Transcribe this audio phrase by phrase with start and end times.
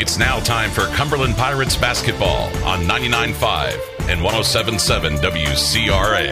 [0.00, 6.30] It's now time for Cumberland Pirates basketball on 99.5 and 107.7 WCRA.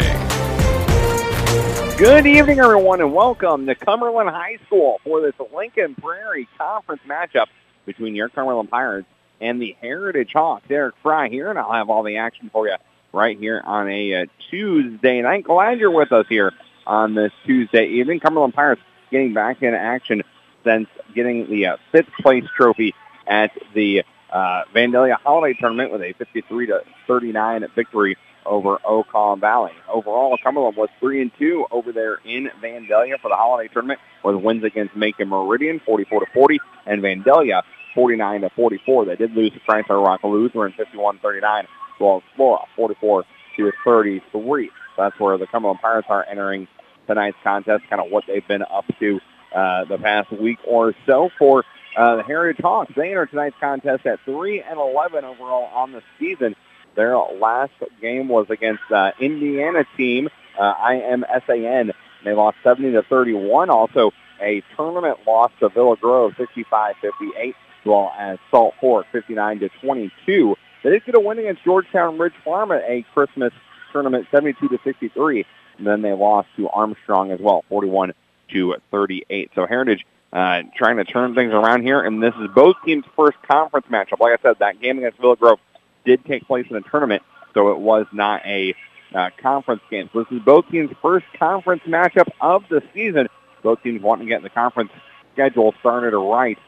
[1.99, 7.49] Good evening, everyone, and welcome to Cumberland High School for this Lincoln Prairie Conference matchup
[7.85, 9.07] between your Cumberland Pirates
[9.39, 10.65] and the Heritage Hawks.
[10.71, 12.77] Eric Fry here, and I'll have all the action for you
[13.13, 15.45] right here on a uh, Tuesday night.
[15.45, 16.55] Glad you're with us here
[16.87, 18.21] on this Tuesday evening.
[18.21, 18.81] Cumberland Pirates
[19.11, 20.23] getting back in action
[20.65, 22.95] since getting the uh, fifth place trophy
[23.29, 24.03] at the
[24.33, 28.17] uh, Vandalia Holiday Tournament with a 53 to 39 victory
[28.47, 29.73] over Okaw Valley.
[29.93, 34.37] Overall, Cumberland was three and two over there in Vandalia for the Holiday Tournament, with
[34.37, 37.63] wins against Macon Meridian 44 to 40 and Vandalia
[37.95, 39.05] 49 to 44.
[39.05, 41.67] They did lose to Christ Our Rock Lutheran 51-39, as
[42.01, 43.25] well as Flora 44
[43.57, 44.71] to 33.
[44.97, 46.69] That's where the Cumberland Pirates are entering
[47.07, 49.21] tonight's contest, kind of what they've been up to
[49.55, 51.31] uh, the past week or so.
[51.39, 51.65] For
[51.97, 56.03] uh, the Heritage Hawks, they enter tonight's contest at 3 and 11 overall on the
[56.19, 56.55] season.
[56.95, 61.93] Their last game was against uh, Indiana team, uh, IMSAN.
[62.25, 63.71] They lost 70 to 31.
[63.71, 69.69] Also, a tournament loss to Villa Grove, 65-58, as well as Salt Fork, 59 to
[69.81, 70.57] 22.
[70.83, 73.53] They did get a win against Georgetown Ridge Farm at a Christmas
[73.93, 75.45] tournament, 72 to 63.
[75.79, 78.13] And then they lost to Armstrong as well, 41
[78.53, 79.51] to 38.
[79.55, 83.39] So Heritage uh, trying to turn things around here, and this is both teams' first
[83.43, 84.21] conference matchup.
[84.21, 85.59] Like I said, that game against Villa Grove
[86.05, 87.23] did take place in a tournament,
[87.55, 88.75] so it was not a
[89.15, 90.11] uh, conference game.
[90.13, 93.29] So this is both teams' first conference matchup of the season.
[93.63, 94.91] Both teams wanting to get the conference
[95.33, 96.59] schedule started right.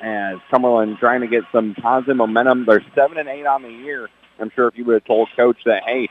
[0.00, 2.66] As Cumberland trying to get some positive momentum.
[2.66, 4.08] They're seven and eight on the year.
[4.38, 6.08] I'm sure if you would have told Coach that, hey,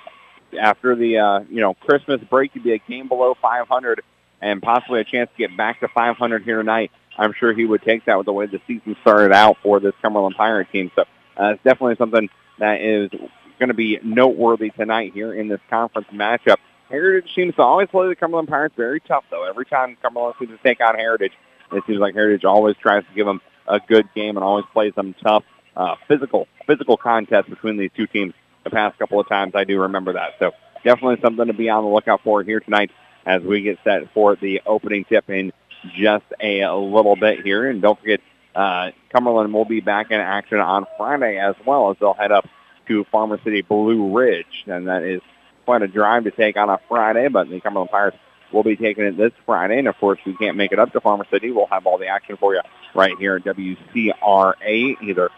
[0.59, 4.01] after the uh, you know Christmas break, you'd be a game below 500
[4.43, 6.91] and possibly a chance to get back to 500 here tonight.
[7.17, 9.93] I'm sure he would take that with the way the season started out for this
[10.01, 10.91] Cumberland Pirate team.
[10.95, 11.03] So
[11.39, 13.09] uh, it's definitely something that is
[13.57, 16.57] going to be noteworthy tonight here in this conference matchup.
[16.89, 19.47] Heritage seems to always play the Cumberland Pirates very tough, though.
[19.47, 21.31] Every time Cumberland seems to take on Heritage,
[21.71, 24.93] it seems like Heritage always tries to give them a good game and always plays
[24.95, 25.43] them tough,
[25.77, 28.33] uh, physical, physical contest between these two teams.
[28.65, 30.31] The past couple of times, I do remember that.
[30.39, 30.51] So
[30.83, 32.91] definitely something to be on the lookout for here tonight
[33.25, 35.53] as we get set for the opening tip in
[35.95, 37.69] just a little bit here.
[37.69, 38.21] And don't forget,
[38.55, 42.47] uh, Cumberland will be back in action on Friday as well as they'll head up
[42.87, 44.65] to Farmer City Blue Ridge.
[44.67, 45.21] And that is
[45.65, 48.17] quite a drive to take on a Friday, but the Cumberland Pirates
[48.51, 49.79] will be taking it this Friday.
[49.79, 51.51] And of course, we can't make it up to Farmer City.
[51.51, 52.61] We'll have all the action for you
[52.93, 55.29] right here at WCRA, either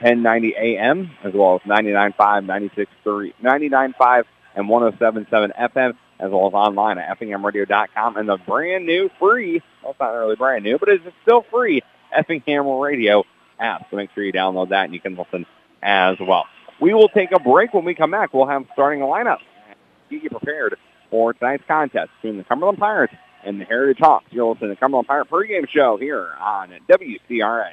[0.00, 2.14] 1090 AM as well as 99.5,
[3.04, 4.24] 96.3, 99.5
[4.54, 9.92] and 107.7 FM as well as online at effinghamradio.com and the brand new free, well,
[9.92, 13.24] it's not really brand new, but it's still free Effingham Radio
[13.58, 13.86] app.
[13.90, 15.46] So make sure you download that and you can listen
[15.82, 16.46] as well.
[16.80, 17.74] We will take a break.
[17.74, 19.38] When we come back, we'll have starting a lineup.
[20.10, 20.76] Get you prepared
[21.10, 23.14] for tonight's contest between the Cumberland Pirates
[23.44, 24.26] and the Heritage Hawks.
[24.30, 27.70] You're listening to the Cumberland Pirate pregame show here on WCRA.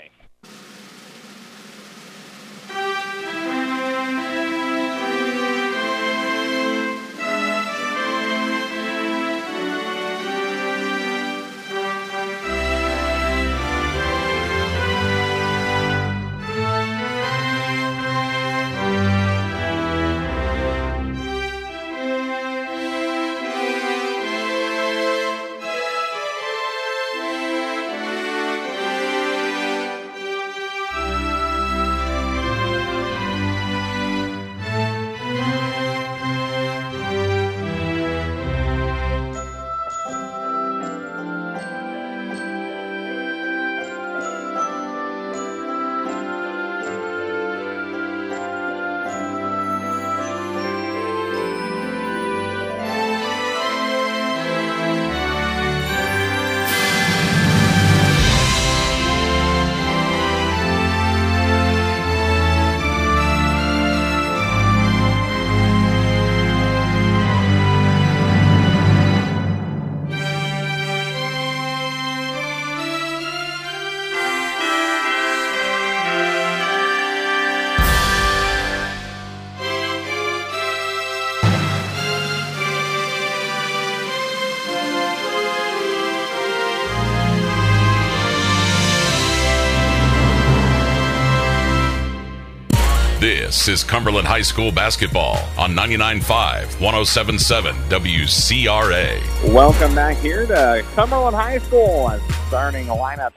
[93.68, 99.52] Is Cumberland High School basketball on 99.5, 107.7 WCRA.
[99.52, 102.12] Welcome back here to Cumberland High School.
[102.48, 103.32] Starting lineup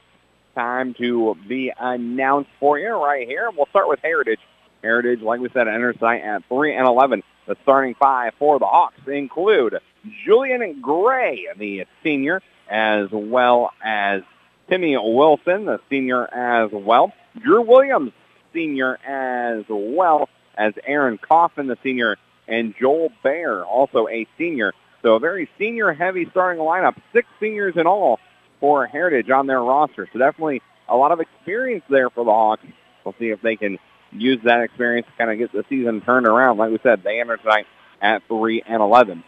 [0.55, 3.49] time to be announced for you right here.
[3.57, 4.41] We'll start with Heritage.
[4.83, 7.23] Heritage, like we said, enters at 3 and 11.
[7.47, 9.79] The starting five for the Hawks include
[10.27, 14.23] Julian Gray, the senior, as well as
[14.69, 17.15] Timmy Wilson, the senior as well.
[17.41, 18.13] Drew Williams,
[18.53, 22.17] senior as well as Aaron Coffin, the senior,
[22.47, 24.73] and Joel Baer, also a senior.
[25.03, 28.19] So a very senior-heavy starting lineup, six seniors in all
[28.61, 30.09] for Heritage on their roster.
[30.13, 32.65] So definitely a lot of experience there for the Hawks.
[33.05, 33.79] We'll see if they can
[34.11, 36.57] use that experience to kind of get the season turned around.
[36.57, 37.67] Like we said, they enter tonight
[38.01, 39.23] at 3 and 11.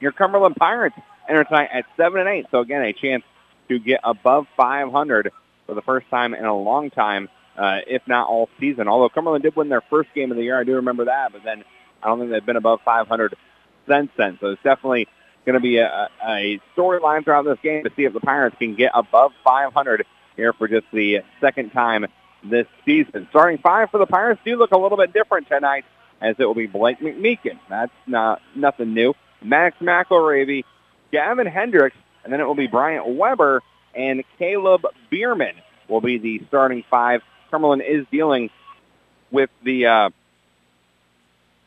[0.00, 0.96] Your Cumberland Pirates
[1.28, 2.46] enter tonight at 7 and 8.
[2.50, 3.22] So again, a chance
[3.68, 5.30] to get above 500
[5.66, 8.88] for the first time in a long time, uh, if not all season.
[8.88, 11.42] Although Cumberland did win their first game of the year, I do remember that, but
[11.44, 11.64] then
[12.02, 13.34] I don't think they've been above 500
[13.88, 14.38] since then.
[14.40, 15.08] So it's definitely
[15.44, 18.74] going to be a, a storyline throughout this game to see if the Pirates can
[18.74, 20.06] get above 500
[20.36, 22.06] here for just the second time
[22.44, 23.26] this season.
[23.30, 25.84] Starting five for the Pirates do look a little bit different tonight
[26.20, 27.58] as it will be Blake McMeekin.
[27.68, 29.14] That's not nothing new.
[29.42, 30.64] Max McElravy,
[31.10, 33.62] Gavin Hendricks, and then it will be Bryant Weber
[33.94, 35.56] and Caleb Bierman
[35.88, 37.22] will be the starting five.
[37.52, 38.50] Cumberland is dealing
[39.30, 40.10] with the uh,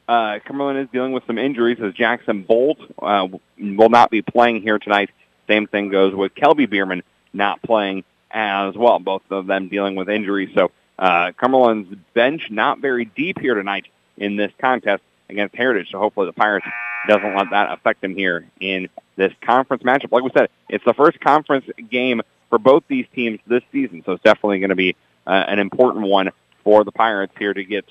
[0.07, 3.27] uh, Cumberland is dealing with some injuries as Jackson Bolt uh,
[3.57, 5.11] will not be playing here tonight.
[5.47, 7.03] Same thing goes with Kelby Bierman
[7.33, 8.97] not playing as well.
[8.97, 10.49] Both of them dealing with injuries.
[10.55, 13.85] So uh, Cumberland's bench not very deep here tonight
[14.17, 15.91] in this contest against Heritage.
[15.91, 16.65] So hopefully the Pirates
[17.07, 20.11] doesn't let that affect them here in this conference matchup.
[20.11, 24.01] Like we said, it's the first conference game for both these teams this season.
[24.03, 26.31] So it's definitely going to be uh, an important one
[26.63, 27.85] for the Pirates here to get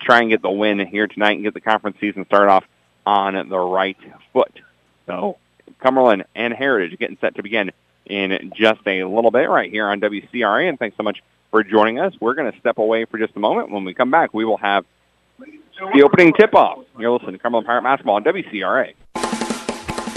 [0.00, 2.64] try and get the win here tonight and get the conference season started off
[3.04, 3.96] on the right
[4.32, 4.52] foot.
[5.06, 5.38] So
[5.80, 7.72] Cumberland and Heritage getting set to begin
[8.06, 10.68] in just a little bit right here on WCRA.
[10.68, 12.14] And thanks so much for joining us.
[12.20, 13.70] We're going to step away for just a moment.
[13.70, 14.84] When we come back, we will have
[15.38, 16.84] the opening tip-off.
[16.98, 18.94] You're listening to Cumberland Pirate Basketball on WCRA.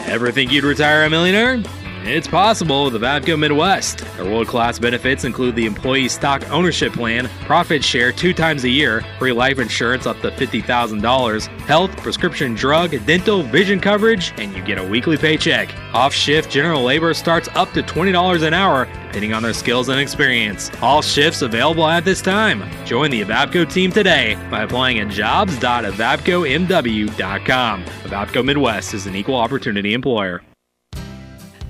[0.07, 1.61] Ever think you'd retire a millionaire?
[2.09, 3.97] It's possible with Avavco Midwest.
[4.15, 8.69] Their world class benefits include the employee stock ownership plan, profit share two times a
[8.69, 14.63] year, free life insurance up to $50,000, health, prescription drug, dental, vision coverage, and you
[14.63, 15.75] get a weekly paycheck.
[15.93, 19.99] Off shift general labor starts up to $20 an hour, depending on their skills and
[19.99, 20.71] experience.
[20.81, 22.63] All shifts available at this time.
[22.85, 27.83] Join the Avavco team today by applying at jobs.avavcomw.com.
[27.83, 30.41] Avavco Midwest is an equal opportunity employer.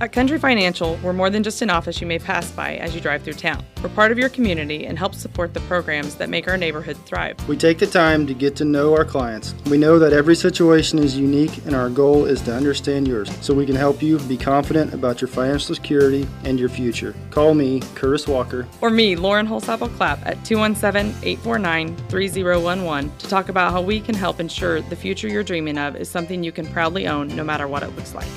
[0.00, 3.00] At Country Financial, we're more than just an office you may pass by as you
[3.00, 3.64] drive through town.
[3.82, 7.36] We're part of your community and help support the programs that make our neighborhood thrive.
[7.48, 9.56] We take the time to get to know our clients.
[9.68, 13.52] We know that every situation is unique, and our goal is to understand yours so
[13.52, 17.12] we can help you be confident about your financial security and your future.
[17.32, 18.68] Call me, Curtis Walker.
[18.80, 24.14] Or me, Lauren Holsapple Clapp, at 217 849 3011 to talk about how we can
[24.14, 27.66] help ensure the future you're dreaming of is something you can proudly own no matter
[27.66, 28.28] what it looks like.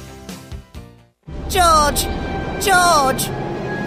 [1.51, 2.03] George!
[2.63, 3.27] George!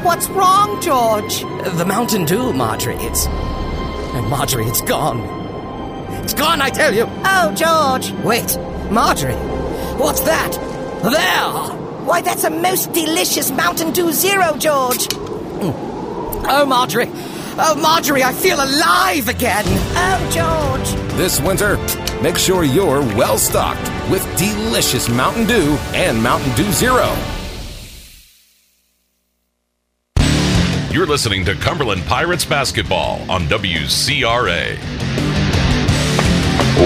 [0.05, 1.41] What's wrong, George?
[1.79, 2.97] The Mountain Dew, Marjorie.
[2.97, 3.27] It's.
[3.27, 5.21] Oh, Marjorie, it's gone.
[6.23, 7.07] It's gone, I tell you!
[7.25, 8.13] Oh, George!
[8.23, 8.59] Wait,
[8.91, 9.33] Marjorie!
[9.97, 10.53] What's that?
[11.03, 12.05] There!
[12.05, 15.09] Why, that's a most delicious Mountain Dew Zero, George!
[15.15, 17.09] Oh, Marjorie!
[17.57, 19.65] Oh, Marjorie, I feel alive again!
[19.67, 21.17] Oh, George!
[21.17, 21.79] This winter,
[22.21, 27.11] make sure you're well stocked with delicious Mountain Dew and Mountain Dew Zero.
[30.95, 34.79] You're listening to Cumberland Pirates basketball on WCRA.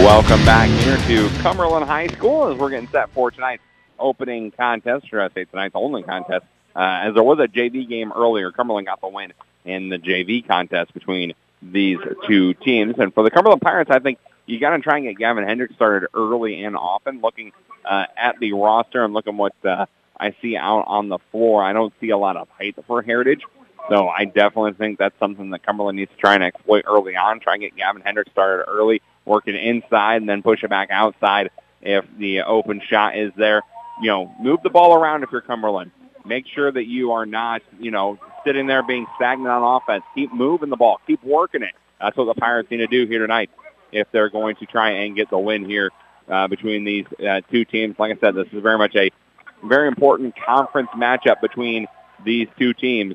[0.03, 3.63] Welcome back here to Cumberland High School as we're getting set for tonight's
[3.99, 8.11] opening contest, or I say tonight's only contest, uh, as there was a JV game
[8.17, 8.51] earlier.
[8.51, 9.35] Cumberland got the win
[9.67, 12.95] in the JV contest between these two teams.
[12.99, 15.75] And for the Cumberland Pirates, I think you got to try and get Gavin Hendricks
[15.75, 17.21] started early and often.
[17.21, 17.53] Looking
[17.85, 19.85] uh, at the roster and looking what uh,
[20.19, 23.43] I see out on the floor, I don't see a lot of height for Heritage.
[23.89, 27.41] So I definitely think that's something that Cumberland needs to try and exploit early on.
[27.41, 31.51] Try and get Gavin Hendricks started early, working inside, and then push it back outside
[31.81, 33.63] if the open shot is there.
[34.03, 35.91] You know, move the ball around if you're Cumberland.
[36.27, 40.05] Make sure that you are not, you know, sitting there being stagnant on offense.
[40.15, 41.01] Keep moving the ball.
[41.07, 41.75] Keep working it.
[41.99, 43.51] That's what the Pirates need to do here tonight
[43.91, 45.91] if they're going to try and get the win here
[46.29, 47.97] uh, between these uh, two teams.
[47.99, 49.11] Like I said, this is very much a
[49.65, 51.87] very important conference matchup between
[52.25, 53.15] these two teams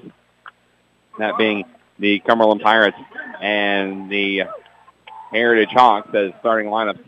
[1.20, 1.65] that being
[2.00, 2.98] the Cumberland Pirates
[3.41, 4.43] and the
[5.32, 7.00] Heritage Hawks as starting lineup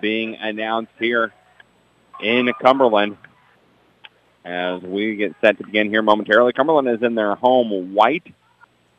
[0.00, 1.32] being announced here
[2.20, 3.16] in Cumberland
[4.44, 6.52] as we get set to begin here momentarily.
[6.52, 8.26] Cumberland is in their home white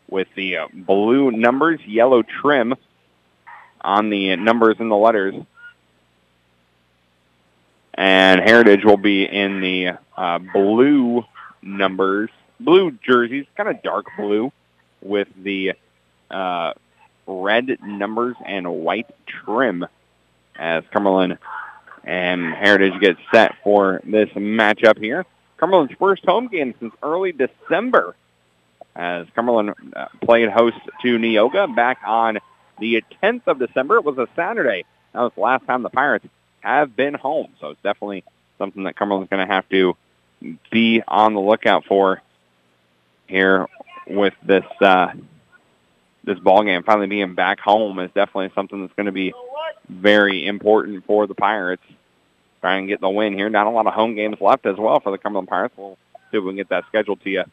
[0.10, 2.76] with the uh, blue numbers, yellow trim
[3.82, 5.36] on the numbers and the letters.
[7.96, 11.24] And Heritage will be in the uh, blue
[11.62, 12.30] numbers,
[12.60, 14.52] blue jerseys, kind of dark blue
[15.02, 15.74] with the
[16.32, 16.74] uh,
[17.28, 19.86] red numbers and white trim
[20.56, 21.38] as Cumberland
[22.04, 25.26] and Heritage get set for this matchup here.
[25.58, 28.16] Cumberland's first home game since early December
[28.96, 32.40] as Cumberland uh, played host to Neoga back on
[32.80, 33.98] the 10th of December.
[33.98, 34.86] It was a Saturday.
[35.14, 36.26] That was the last time the Pirates
[36.62, 37.48] have been home.
[37.60, 38.24] So it's definitely
[38.58, 39.96] something that Cumberland's going to have to
[40.72, 42.22] be on the lookout for
[43.28, 43.68] here
[44.08, 45.12] with this uh,
[46.24, 46.84] this ball game.
[46.84, 49.34] Finally being back home is definitely something that's going to be
[49.90, 51.84] very important for the Pirates.
[52.62, 53.50] Trying and get the win here.
[53.50, 55.74] Not a lot of home games left as well for the Cumberland Pirates.
[55.76, 55.98] We'll
[56.32, 57.44] see if we can get that scheduled to you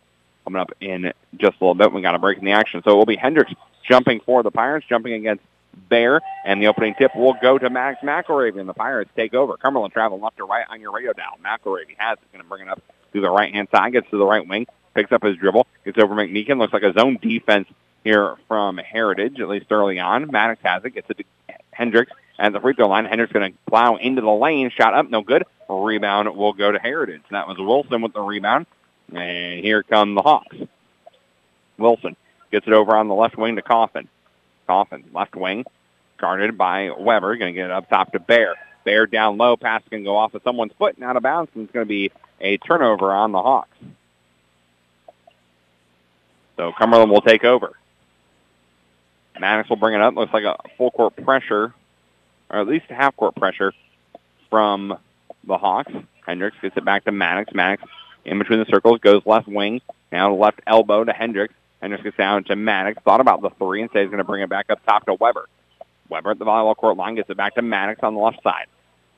[0.45, 1.93] coming up in just a little bit.
[1.93, 2.81] We got a break in the action.
[2.85, 5.43] So it will be Hendricks jumping for the Pirates, jumping against
[5.89, 9.57] Bear, and the opening tip will go to Max McElravy, and the Pirates take over.
[9.57, 11.39] Cumberland traveling left or right on your radio dial.
[11.45, 14.25] McElravy has it, going to bring it up to the right-hand side, gets to the
[14.25, 14.67] right wing,
[15.01, 16.59] picks up his dribble, gets over McMeekin.
[16.59, 17.69] Looks like a zone defense
[18.05, 20.31] here from Heritage, at least early on.
[20.31, 21.25] Maddox has it, gets it to
[21.73, 23.07] Hendricks at the free throw line.
[23.07, 25.45] Hendricks going to plow into the lane, shot up, no good.
[25.69, 27.23] Rebound will go to Heritage.
[27.31, 28.67] That was Wilson with the rebound.
[29.15, 30.57] And here come the Hawks.
[31.79, 32.17] Wilson
[32.53, 34.09] gets it over on the left wing to Coffin.
[34.67, 35.65] Coffin, left wing,
[36.19, 37.37] guarded by Weber.
[37.37, 38.55] Going to get it up top to Bear.
[38.85, 39.57] Bear down low.
[39.57, 41.51] Pass can go off of someone's foot and out of bounds.
[41.55, 43.77] And it's going to be a turnover on the Hawks.
[46.61, 47.73] So Cumberland will take over.
[49.41, 50.15] Maddox will bring it up.
[50.15, 51.73] Looks like a full court pressure,
[52.51, 53.73] or at least a half court pressure
[54.51, 54.99] from
[55.45, 55.91] the Hawks.
[56.27, 57.55] Hendricks gets it back to Maddox.
[57.55, 57.83] Maddox
[58.27, 59.81] in between the circles goes left wing.
[60.13, 61.55] Now left elbow to Hendricks.
[61.81, 63.03] Hendricks gets down to Maddox.
[63.05, 65.15] Thought about the three and says he's going to bring it back up top to
[65.15, 65.49] Weber.
[66.11, 68.67] Weber at the volleyball court line gets it back to Maddox on the left side.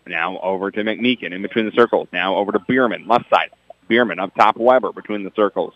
[0.07, 2.07] Now over to McMeekin in between the circles.
[2.13, 3.51] Now over to Bierman, left side.
[3.89, 5.75] Bierman up top Weber between the circles.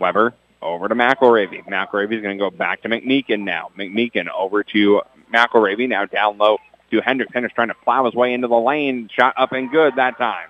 [0.00, 1.64] Weber over to McElravy.
[1.66, 3.70] McElravy's going to go back to McMeekin now.
[3.78, 5.02] McMeekin over to
[5.32, 5.88] McElravy.
[5.88, 6.58] Now down low
[6.90, 7.32] to Hendricks.
[7.32, 9.08] Hendricks trying to plow his way into the lane.
[9.12, 10.48] Shot up and good that time.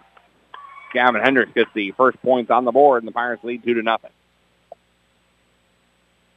[0.92, 3.82] Gavin Hendricks gets the first points on the board, and the Pirates lead two to
[3.82, 4.10] nothing.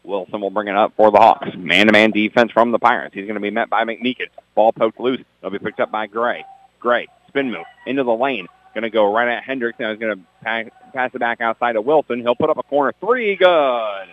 [0.04, 1.50] Wilson will bring it up for the Hawks.
[1.56, 3.16] Man-to-man defense from the Pirates.
[3.16, 4.28] He's going to be met by McMeekin.
[4.54, 5.22] Ball poked loose.
[5.42, 6.46] It'll be picked up by Gray.
[6.80, 8.48] Gray, spin move into the lane.
[8.74, 9.80] Going to go right at Hendricks.
[9.80, 12.22] Now he's going to pass, it back outside to Wilson.
[12.22, 13.36] He'll put up a corner three.
[13.36, 14.08] Good.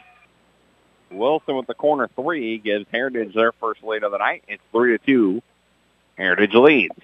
[1.10, 4.44] Wilson with the corner three gives Heritage their first lead of the night.
[4.48, 5.42] It's three to two.
[6.16, 6.94] Heritage leads.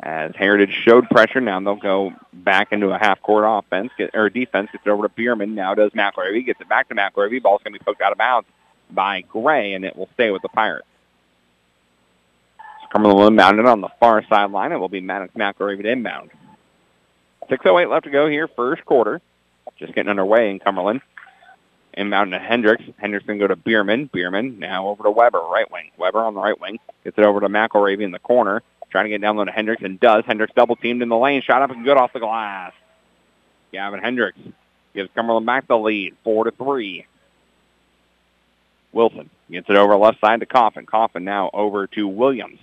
[0.00, 4.68] As Heritage showed pressure, now they'll go back into a half-court offense get, or defense.
[4.72, 5.54] Gets it over to Bierman.
[5.54, 6.44] Now does McElravy.
[6.44, 7.42] Gets it back to McElravy.
[7.42, 8.48] Ball's going to be poked out of bounds
[8.90, 10.86] by Gray, and it will stay with the Pirates.
[12.92, 14.70] Cumberland inbounded on the far sideline.
[14.70, 16.30] It will be Maddox inbound.
[17.48, 19.22] 6.08 left to go here, first quarter.
[19.78, 21.00] Just getting underway in Cumberland.
[21.94, 22.84] Inbound to Hendricks.
[22.98, 24.10] Hendricks go to Bierman.
[24.12, 25.90] Bierman now over to Weber, right wing.
[25.96, 26.78] Weber on the right wing.
[27.04, 28.62] Gets it over to McElravy in the corner.
[28.90, 30.24] Trying to get down low to Hendricks and does.
[30.26, 31.40] Hendricks double teamed in the lane.
[31.40, 32.72] Shot up and good off the glass.
[33.72, 34.38] Gavin Hendricks
[34.94, 37.06] gives Cumberland back the lead, four to three.
[38.92, 40.84] Wilson gets it over left side to Coffin.
[40.84, 42.58] Coffin now over to Williams.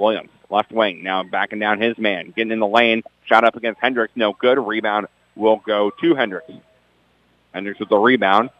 [0.00, 2.32] Williams, left wing, now backing down his man.
[2.34, 3.02] Getting in the lane.
[3.26, 4.12] Shot up against Hendricks.
[4.16, 4.58] No good.
[4.58, 6.50] Rebound will go to Hendricks.
[7.52, 8.50] Hendricks with the rebound.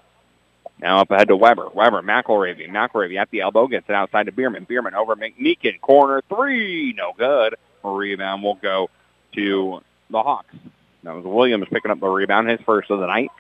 [0.81, 1.69] Now up ahead to Weber.
[1.75, 2.69] Weber, McElravy.
[2.69, 3.67] McElravy at the elbow.
[3.67, 4.65] Gets it outside to Bierman.
[4.65, 5.81] Bierman over McMeekin.
[5.81, 6.93] Corner three.
[6.93, 7.57] No good.
[7.83, 8.89] Rebound will go
[9.35, 9.81] to
[10.11, 10.55] the Hawks.
[11.03, 13.31] That was Williams picking up the rebound, his first of the night.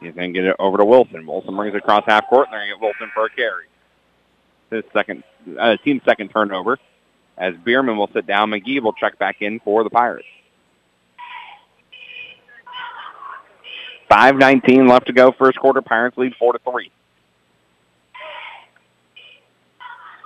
[0.00, 1.26] He's going to get it over to Wilson.
[1.26, 3.64] Wilson brings it across half court, and they're get Wilson for a carry.
[4.74, 5.22] His second,
[5.58, 6.78] uh, team's second turnover.
[7.38, 10.26] As Bierman will sit down, McGee will check back in for the Pirates.
[14.10, 15.80] 5.19 left to go, first quarter.
[15.80, 16.90] Pirates lead 4 to 3.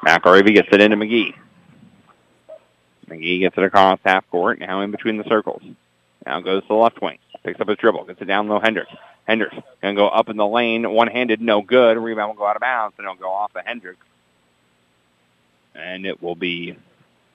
[0.07, 1.35] McElravy gets it into McGee.
[3.09, 5.63] McGee gets it across half court, now in between the circles.
[6.27, 7.19] Now goes to the left wing.
[7.45, 8.05] Picks up his dribble.
[8.05, 8.61] Gets it down low.
[8.61, 8.93] Hendricks.
[9.27, 10.91] Hendricks going to go up in the lane.
[10.91, 11.97] One-handed, no good.
[11.97, 14.05] Rebound will go out of bounds, and it'll go off of Hendricks.
[15.79, 16.77] And it will be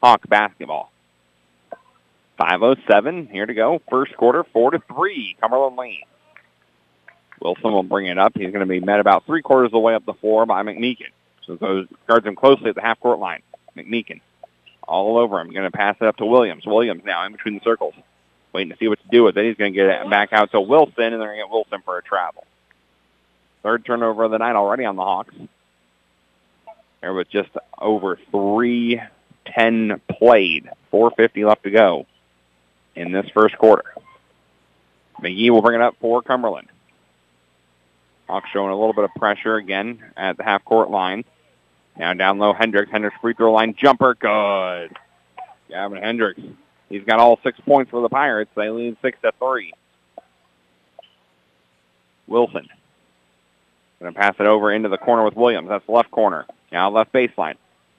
[0.02, 0.92] Hawk basketball.
[2.40, 3.82] 5.07 here to go.
[3.90, 5.38] First quarter, 4 to 3.
[5.40, 6.04] Cumberland Lane.
[7.40, 8.34] Wilson will bring it up.
[8.36, 10.64] He's going to be met about three quarters of the way up the floor by
[10.64, 11.10] McMeekin.
[11.46, 13.42] So goes guards him closely at the half court line.
[13.76, 14.22] McMeekin
[14.88, 15.52] all over him.
[15.52, 16.66] Going to pass it up to Williams.
[16.66, 17.94] Williams now in between the circles.
[18.54, 19.46] waiting to see what to do with it.
[19.46, 21.82] He's going to get it back out to Wilson, and they're going to get Wilson
[21.84, 22.46] for a travel.
[23.62, 25.34] Third turnover of the night already on the Hawks.
[27.04, 32.06] There was just over 310 played, 450 left to go
[32.96, 33.84] in this first quarter.
[35.22, 36.70] McGee will bring it up for Cumberland.
[38.30, 41.26] Hawks showing a little bit of pressure again at the half-court line.
[41.98, 42.90] Now down low, Hendricks.
[42.90, 44.16] Hendricks free throw line jumper.
[44.16, 44.96] Good.
[45.68, 46.40] Gavin Hendricks.
[46.88, 48.52] He's got all six points for the Pirates.
[48.56, 49.74] They lead six to three.
[52.28, 52.70] Wilson.
[54.04, 55.70] Going to pass it over into the corner with Williams.
[55.70, 56.46] That's the left corner.
[56.74, 57.56] Now left baseline.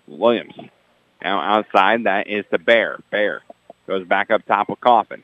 [0.06, 0.52] Williams.
[1.22, 2.98] Now outside, that is the Bear.
[3.10, 3.40] Bear
[3.86, 5.22] goes back up top with Coffin.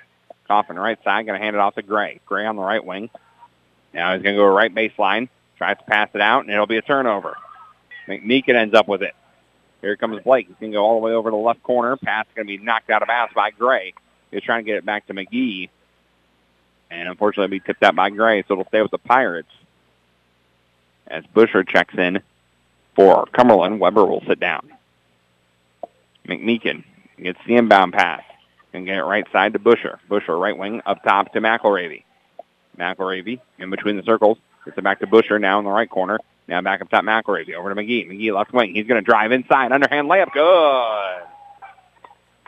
[0.48, 2.20] Coffin right side, going to hand it off to Gray.
[2.24, 3.10] Gray on the right wing.
[3.92, 5.28] Now he's going to go right baseline.
[5.58, 7.36] Tries to pass it out, and it'll be a turnover.
[8.08, 9.14] McMeekin ends up with it.
[9.82, 10.46] Here comes Blake.
[10.46, 11.98] He's going to go all the way over to the left corner.
[11.98, 13.92] Pass going to be knocked out of bounds by Gray.
[14.30, 15.68] He's trying to get it back to McGee.
[16.90, 19.50] And unfortunately, be tipped out by Gray, so it'll stay with the Pirates.
[21.10, 22.22] As Busher checks in
[22.94, 24.70] for Cumberland, Weber will sit down.
[26.26, 26.84] McMeekin
[27.20, 28.22] gets the inbound pass
[28.72, 29.98] and get it right side to Busher.
[30.08, 32.04] Busher right wing up top to McElravy.
[32.78, 34.38] McElravy in between the circles.
[34.64, 36.20] Gets it back to Busher now in the right corner.
[36.46, 37.54] Now back up top McElravy.
[37.54, 38.08] Over to McGee.
[38.08, 38.74] McGee left wing.
[38.74, 39.72] He's going to drive inside.
[39.72, 40.32] Underhand layup.
[40.32, 41.26] Good.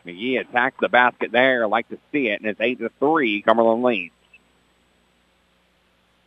[0.06, 1.66] McGee attacks the basket there.
[1.66, 2.40] Like to see it.
[2.40, 3.42] And it's 8 to 3.
[3.42, 4.14] Cumberland leads.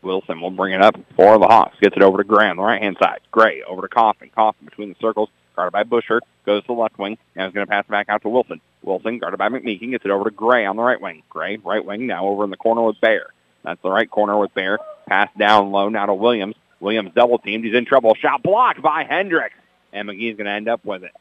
[0.05, 1.77] Wilson will bring it up for the Hawks.
[1.81, 3.19] Gets it over to Graham, on the right-hand side.
[3.31, 4.29] Gray over to Coffin.
[4.33, 5.29] Coffin between the circles.
[5.55, 6.21] Guarded by Busher.
[6.45, 7.17] Goes to the left wing.
[7.35, 8.61] Now he's going to pass it back out to Wilson.
[8.83, 9.91] Wilson guarded by McMeekin.
[9.91, 11.23] Gets it over to Gray on the right wing.
[11.29, 13.27] Gray, right wing, now over in the corner with Bear.
[13.63, 14.77] That's the right corner with Bear.
[15.07, 16.55] Pass down low now to Williams.
[16.79, 17.65] Williams double teamed.
[17.65, 18.13] He's in trouble.
[18.15, 19.55] Shot blocked by Hendricks.
[19.91, 21.11] And McGee's going to end up with it.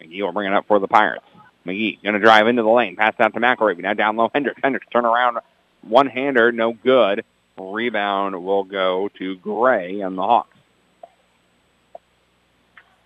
[0.00, 1.24] McGee will bring it up for the Pirates.
[1.66, 2.96] McGee going to drive into the lane.
[2.96, 3.78] Pass out to McElravy.
[3.78, 4.30] Now down low.
[4.32, 4.60] Hendricks.
[4.62, 5.38] Hendricks turn around.
[5.82, 6.52] One-hander.
[6.52, 7.24] No good.
[7.58, 10.56] Rebound will go to Gray and the Hawks.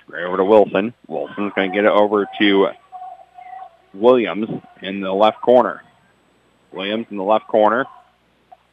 [0.06, 0.94] Gray over to Wilson.
[1.08, 2.68] Wilson's going to get it over to
[3.92, 4.48] Williams
[4.82, 5.82] in the left corner.
[6.72, 7.86] Williams in the left corner.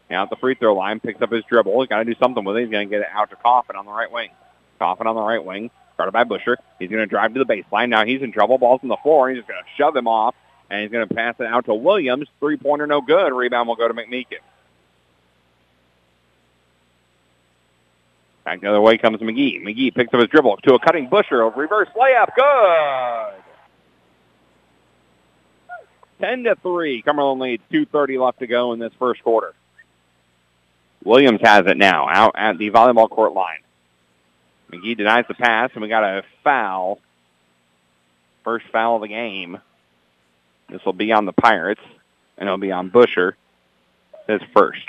[0.09, 1.81] Now at the free throw line, picks up his dribble.
[1.81, 2.61] He's got to do something with it.
[2.61, 4.29] He's going to get it out to Coffin on the right wing.
[4.77, 6.57] Coffin on the right wing, guarded by Busher.
[6.77, 7.89] He's going to drive to the baseline.
[7.89, 8.57] Now he's in trouble.
[8.57, 9.29] Ball's on the floor.
[9.29, 10.35] He's just going to shove him off,
[10.73, 12.27] and he's going to pass it out to Williams.
[12.39, 13.31] Three-pointer, no good.
[13.31, 14.39] Rebound will go to McMeekin.
[18.43, 19.61] Back the other way comes McGee.
[19.61, 21.43] McGee picks up his dribble to a cutting Busher.
[21.43, 22.29] A reverse layup.
[22.35, 23.43] Good.
[26.21, 27.03] 10 to 3.
[27.03, 29.53] Cumberland leads 2.30 left to go in this first quarter.
[31.03, 33.59] Williams has it now out at the volleyball court line.
[34.71, 36.99] McGee denies the pass, and we got a foul.
[38.43, 39.59] First foul of the game.
[40.73, 41.81] This will be on the Pirates,
[42.35, 43.37] and it'll be on Busher.
[44.27, 44.81] His first.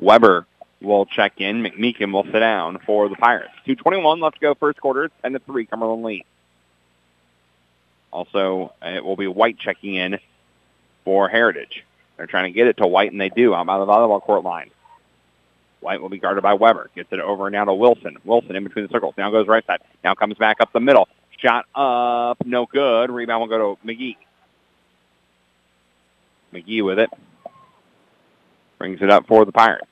[0.00, 0.44] Weber
[0.82, 1.62] will check in.
[1.62, 3.52] McMeekin will sit down for the Pirates.
[3.68, 5.08] 2.21 left to go first quarter.
[5.22, 6.24] 10 to 3, Cumberland lead.
[8.10, 10.18] Also, it will be White checking in
[11.04, 11.84] for Heritage.
[12.16, 14.42] They're trying to get it to White, and they do out by the volleyball court
[14.42, 14.70] line.
[15.78, 16.90] White will be guarded by Weber.
[16.96, 18.16] Gets it over now to Wilson.
[18.24, 19.14] Wilson in between the circles.
[19.16, 19.82] Now goes right side.
[20.02, 21.08] Now comes back up the middle.
[21.46, 22.44] Shot up.
[22.44, 23.10] No good.
[23.10, 24.16] Rebound will go to McGee.
[26.52, 27.10] McGee with it.
[28.78, 29.86] Brings it up for the Pirates.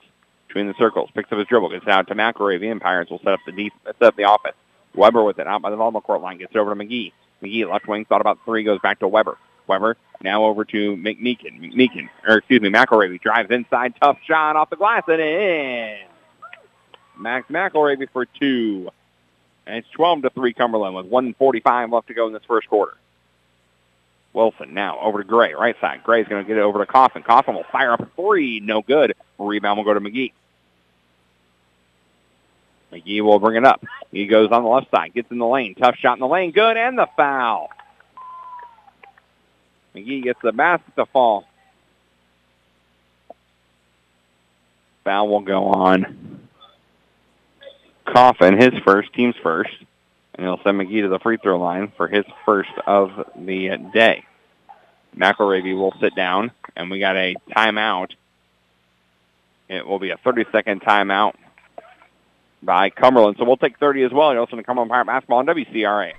[0.48, 1.10] Between the circles.
[1.14, 1.70] Picks up his dribble.
[1.70, 4.56] Gets out to McElravy, and Pirates will set up the def- set up the offense.
[4.96, 6.38] Weber with it out by the normal court line.
[6.38, 7.12] Gets it over to McGee.
[7.42, 8.04] McGee left wing.
[8.04, 8.64] Thought about three.
[8.64, 9.38] Goes back to Weber.
[9.68, 11.60] Weber now over to McMeekin.
[11.60, 13.94] McMeekin, or excuse me, McElravy drives inside.
[14.00, 15.98] Tough shot off the glass and in.
[17.16, 18.90] Max McElravy for two.
[19.66, 22.94] And it's 12 to 3 Cumberland with 145 left to go in this first quarter.
[24.34, 26.02] Wilson now over to Gray, right side.
[26.02, 27.22] Gray's going to get it over to Coffin.
[27.22, 28.60] Coffin will fire up a three.
[28.60, 29.14] No good.
[29.38, 30.32] Rebound will go to McGee.
[32.92, 33.84] McGee will bring it up.
[34.10, 35.74] He goes on the left side, gets in the lane.
[35.74, 36.50] Tough shot in the lane.
[36.52, 37.70] Good, and the foul.
[39.94, 41.46] McGee gets the basket to fall.
[45.04, 46.33] Foul will go on.
[48.04, 49.70] Coffin, his first, team's first.
[50.36, 54.24] And he'll send McGee to the free throw line for his first of the day.
[55.16, 58.10] McElravy will sit down, and we got a timeout.
[59.68, 61.34] It will be a 30-second timeout
[62.64, 63.36] by Cumberland.
[63.38, 64.32] So we'll take 30 as well.
[64.32, 66.14] You're listening to Cumberland Pirate Basketball on WCRA.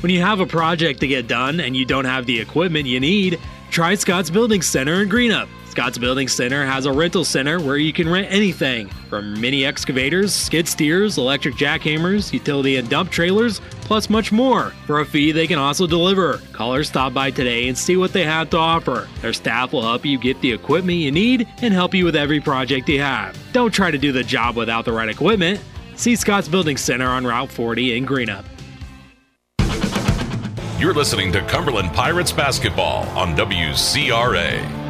[0.00, 2.98] When you have a project to get done and you don't have the equipment you
[2.98, 3.38] need,
[3.70, 5.48] try Scott's Building Center in Greenup.
[5.78, 10.34] Scott's Building Center has a rental center where you can rent anything from mini excavators,
[10.34, 14.70] skid steers, electric jackhammers, utility and dump trailers, plus much more.
[14.88, 16.38] For a fee, they can also deliver.
[16.52, 19.06] Call or stop by today and see what they have to offer.
[19.22, 22.40] Their staff will help you get the equipment you need and help you with every
[22.40, 23.38] project you have.
[23.52, 25.60] Don't try to do the job without the right equipment.
[25.94, 28.44] See Scott's Building Center on Route 40 in Greenup.
[30.80, 34.87] You're listening to Cumberland Pirates basketball on WCRA.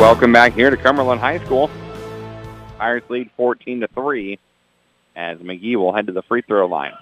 [0.00, 1.70] Welcome back here to Cumberland High School.
[2.78, 4.38] Pirates lead 14 to 3
[5.14, 6.94] as McGee will head to the free throw line,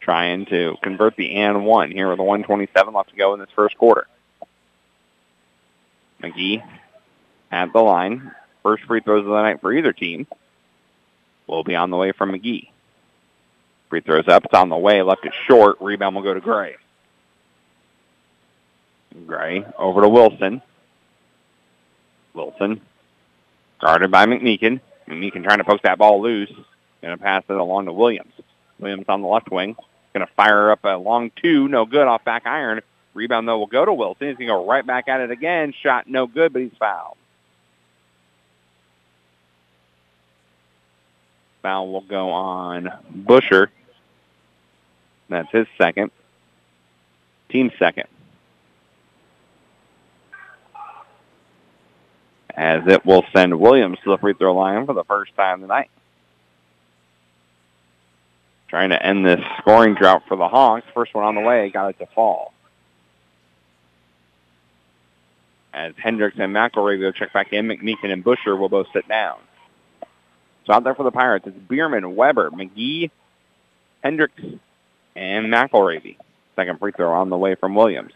[0.00, 3.48] trying to convert the and one here with a 127 left to go in this
[3.54, 4.06] first quarter.
[6.22, 6.62] McGee
[7.50, 8.32] at the line.
[8.62, 10.26] First free throws of the night for either team
[11.46, 12.68] will be on the way from McGee.
[13.88, 14.44] Free throws up.
[14.44, 15.02] It's on the way.
[15.02, 15.80] Left it short.
[15.80, 16.76] Rebound will go to Gray.
[19.26, 20.62] Gray over to Wilson.
[22.34, 22.80] Wilson
[23.80, 24.80] guarded by McMeekin.
[25.08, 26.52] McMeekin trying to poke that ball loose.
[27.02, 28.32] Going to pass it along to Williams.
[28.78, 29.74] Williams on the left wing.
[30.14, 31.68] Going to fire up a long two.
[31.68, 32.80] No good off back iron.
[33.14, 34.28] Rebound, though, will go to Wilson.
[34.28, 35.74] He's going to go right back at it again.
[35.82, 37.16] Shot no good, but he's fouled.
[41.62, 43.70] Foul will go on Busher.
[45.28, 46.10] That's his second.
[47.50, 48.08] Team second.
[52.60, 55.88] As it will send Williams to the free throw line for the first time tonight.
[58.68, 60.84] Trying to end this scoring drought for the Hawks.
[60.92, 62.52] First one on the way, got it to fall.
[65.72, 69.38] As Hendricks and McElravy will check back in, McMeekin and Busher will both sit down.
[70.66, 73.10] So out there for the Pirates, it's Bierman, Weber, McGee,
[74.04, 74.42] Hendricks,
[75.16, 76.16] and McElravy.
[76.56, 78.12] Second free throw on the way from Williams.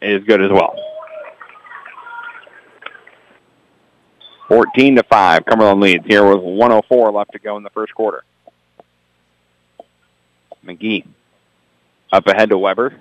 [0.00, 0.74] It is good as well.
[4.50, 5.44] 14 to 5.
[5.44, 8.24] Cumberland leads here with 104 left to go in the first quarter.
[10.66, 11.06] McGee
[12.12, 12.96] up ahead to Weber.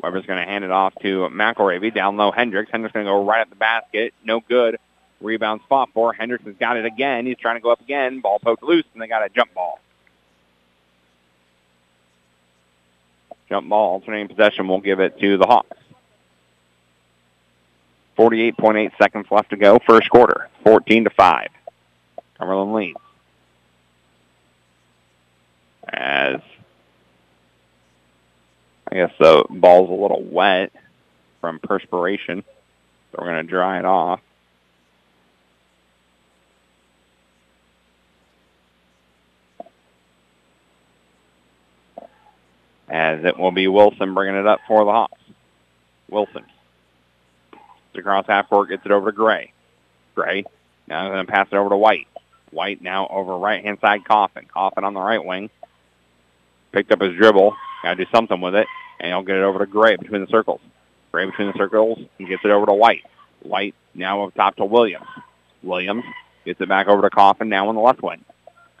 [0.00, 1.92] Weber's going to hand it off to McElravy.
[1.92, 2.70] Down low, Hendricks.
[2.70, 4.14] Hendricks going to go right at the basket.
[4.24, 4.78] No good.
[5.20, 7.26] Rebound spot for Hendricks has got it again.
[7.26, 8.20] He's trying to go up again.
[8.20, 9.80] Ball poked loose, and they got a jump ball.
[13.48, 14.68] Jump ball, alternating possession.
[14.68, 15.76] We'll give it to the Hawks.
[18.18, 19.78] 48.8 seconds left to go.
[19.86, 21.48] First quarter, 14 to 5.
[22.36, 22.98] Cumberland leads.
[25.88, 26.40] As
[28.90, 30.72] I guess the ball's a little wet
[31.40, 32.42] from perspiration,
[33.12, 34.20] so we're going to dry it off.
[42.88, 45.20] As it will be Wilson bringing it up for the Hawks.
[46.10, 46.44] Wilson.
[47.98, 49.52] Across half court, gets it over to Gray.
[50.14, 50.44] Gray
[50.86, 52.06] now going to pass it over to White.
[52.50, 54.46] White now over right-hand side Coffin.
[54.52, 55.50] Coffin on the right wing.
[56.72, 57.54] Picked up his dribble.
[57.82, 58.66] Got to do something with it.
[59.00, 60.60] And he'll get it over to Gray between the circles.
[61.12, 61.98] Gray between the circles.
[62.16, 63.04] He gets it over to White.
[63.42, 65.06] White now up top to Williams.
[65.62, 66.04] Williams
[66.44, 68.24] gets it back over to Coffin now on the left wing.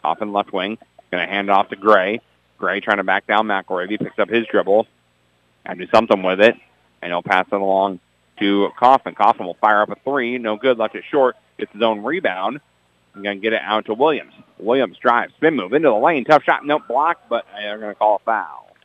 [0.02, 0.78] Coffin left wing.
[1.10, 2.20] Going to hand it off to Gray.
[2.58, 3.98] Gray trying to back down McElravy.
[3.98, 4.86] Picks up his dribble.
[5.66, 6.54] Got to do something with it.
[7.02, 8.00] And he'll pass it along
[8.38, 9.14] to Coffin.
[9.14, 10.38] Coffin will fire up a three.
[10.38, 10.78] No good.
[10.78, 11.36] Left it short.
[11.58, 12.60] Gets his own rebound.
[13.14, 14.32] I'm going to get it out to Williams.
[14.58, 16.24] Williams drives, spin move into the lane.
[16.24, 18.76] Tough shot, nope, block, but they're going to call a foul.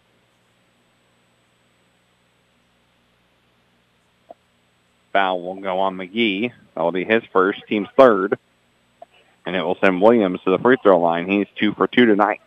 [5.12, 6.52] Foul will go on McGee.
[6.74, 8.39] That'll be his first, team's third.
[9.46, 11.30] And it will send Williams to the free throw line.
[11.30, 12.42] He's two for two tonight,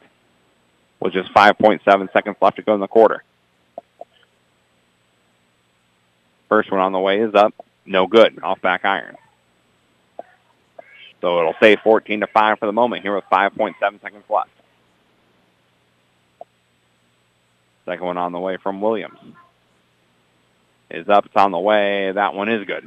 [0.99, 3.23] with just 5.7 seconds left to go in the quarter.
[6.49, 7.55] First one on the way is up.
[7.85, 8.43] No good.
[8.43, 9.17] Off back iron.
[11.21, 14.51] So it'll stay 14 to 5 for the moment here with 5.7 seconds left.
[17.85, 19.19] Second one on the way from Williams.
[20.91, 21.27] Is up.
[21.27, 22.13] It's on the way.
[22.13, 22.87] That one is good.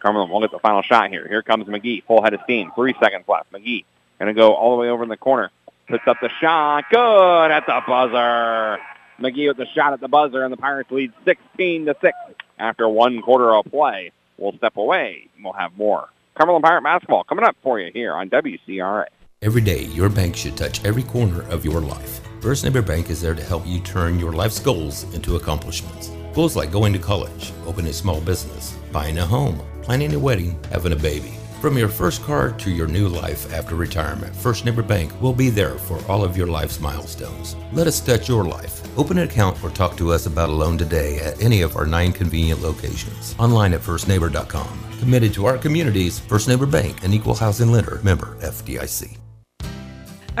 [0.00, 1.28] Cumberland will get the final shot here.
[1.28, 2.04] Here comes McGee.
[2.04, 2.70] Full head of steam.
[2.74, 3.52] Three seconds left.
[3.52, 3.84] McGee
[4.20, 5.50] going to go all the way over in the corner.
[5.88, 6.84] Puts up the shot.
[6.90, 8.78] Good at the buzzer.
[9.20, 12.16] McGee with a shot at the buzzer, and the Pirates lead 16 to 6
[12.58, 14.12] after one quarter of play.
[14.38, 18.14] We'll step away, and we'll have more Cumberland Pirate basketball coming up for you here
[18.14, 19.06] on WCRA.
[19.42, 22.20] Every day, your bank should touch every corner of your life.
[22.40, 26.10] First Neighbor Bank is there to help you turn your life's goals into accomplishments.
[26.34, 30.58] Goals like going to college, opening a small business, buying a home, planning a wedding,
[30.70, 31.39] having a baby.
[31.60, 35.50] From your first car to your new life after retirement, First Neighbor Bank will be
[35.50, 37.54] there for all of your life's milestones.
[37.74, 38.80] Let us touch your life.
[38.96, 41.84] Open an account or talk to us about a loan today at any of our
[41.84, 43.34] nine convenient locations.
[43.38, 44.96] Online at firstneighbor.com.
[45.00, 49.19] Committed to our communities, First Neighbor Bank, an equal housing lender, member FDIC.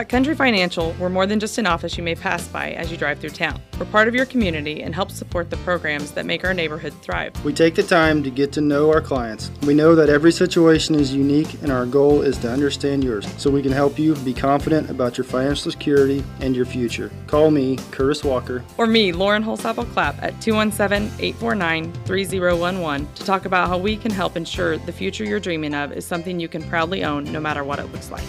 [0.00, 2.96] At Country Financial, we're more than just an office you may pass by as you
[2.96, 3.60] drive through town.
[3.78, 7.34] We're part of your community and help support the programs that make our neighborhood thrive.
[7.44, 9.50] We take the time to get to know our clients.
[9.66, 13.50] We know that every situation is unique and our goal is to understand yours so
[13.50, 17.12] we can help you be confident about your financial security and your future.
[17.26, 18.64] Call me, Curtis Walker.
[18.78, 24.12] Or me, Lauren Holsapple Clapp, at 217 849 3011 to talk about how we can
[24.12, 27.64] help ensure the future you're dreaming of is something you can proudly own no matter
[27.64, 28.24] what it looks like.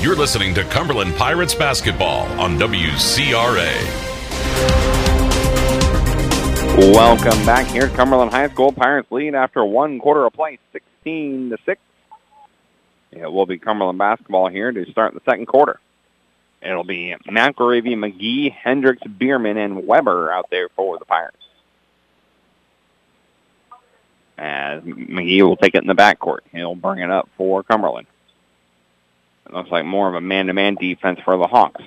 [0.00, 3.74] You're listening to Cumberland Pirates basketball on WCRA.
[6.94, 8.70] Welcome back here Cumberland High School.
[8.70, 11.80] Pirates lead after one quarter of play, 16 to 6.
[13.10, 15.80] It will be Cumberland basketball here to start the second quarter.
[16.62, 21.36] It'll be McElravy, McGee, Hendricks, Bierman, and Weber out there for the Pirates.
[24.38, 26.42] As McGee will take it in the backcourt.
[26.52, 28.06] He'll bring it up for Cumberland.
[29.48, 31.82] It looks like more of a man-to-man defense for the Hawks.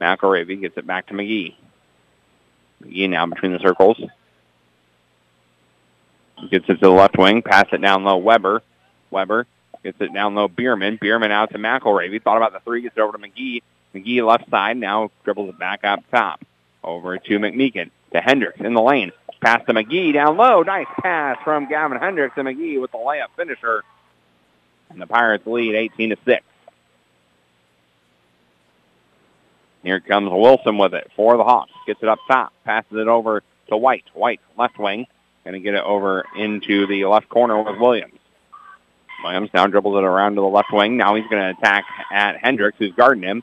[0.00, 1.54] McElravy gets it back to McGee.
[2.82, 3.96] McGee now between the circles.
[6.50, 7.42] Gets it to the left wing.
[7.42, 8.16] Pass it down low.
[8.16, 8.62] Weber.
[9.10, 9.46] Weber
[9.84, 10.48] gets it down low.
[10.48, 10.98] Bierman.
[11.00, 12.20] Bierman out to McElravy.
[12.20, 12.82] Thought about the three.
[12.82, 13.62] Gets it over to McGee.
[13.94, 14.76] McGee left side.
[14.76, 16.44] Now dribbles it back up top.
[16.82, 17.90] Over to McMeekin.
[18.12, 19.12] To Hendricks in the lane.
[19.40, 20.62] Pass to McGee down low.
[20.62, 23.84] Nice pass from Gavin Hendricks to McGee with the layup finisher.
[24.94, 26.44] And the Pirates lead 18 to 6.
[29.82, 31.72] Here comes Wilson with it for the Hawks.
[31.86, 32.52] Gets it up top.
[32.64, 34.04] Passes it over to White.
[34.14, 35.06] White, left wing.
[35.44, 38.18] Going to get it over into the left corner with Williams.
[39.22, 40.96] Williams now dribbles it around to the left wing.
[40.96, 43.42] Now he's going to attack at Hendricks, who's guarding him.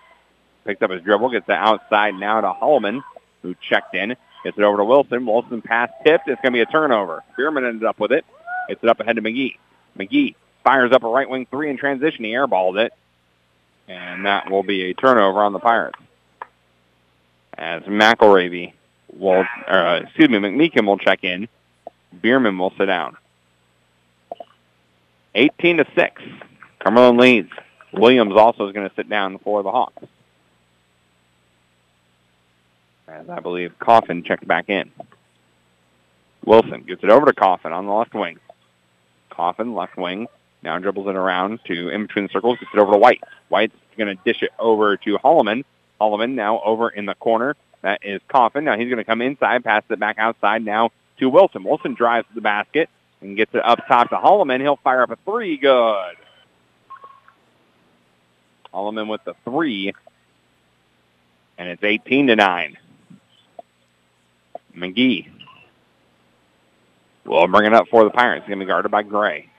[0.65, 1.29] Picks up his dribble.
[1.29, 3.03] Gets it outside now to Holloman,
[3.43, 4.15] who checked in.
[4.43, 5.25] Gets it over to Wilson.
[5.25, 6.27] Wilson pass tipped.
[6.27, 7.23] It's going to be a turnover.
[7.37, 8.25] Bierman ended up with it.
[8.67, 9.57] Gets it up ahead to McGee.
[9.99, 12.25] McGee fires up a right wing three in transition.
[12.25, 12.93] He airballed it.
[13.87, 15.99] And that will be a turnover on the Pirates.
[17.57, 18.73] As McElravy
[19.13, 21.47] will, uh, excuse me, McMeekin will check in.
[22.13, 23.17] Bierman will sit down.
[25.35, 26.21] 18 to 6.
[26.79, 27.49] Cumberland leads.
[27.93, 30.03] Williams also is going to sit down for the Hawks.
[33.07, 34.89] As I believe Coffin checked back in.
[36.45, 38.39] Wilson gets it over to Coffin on the left wing.
[39.29, 40.27] Coffin, left wing,
[40.63, 43.21] now dribbles it around to in between the circles, gets it over to White.
[43.49, 45.63] White's going to dish it over to Holloman.
[45.99, 47.55] Holloman now over in the corner.
[47.81, 48.63] That is Coffin.
[48.63, 51.63] Now he's going to come inside, pass it back outside now to Wilson.
[51.63, 52.89] Wilson drives to the basket
[53.21, 54.61] and gets it up top to Holloman.
[54.61, 55.57] He'll fire up a three.
[55.57, 56.15] Good.
[58.73, 59.93] Holloman with the three.
[61.57, 62.77] And it's 18 to 9.
[64.75, 65.27] McGee
[67.25, 68.45] will bring it up for the Pirates.
[68.45, 69.50] He's going to be guarded by Gray.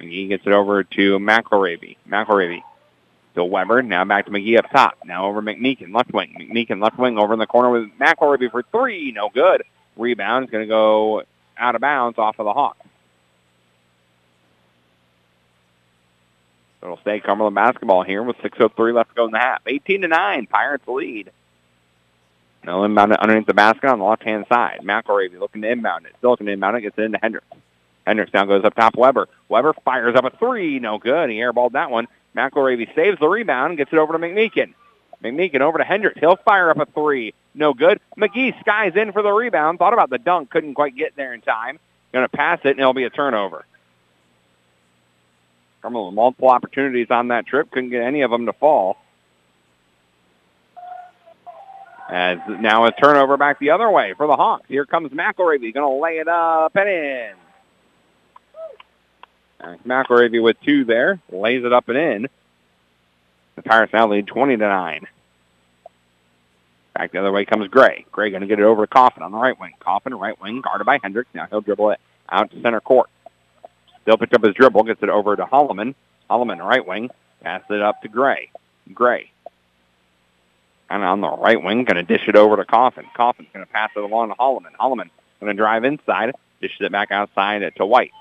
[0.00, 1.96] McGee gets it over to McElravy.
[2.08, 2.62] McElravy
[3.34, 3.82] to Weber.
[3.82, 4.98] Now back to McGee up top.
[5.04, 6.36] Now over McMeekin, left wing.
[6.38, 9.12] McMeekin, left wing, over in the corner with McElravy for three.
[9.12, 9.62] No good.
[9.96, 11.22] Rebound is going to go
[11.56, 12.86] out of bounds off of the Hawks.
[16.82, 19.62] It'll stay Cumberland basketball here with 6.03 left to go in the half.
[19.66, 21.32] 18 to 9, Pirates lead.
[22.62, 24.80] Now inbound it underneath the basket on the left-hand side.
[24.82, 26.14] McElravy looking to inbound it.
[26.18, 26.82] Still looking to inbound it.
[26.82, 27.46] Gets it into Hendricks.
[28.06, 28.96] Hendricks now goes up top.
[28.96, 29.28] Weber.
[29.48, 30.78] Weber fires up a three.
[30.78, 31.28] No good.
[31.28, 32.06] He airballed that one.
[32.36, 34.74] McElravy saves the rebound and gets it over to McMeekin.
[35.24, 36.20] McMeekin over to Hendricks.
[36.20, 37.34] He'll fire up a three.
[37.54, 38.00] No good.
[38.16, 39.78] McGee skies in for the rebound.
[39.78, 40.50] Thought about the dunk.
[40.50, 41.78] Couldn't quite get there in time.
[42.12, 43.64] Going to pass it, and it'll be a turnover.
[45.82, 47.70] Cumberland multiple opportunities on that trip.
[47.70, 48.98] Couldn't get any of them to fall.
[52.08, 54.66] As now a turnover back the other way for the Hawks.
[54.68, 55.74] Here comes McElravy.
[55.74, 57.32] Going to lay it up and in.
[59.60, 62.28] McElravy with two there, lays it up and in.
[63.56, 65.06] The Pirates now lead 20 to 9.
[66.94, 68.06] Back the other way comes Gray.
[68.10, 69.72] Gray going to get it over to Coffin on the right wing.
[69.80, 71.28] Coffin, right wing, guarded by Hendricks.
[71.34, 73.10] Now he'll dribble it out to center court.
[74.02, 75.94] Still picked up his dribble, gets it over to Holloman.
[76.30, 77.10] Holloman, right wing,
[77.42, 78.50] passes it up to Gray.
[78.94, 79.30] Gray.
[80.88, 83.04] And on the right wing, going to dish it over to Coffin.
[83.16, 84.74] Coffin's going to pass it along to Holloman.
[84.78, 88.12] Holloman going to drive inside, dishes it back outside to White.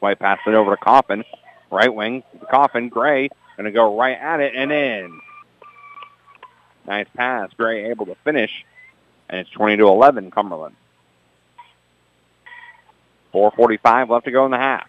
[0.00, 1.24] White passes it over to Coffin.
[1.70, 2.88] Right wing, Coffin.
[2.88, 5.20] Gray going to go right at it and in.
[6.86, 7.50] Nice pass.
[7.56, 8.64] Gray able to finish.
[9.28, 10.76] And it's 20 to 11, Cumberland.
[13.34, 14.88] 4.45 left to go in the half.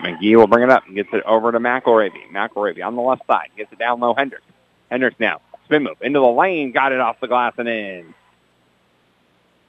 [0.00, 2.30] McGee will bring it up and gets it over to McElravy.
[2.30, 3.48] McElravy on the left side.
[3.56, 4.14] Gets it down low.
[4.14, 4.44] Hendricks.
[4.90, 5.40] Hendricks now.
[5.64, 5.96] Spin move.
[6.02, 6.72] Into the lane.
[6.72, 8.14] Got it off the glass and in.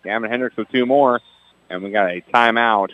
[0.03, 1.21] Gavin Hendricks with two more.
[1.69, 2.91] And we got a timeout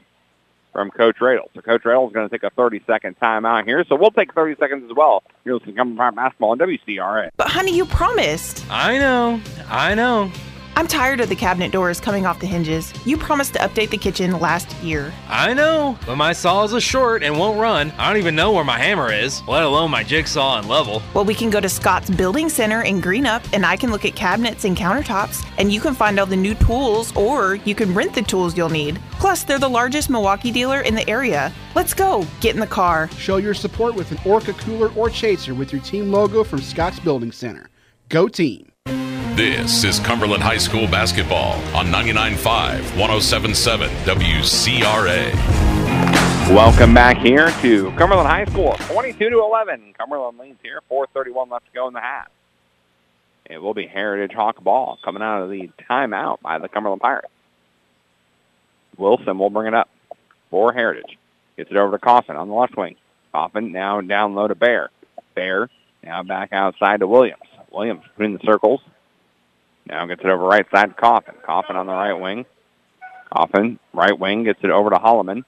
[0.80, 1.50] from Coach Radel.
[1.54, 3.84] So Coach Radel is going to take a 30-second timeout here.
[3.89, 5.24] So we'll take 30 seconds as well.
[5.44, 7.32] You're listening to Cumberland Basketball on WCRA.
[7.36, 8.65] But honey, you promised.
[8.72, 9.42] I know.
[9.68, 10.32] I know.
[10.80, 12.94] I'm tired of the cabinet doors coming off the hinges.
[13.06, 15.12] You promised to update the kitchen last year.
[15.28, 17.92] I know, but my saw is a short and won't run.
[17.98, 21.02] I don't even know where my hammer is, let alone my jigsaw and level.
[21.13, 24.15] Well, we can go to Scott's Building Center in Greenup, and I can look at
[24.15, 28.15] cabinets and countertops, and you can find all the new tools, or you can rent
[28.15, 29.02] the tools you'll need.
[29.20, 31.52] Plus, they're the largest Milwaukee dealer in the area.
[31.76, 32.26] Let's go.
[32.39, 33.10] Get in the car.
[33.18, 37.02] Show your support with an Orca cooler or chaser with your team logo from Scott's
[37.02, 37.70] Building Center.
[38.08, 38.69] Go team.
[39.39, 45.34] This is Cumberland High School basketball on 99.5, 107.7 WCRA.
[46.54, 49.93] Welcome back here to Cumberland High School, 22 to 11.
[49.97, 52.28] Cumberland leads here, 4:31 left to go in the half.
[53.45, 57.32] It will be Heritage Hawk ball coming out of the timeout by the Cumberland Pirates.
[58.97, 59.88] Wilson will bring it up
[60.49, 61.17] for Heritage.
[61.56, 62.97] Gets it over to Coffin on the left wing.
[63.32, 64.89] Coffin now down low to Bear.
[65.34, 65.69] Bear
[66.04, 67.43] now back outside to Williams.
[67.71, 68.82] Williams between the circles.
[69.89, 71.36] Now gets it over right side Coffin.
[71.43, 72.45] Coffin on the right wing.
[73.36, 75.43] Coffin, right wing, gets it over to Holloman.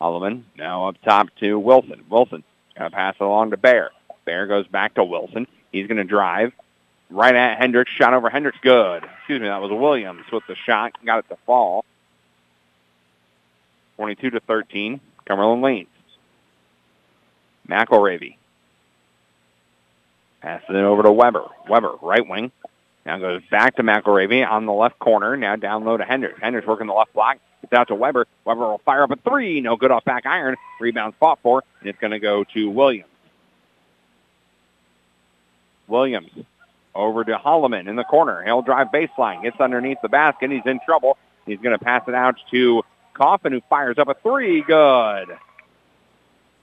[0.00, 2.04] Holloman now up top to Wilson.
[2.08, 2.44] Wilson
[2.76, 3.90] going to pass it along to Bear.
[4.24, 5.46] Bear goes back to Wilson.
[5.72, 6.52] He's going to drive
[7.10, 7.90] right at Hendricks.
[7.92, 8.58] Shot over Hendricks.
[8.62, 9.04] Good.
[9.18, 10.92] Excuse me, that was Williams with the shot.
[11.04, 11.84] Got it to fall.
[13.96, 15.00] 22 to 13.
[15.26, 15.88] Cumberland leads.
[17.68, 18.36] McElravy.
[20.40, 21.44] Passes it over to Weber.
[21.68, 22.52] Weber, right wing.
[23.06, 25.36] Now goes back to McElravy on the left corner.
[25.36, 26.40] Now down low to Hendricks.
[26.40, 27.38] Hendricks working the left block.
[27.62, 28.26] It's out to Weber.
[28.44, 29.60] Weber will fire up a three.
[29.60, 30.56] No good off back iron.
[30.80, 31.62] Rebound fought for.
[31.80, 33.08] And it's going to go to Williams.
[35.86, 36.30] Williams
[36.94, 38.42] over to Holloman in the corner.
[38.42, 39.42] He'll drive baseline.
[39.42, 40.50] Gets underneath the basket.
[40.50, 41.18] He's in trouble.
[41.46, 44.62] He's going to pass it out to Coffin, who fires up a three.
[44.62, 45.36] Good.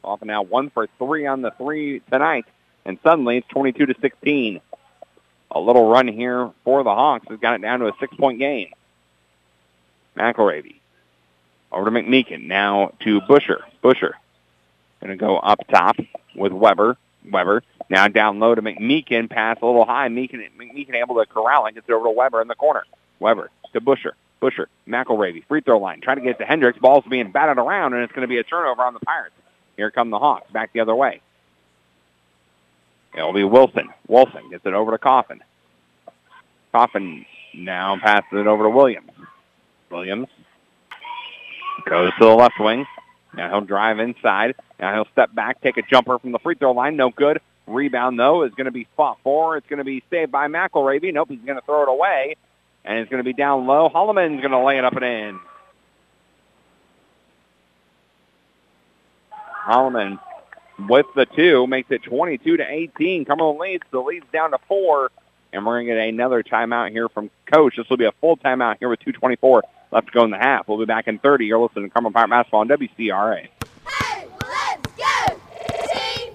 [0.04, 2.46] Coffin now one for three on the three tonight.
[2.86, 4.62] And suddenly it's 22 to 16
[5.52, 8.72] a little run here for the Hawks has got it down to a six-point game.
[10.18, 10.76] McElravy
[11.72, 12.48] over to McMeekin.
[12.48, 13.62] Now to Busher.
[13.82, 14.16] Busher
[15.02, 15.98] going to go up top
[16.36, 16.98] with Weber.
[17.30, 19.30] Weber now down low to McMeekin.
[19.30, 20.08] Pass a little high.
[20.08, 21.76] Meekin, McMeekin able to corral it.
[21.76, 22.84] Gets it over to Weber in the corner.
[23.20, 24.16] Weber to Busher.
[24.40, 26.02] Busher, McElravy, free throw line.
[26.02, 26.80] Trying to get to Hendricks.
[26.80, 29.36] Ball's being batted around, and it's going to be a turnover on the Pirates.
[29.78, 30.50] Here come the Hawks.
[30.52, 31.22] Back the other way.
[33.15, 33.89] It'll be Wilson.
[34.08, 35.41] Wilson gets it over to Coffin.
[36.71, 39.12] Coffin now passes it over to Williams.
[39.89, 40.28] Williams
[41.86, 42.86] goes to the left wing.
[43.34, 44.56] Now he'll drive inside.
[44.80, 46.95] Now he'll step back, take a jumper from the free throw line.
[46.95, 47.41] No good.
[47.67, 49.58] Rebound, though, is going to be fought for.
[49.58, 51.13] It's going to be saved by McElravy.
[51.13, 52.36] Nope, he's going to throw it away.
[52.84, 53.89] And it's going to be down low.
[53.89, 55.39] Holloman's going to lay it up and in.
[59.65, 60.19] Holloman
[60.88, 63.26] with the two makes it 22 to 18.
[63.26, 63.84] Cumberland leads.
[63.91, 65.12] The lead's down to four.
[65.54, 67.76] And we're going to get another timeout here from Coach.
[67.76, 70.67] This will be a full timeout here with 2.24 left to go in the half.
[70.67, 71.46] We'll be back in 30.
[71.46, 73.48] You're listening to Cumberland Pirate Basketball on WCRA.
[73.88, 75.39] Hey, let's go!
[75.94, 76.34] Team!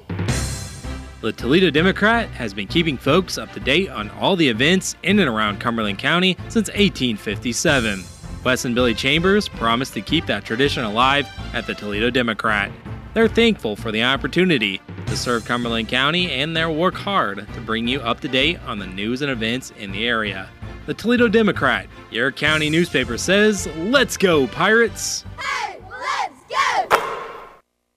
[1.22, 5.18] The Toledo Democrat has been keeping folks up to date on all the events in
[5.18, 8.04] and around Cumberland County since 1857.
[8.44, 12.70] Wes and Billy Chambers promised to keep that tradition alive at the Toledo Democrat.
[13.16, 17.88] They're thankful for the opportunity to serve Cumberland County and they'll work hard to bring
[17.88, 20.50] you up to date on the news and events in the area.
[20.84, 25.24] The Toledo Democrat, your county newspaper says, Let's go, Pirates!
[25.40, 26.42] Hey, let's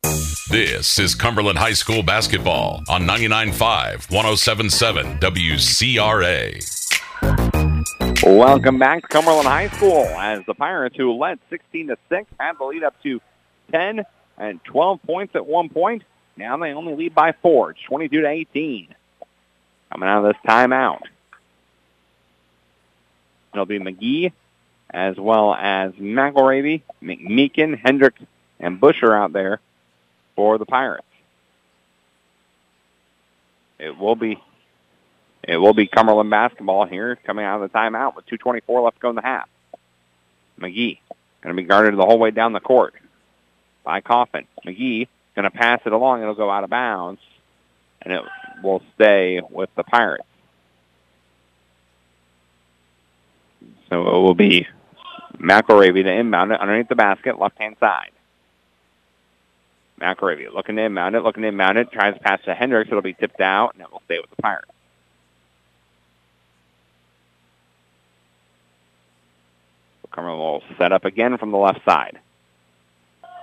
[0.03, 0.13] go!
[0.49, 6.63] This is Cumberland High School basketball on 99.5, 107.7 WCRA.
[8.23, 12.53] Welcome back to Cumberland High School as the Pirates, who led 16 to 6, had
[12.58, 13.19] the lead up to
[13.73, 14.05] 10
[14.39, 16.04] and 12 points at one point.
[16.38, 17.71] Now they only lead by four.
[17.71, 18.95] It's 22 to 18.
[19.91, 21.02] Coming out of this timeout.
[23.54, 24.32] It'll be McGee
[24.91, 28.21] as well as McElravy, McMeekin, Hendricks,
[28.60, 29.60] and Busher out there
[30.36, 31.06] for the Pirates.
[33.78, 34.41] It will be
[35.43, 39.01] it will be Cumberland basketball here coming out of the timeout with 2.24 left to
[39.01, 39.49] go in the half.
[40.59, 40.99] McGee
[41.41, 42.93] going to be guarded the whole way down the court
[43.89, 44.45] by Coffin.
[44.67, 46.21] McGee going to pass it along.
[46.21, 47.19] It'll go out of bounds,
[48.03, 48.21] and it
[48.63, 50.27] will stay with the Pirates.
[53.89, 54.67] So it will be
[55.39, 58.11] McElravy to inbound it underneath the basket, left-hand side.
[59.99, 62.89] McElravy looking to inbound it, looking to inbound it, tries to pass to Hendricks.
[62.91, 64.69] It'll be tipped out, and it will stay with the Pirates.
[70.11, 72.19] Cumberland will set up again from the left side.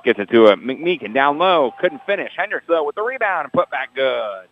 [0.07, 1.75] Gets it to a McMeekin down low.
[1.81, 2.31] Couldn't finish.
[2.37, 3.47] Hendricks, though, with the rebound.
[3.47, 4.47] And put back good.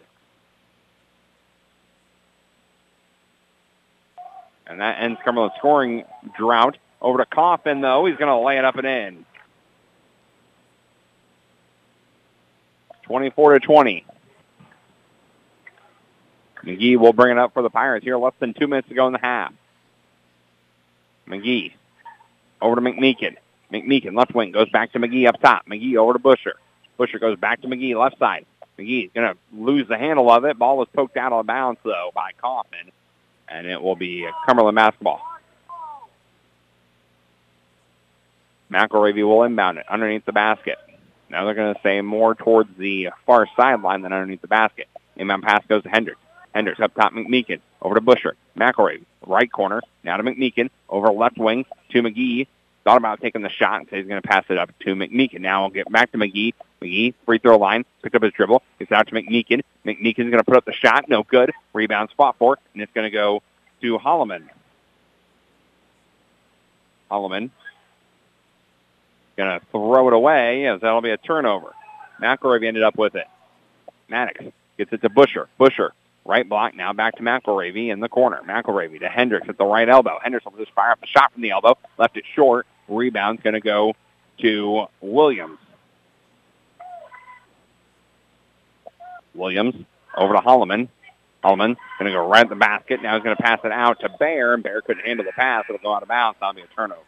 [4.67, 6.03] And that ends Cumberland's scoring
[6.37, 6.77] drought.
[7.01, 8.05] Over to Coffin, though.
[8.05, 9.27] He's going to lay it up and in.
[13.05, 14.05] 24 to 20.
[16.65, 18.19] McGee will bring it up for the Pirates here.
[18.19, 19.53] Less than two minutes to go in the half.
[21.29, 21.75] McGee
[22.61, 23.37] over to McMeekin.
[23.75, 25.67] McMeekin, left wing, goes back to McGee up top.
[25.67, 26.55] McGee over to Busher.
[26.97, 28.47] Busher goes back to McGee, left side.
[28.79, 30.59] McGee's going to lose the handle of it.
[30.59, 32.93] Ball was poked out of bounds, though, by Coffin.
[33.49, 35.21] And it will be Cumberland basketball.
[38.73, 40.79] McElravy will inbound it underneath the basket.
[41.29, 44.89] Now they're going to say more towards the far sideline than underneath the basket.
[45.17, 46.21] Inbound pass goes to Hendricks.
[46.55, 47.61] Hendricks up top, McMeekin.
[47.83, 48.37] Over to Busher.
[48.57, 49.81] McElravy, right corner.
[50.03, 50.71] Now to McMeekin.
[50.89, 52.47] Over left wing to McGee.
[52.85, 55.41] Thought about taking the shot and says he's going to pass it up to McMeekin.
[55.41, 56.53] Now we'll get back to McGee.
[56.83, 58.63] McGee, free throw line, picked up his dribble.
[58.79, 59.63] It's out to McMeekin.
[59.87, 61.09] McMeekin's going to put up the shot.
[61.09, 61.51] No good.
[61.73, 63.43] Rebound spot for and it's going to go
[63.81, 64.49] to Holloman.
[67.11, 67.51] Holloman
[69.37, 71.73] going to throw it away as that'll be a turnover.
[72.21, 73.27] McElravy ended up with it.
[74.09, 74.45] Maddox
[74.79, 75.49] gets it to Busher.
[75.59, 75.93] Busher,
[76.25, 78.43] right block, now back to McElravy in the corner.
[78.47, 80.19] McElravy to Hendricks at the right elbow.
[80.23, 81.77] Hendricks will just fire up a shot from the elbow.
[81.99, 82.67] Left it short.
[82.89, 83.95] Rebound's going to go
[84.39, 85.59] to Williams.
[89.35, 89.75] Williams
[90.17, 90.89] over to Holloman.
[91.43, 93.03] Holloman going to go right at the basket.
[93.03, 95.65] Now he's going to pass it out to Bear, and Bear couldn't handle the pass.
[95.69, 96.39] It'll go out of bounds.
[96.41, 97.01] That'll be a turnover.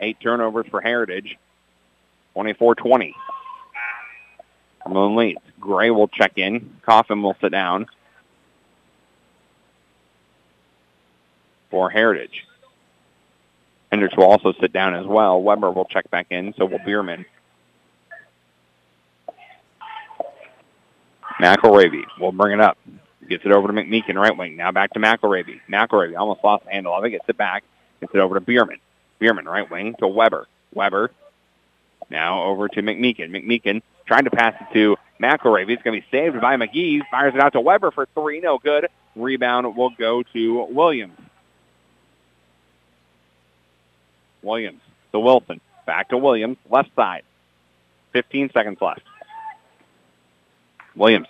[0.00, 1.36] Eight turnovers for Heritage.
[2.36, 3.12] 24-20.
[4.82, 5.40] Cumberland leads.
[5.60, 6.76] Gray will check in.
[6.82, 7.86] Coffin will sit down
[11.70, 12.44] for Heritage.
[13.92, 15.42] Hendricks will also sit down as well.
[15.42, 16.54] Weber will check back in.
[16.56, 17.26] So will Bierman.
[21.38, 22.78] McElravy will bring it up.
[23.28, 24.56] Gets it over to McMeekin, right wing.
[24.56, 25.60] Now back to McElravy.
[25.70, 27.10] McElravy almost lost the handle of it.
[27.10, 27.64] Gets it back.
[28.00, 28.78] Gets it over to Bierman.
[29.18, 30.46] Bierman, right wing, to Weber.
[30.74, 31.10] Weber.
[32.08, 33.30] Now over to McMeekin.
[33.30, 35.70] McMeekin trying to pass it to McElravy.
[35.70, 37.02] It's going to be saved by McGee.
[37.10, 38.40] Fires it out to Weber for three.
[38.40, 38.88] No good.
[39.16, 41.18] Rebound will go to Williams.
[44.42, 44.80] Williams
[45.12, 45.60] to Wilson.
[45.86, 46.58] Back to Williams.
[46.70, 47.22] Left side.
[48.12, 49.02] 15 seconds left.
[50.94, 51.26] Williams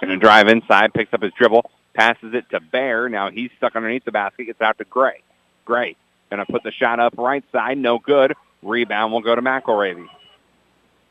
[0.00, 3.08] going to drive inside, picks up his dribble, passes it to Bear.
[3.08, 5.22] Now he's stuck underneath the basket, gets out to Gray.
[5.64, 5.96] Gray
[6.30, 8.34] going to put the shot up right side, no good.
[8.62, 10.06] Rebound will go to McElravy.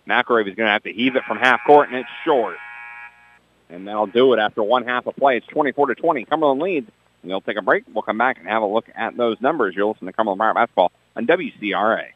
[0.08, 2.58] McElravy's going to have to heave it from half court, and it's short.
[3.70, 5.38] And that'll do it after one half of play.
[5.38, 6.26] It's 24 to 20.
[6.26, 6.90] Cumberland leads.
[7.24, 7.84] We'll take a break.
[7.94, 9.76] We'll come back and have a look at those numbers.
[9.76, 12.08] You're listening to Cumberland Pirate Basketball on WCRA.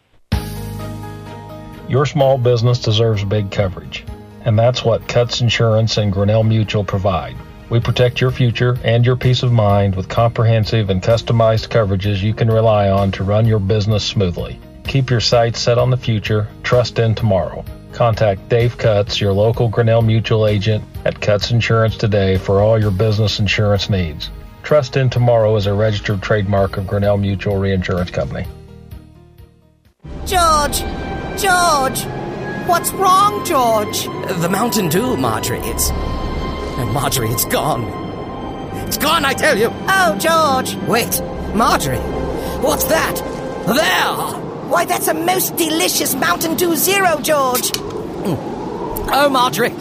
[1.88, 4.04] Your small business deserves big coverage,
[4.44, 7.36] and that's what Cuts Insurance and Grinnell Mutual provide.
[7.70, 12.34] We protect your future and your peace of mind with comprehensive and customized coverages you
[12.34, 14.60] can rely on to run your business smoothly.
[14.84, 17.66] Keep your sights set on the future, trust in tomorrow.
[17.92, 22.92] Contact Dave Cuts, your local Grinnell Mutual agent at Cuts Insurance today for all your
[22.92, 24.30] business insurance needs.
[24.64, 28.46] Trust in Tomorrow is a registered trademark of Grinnell Mutual Reinsurance Company.
[30.26, 30.80] George!
[31.40, 32.06] George!
[32.68, 34.06] What's wrong, George?
[34.40, 35.60] The Mountain Dew, Marjorie.
[35.60, 35.92] It's.
[35.92, 37.84] Oh, Marjorie, it's gone.
[38.88, 39.70] It's gone, I tell you!
[39.88, 40.76] Oh, George!
[40.88, 41.22] Wait,
[41.56, 41.98] Marjorie!
[42.62, 43.16] What's that?
[43.66, 44.70] There!
[44.70, 47.72] Why, that's a most delicious Mountain Dew Zero, George!
[47.76, 49.74] Oh, Marjorie!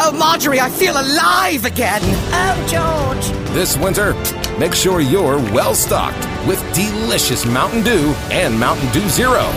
[0.00, 2.00] Oh, Marjorie, I feel alive again!
[2.04, 3.52] Oh, George!
[3.52, 4.14] This winter,
[4.56, 9.52] make sure you're well stocked with delicious Mountain Dew and Mountain Dew Zero.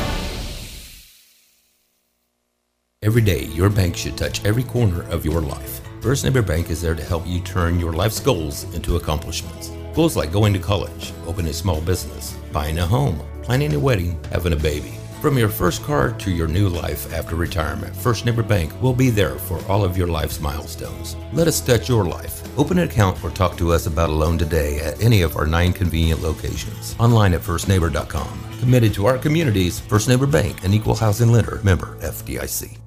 [3.03, 5.79] Every day, your bank should touch every corner of your life.
[6.01, 9.71] First Neighbor Bank is there to help you turn your life's goals into accomplishments.
[9.93, 14.19] Goals like going to college, opening a small business, buying a home, planning a wedding,
[14.31, 14.93] having a baby.
[15.21, 19.11] From your first car to your new life after retirement, First Neighbor Bank will be
[19.11, 21.15] there for all of your life's milestones.
[21.31, 22.41] Let us touch your life.
[22.57, 25.45] Open an account or talk to us about a loan today at any of our
[25.45, 26.95] nine convenient locations.
[26.97, 28.57] Online at firstneighbor.com.
[28.59, 32.79] Committed to our communities, First Neighbor Bank, an equal housing lender, member FDIC.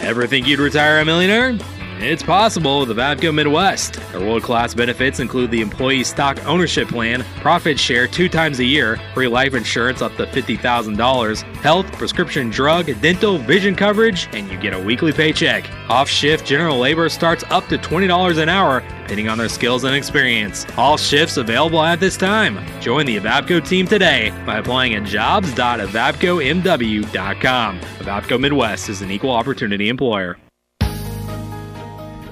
[0.00, 1.58] Ever think you'd retire a millionaire?
[2.00, 3.98] It's possible with Evapco Midwest.
[4.14, 8.64] Our world class benefits include the employee stock ownership plan, profit share two times a
[8.64, 14.58] year, free life insurance up to $50,000, health, prescription drug, dental, vision coverage, and you
[14.58, 15.70] get a weekly paycheck.
[15.88, 19.96] Off shift general labor starts up to $20 an hour, depending on their skills and
[19.96, 20.66] experience.
[20.76, 22.58] All shifts available at this time.
[22.80, 27.80] Join the Evapco team today by applying at jobs.avavcomw.com.
[27.80, 30.36] Evapco Midwest is an equal opportunity employer.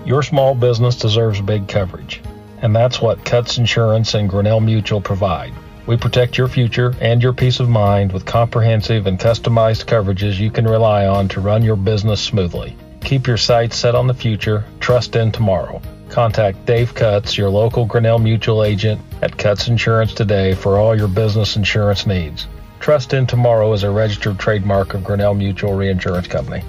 [0.05, 2.21] Your small business deserves big coverage,
[2.61, 5.53] and that's what Cuts Insurance and Grinnell Mutual provide.
[5.87, 10.51] We protect your future and your peace of mind with comprehensive and customized coverages you
[10.51, 12.77] can rely on to run your business smoothly.
[13.03, 15.81] Keep your sights set on the future, trust in tomorrow.
[16.09, 21.09] Contact Dave Cuts, your local Grinnell Mutual agent at Cuts Insurance today for all your
[21.09, 22.49] business insurance needs.
[22.81, 26.65] Trust in Tomorrow is a registered trademark of Grinnell Mutual Reinsurance Company.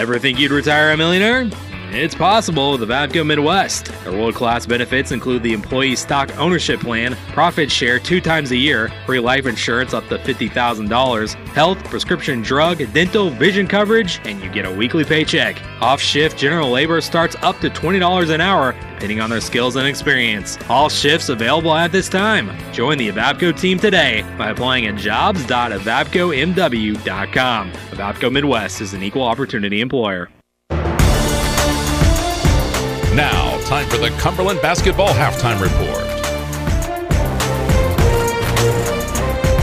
[0.00, 1.50] Ever think you'd retire a millionaire?
[1.92, 3.90] It's possible with Evapco Midwest.
[4.06, 8.56] Our world class benefits include the employee stock ownership plan, profit share two times a
[8.56, 14.48] year, free life insurance up to $50,000, health, prescription drug, dental, vision coverage, and you
[14.50, 15.60] get a weekly paycheck.
[15.80, 19.88] Off shift general labor starts up to $20 an hour, depending on their skills and
[19.88, 20.58] experience.
[20.68, 22.56] All shifts available at this time.
[22.72, 27.72] Join the Evapco team today by applying at jobs.avavcomw.com.
[27.72, 30.30] Evapco Midwest is an equal opportunity employer.
[33.14, 36.06] Now, time for the Cumberland Basketball Halftime Report.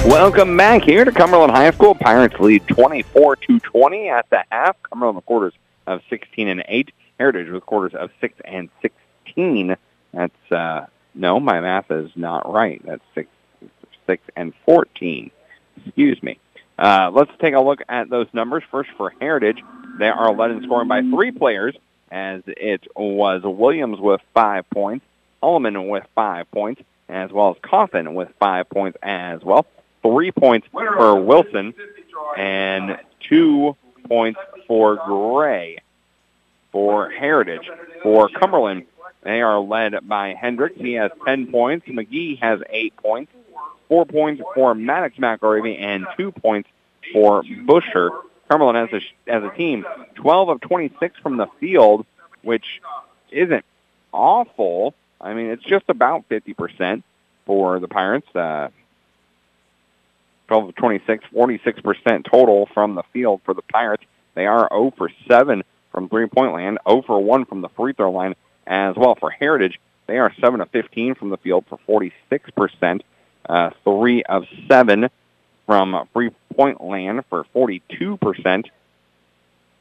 [0.06, 1.96] Welcome back here to Cumberland High School.
[1.96, 4.76] Pirates lead 24 to 20 at the half.
[4.84, 5.54] Cumberland with quarters
[5.86, 6.92] of 16 and 8.
[7.20, 9.78] Heritage with quarters of 6 and 16.
[10.14, 12.82] That's uh no, my math is not right.
[12.86, 13.30] That's 6
[14.08, 15.32] 6 and 14.
[15.86, 16.38] Excuse me.
[16.78, 18.64] Uh, let's take a look at those numbers.
[18.70, 19.64] First for Heritage,
[20.00, 21.76] they are led in scoring by three players
[22.12, 25.06] as it was Williams with five points,
[25.42, 29.66] Holloman with five points, as well as Coffin with five points as well.
[30.02, 31.74] Three points for Wilson
[32.38, 33.76] and two
[34.08, 35.80] points for Gray
[36.72, 37.70] for Heritage.
[38.04, 38.86] For Cumberland,
[39.24, 40.78] they are led by Hendricks.
[40.78, 41.88] He has 10 points.
[41.88, 43.32] McGee has eight points.
[43.88, 46.70] Four points for Maddox McElravy and two points
[47.14, 48.12] for Busher.
[48.50, 49.86] Cumberland as a, as a team,
[50.16, 52.06] 12 of 26 from the field,
[52.42, 52.82] which
[53.32, 53.66] isn't
[54.12, 54.94] awful.
[55.20, 57.04] I mean, it's just about 50%
[57.46, 58.28] for the Pirates.
[58.36, 58.70] Uh,
[60.48, 64.04] 12 of 26, 46% total from the field for the Pirates.
[64.34, 68.12] They are 0 for 7 from three-point land, 0 for 1 from the free throw
[68.12, 68.36] line
[68.66, 69.16] as well.
[69.16, 73.02] For Heritage, they are 7 of 15 from the field for 46%,
[73.50, 75.10] uh, 3 of 7
[75.68, 78.66] from free point land for 42%,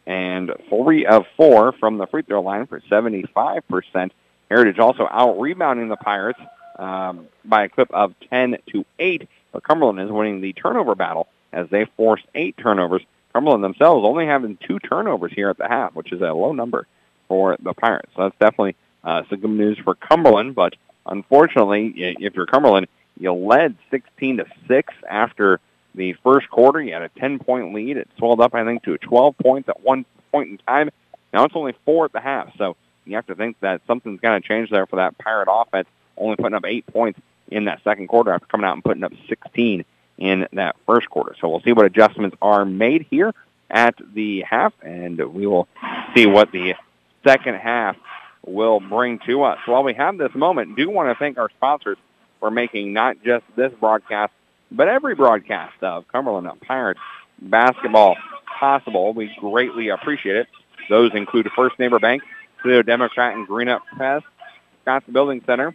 [0.06, 4.10] and 3 of 4 from the free throw line for 75%.
[4.50, 6.38] Heritage also out-rebounding the Pirates
[6.78, 11.26] um, by a clip of 10 to 8, but Cumberland is winning the turnover battle
[11.52, 13.02] as they forced eight turnovers.
[13.32, 16.86] Cumberland themselves only having two turnovers here at the half, which is a low number
[17.28, 18.10] for the Pirates.
[18.14, 20.74] So that's definitely uh, some good news for Cumberland, but
[21.06, 25.60] unfortunately, if you're Cumberland, you led 16 to 6 after
[25.96, 26.80] the first quarter.
[26.80, 27.96] You had a 10-point lead.
[27.96, 30.90] It swelled up, I think, to 12 points at one point in time.
[31.32, 34.40] Now it's only four at the half, so you have to think that something's going
[34.40, 38.08] to change there for that Pirate offense, only putting up eight points in that second
[38.08, 39.84] quarter after coming out and putting up 16
[40.18, 41.34] in that first quarter.
[41.40, 43.34] So we'll see what adjustments are made here
[43.70, 45.68] at the half, and we will
[46.14, 46.74] see what the
[47.24, 47.96] second half
[48.44, 49.58] will bring to us.
[49.66, 51.98] While we have this moment, do want to thank our sponsors
[52.40, 54.32] for making not just this broadcast,
[54.70, 57.00] but every broadcast of Cumberland Pirates
[57.40, 58.16] basketball
[58.58, 59.12] possible.
[59.12, 60.46] We greatly appreciate it.
[60.88, 62.22] Those include First Neighbor Bank,
[62.62, 64.22] Toledo Democrat and Greenup Press,
[64.82, 65.74] Scott's Building Center,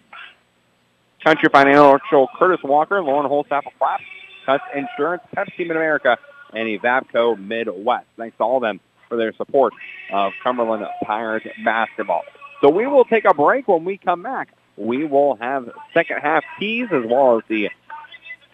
[1.24, 4.02] Country Financial, Curtis Walker, Lauren Holsapple, Clapp,
[4.46, 6.18] Cuts Insurance, Pepsi Mid-America,
[6.54, 8.08] and Evapco Midwest.
[8.18, 9.74] Thanks to all of them for their support
[10.12, 12.24] of Cumberland Pirates basketball.
[12.62, 13.68] So we will take a break.
[13.68, 17.70] When we come back, we will have second half keys as well as the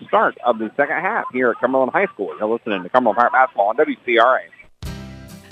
[0.06, 2.36] start of the second half here at Cumberland High School.
[2.40, 4.40] You're listening to Cumberland Pirate Basketball on WCRA.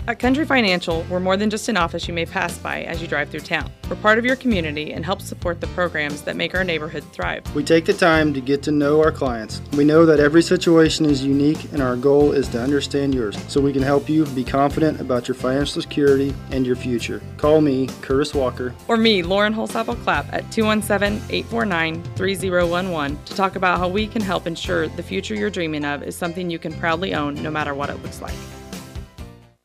[0.08, 3.08] At Country Financial, we're more than just an office you may pass by as you
[3.08, 3.72] drive through town.
[3.90, 7.44] We're part of your community and help support the programs that make our neighborhood thrive.
[7.56, 9.64] We take the time to get to know our clients.
[9.76, 13.60] We know that every situation is unique, and our goal is to understand yours so
[13.60, 17.20] we can help you be confident about your financial security and your future.
[17.38, 18.76] Call me, Curtis Walker.
[18.88, 24.22] Or me, Lauren Holsapple Clapp, at 217 849 3011 to talk about how we can
[24.22, 27.74] help ensure the future you're dreaming of is something you can proudly own no matter
[27.74, 28.36] what it looks like.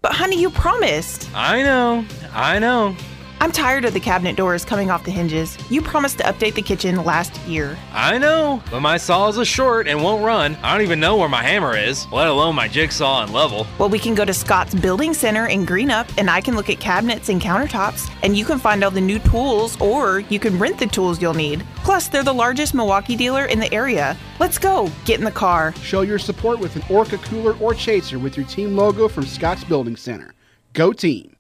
[0.03, 1.29] But honey, you promised.
[1.35, 2.05] I know.
[2.33, 2.97] I know.
[3.43, 5.57] I'm tired of the cabinet doors coming off the hinges.
[5.71, 7.79] You promised to update the kitchen last year.
[7.91, 10.57] I know, but my saw is a short and won't run.
[10.63, 13.67] I don't even know where my hammer is, let alone my jigsaw and level.
[13.79, 16.81] Well, we can go to Scott's Building Center in Greenup and I can look at
[16.81, 20.79] cabinets and countertops and you can find all the new tools or you can rent
[20.79, 21.65] the tools you'll need.
[21.77, 24.19] Plus, they're the largest Milwaukee dealer in the area.
[24.39, 24.93] Let's go.
[25.07, 25.75] Get in the car.
[25.77, 29.65] Show your support with an Orca cooler or chaser with your team logo from Scott's
[29.65, 30.35] Building Center.
[30.75, 31.40] Go team!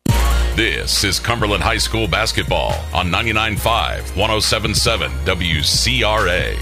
[0.57, 6.57] This is Cumberland High School basketball on 99.5, 107.7 WCRA.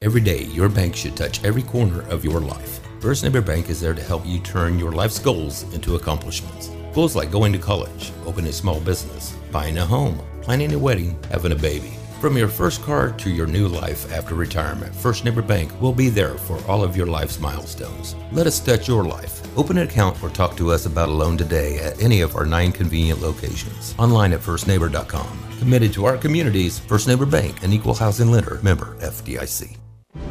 [0.00, 2.80] Every day, your bank should touch every corner of your life.
[3.00, 6.70] First Neighbor Bank is there to help you turn your life's goals into accomplishments.
[6.94, 11.16] Goals like going to college, opening a small business, buying a home, planning a wedding,
[11.30, 11.92] having a baby.
[12.22, 16.08] From your first car to your new life after retirement, First Neighbor Bank will be
[16.08, 18.16] there for all of your life's milestones.
[18.32, 19.42] Let us touch your life.
[19.58, 22.46] Open an account or talk to us about a loan today at any of our
[22.46, 23.92] nine convenient locations.
[23.98, 25.58] Online at firstneighbor.com.
[25.58, 29.76] Committed to our communities, First Neighbor Bank, an equal housing lender, member FDIC.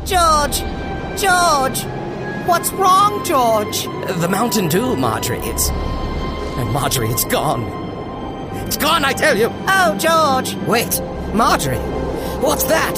[0.05, 0.59] George!
[1.19, 1.83] George!
[2.47, 3.83] What's wrong, George?
[4.21, 5.39] The Mountain Dew, Marjorie.
[5.41, 5.71] It's.
[6.71, 7.63] Marjorie, it's gone.
[8.65, 9.49] It's gone, I tell you!
[9.67, 10.55] Oh, George!
[10.69, 11.01] Wait,
[11.33, 11.75] Marjorie!
[12.39, 12.95] What's that?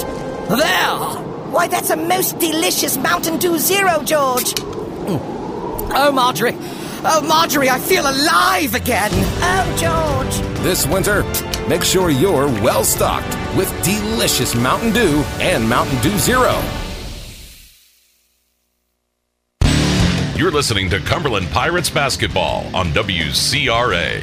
[0.48, 1.50] There!
[1.50, 4.54] Why, that's a most delicious Mountain Dew Zero, George!
[4.54, 5.39] Mm.
[5.92, 6.54] Oh, Marjorie!
[7.02, 9.10] Oh, Marjorie, I feel alive again!
[9.12, 10.62] Oh, George!
[10.62, 11.24] This winter,
[11.68, 16.62] make sure you're well stocked with delicious Mountain Dew and Mountain Dew Zero.
[20.36, 24.22] You're listening to Cumberland Pirates basketball on WCRA.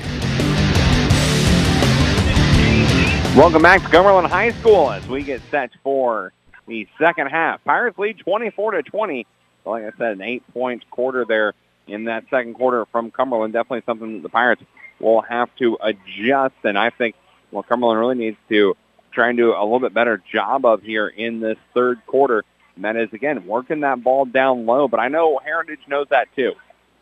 [3.35, 6.31] Welcome back to Cumberland High School as we get set for
[6.65, 7.63] the second half.
[7.65, 9.27] Pirates lead 24 to 20.
[9.67, 11.53] Like I said, an eight-point quarter there
[11.87, 13.53] in that second quarter from Cumberland.
[13.53, 14.63] Definitely something the Pirates
[14.99, 17.15] will have to adjust, and I think
[17.51, 18.75] what Cumberland really needs to
[19.11, 22.43] try and do a little bit better job of here in this third quarter.
[22.75, 24.87] And that is, again, working that ball down low.
[24.87, 26.53] But I know Heritage knows that too.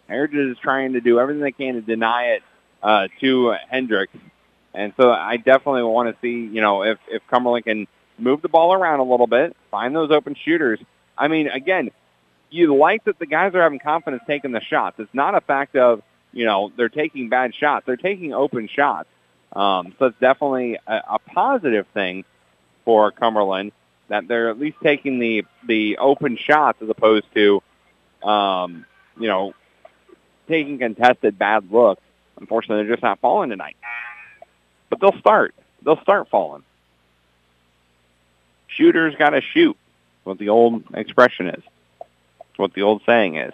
[0.07, 2.43] Heritage is trying to do everything they can to deny it
[2.81, 4.15] uh, to Hendricks.
[4.73, 7.87] And so I definitely want to see, you know, if, if Cumberland can
[8.17, 10.79] move the ball around a little bit, find those open shooters.
[11.17, 11.91] I mean, again,
[12.49, 14.99] you like that the guys are having confidence taking the shots.
[14.99, 17.85] It's not a fact of, you know, they're taking bad shots.
[17.85, 19.09] They're taking open shots.
[19.53, 22.25] Um, so it's definitely a, a positive thing
[22.83, 23.71] for Cumberland
[24.09, 27.63] that they're at least taking the, the open shots as opposed to,
[28.21, 28.85] um,
[29.19, 29.53] you know,
[30.47, 32.01] taking contested bad looks.
[32.37, 33.77] Unfortunately, they're just not falling tonight.
[34.89, 35.55] But they'll start.
[35.83, 36.63] They'll start falling.
[38.67, 39.77] Shooters got to shoot.
[40.23, 41.63] What the old expression is.
[42.57, 43.53] What the old saying is.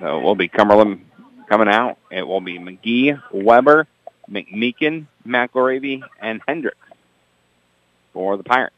[0.00, 1.06] So it will be Cumberland
[1.48, 1.98] coming out.
[2.10, 3.86] It will be McGee, Weber,
[4.30, 6.76] McMeekin, McElravy, and Hendricks
[8.12, 8.74] for the Pirates.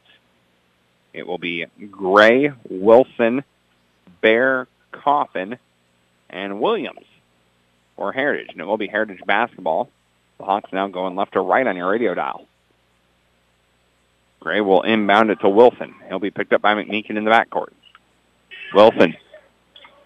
[1.13, 3.43] It will be Gray, Wilson,
[4.21, 5.57] Bear, Coffin,
[6.29, 7.05] and Williams
[7.95, 8.49] for Heritage.
[8.51, 9.89] And it will be Heritage basketball.
[10.37, 12.45] The Hawks now going left to right on your radio dial.
[14.39, 15.93] Gray will inbound it to Wilson.
[16.07, 17.71] He'll be picked up by McMeekin in the backcourt.
[18.73, 19.15] Wilson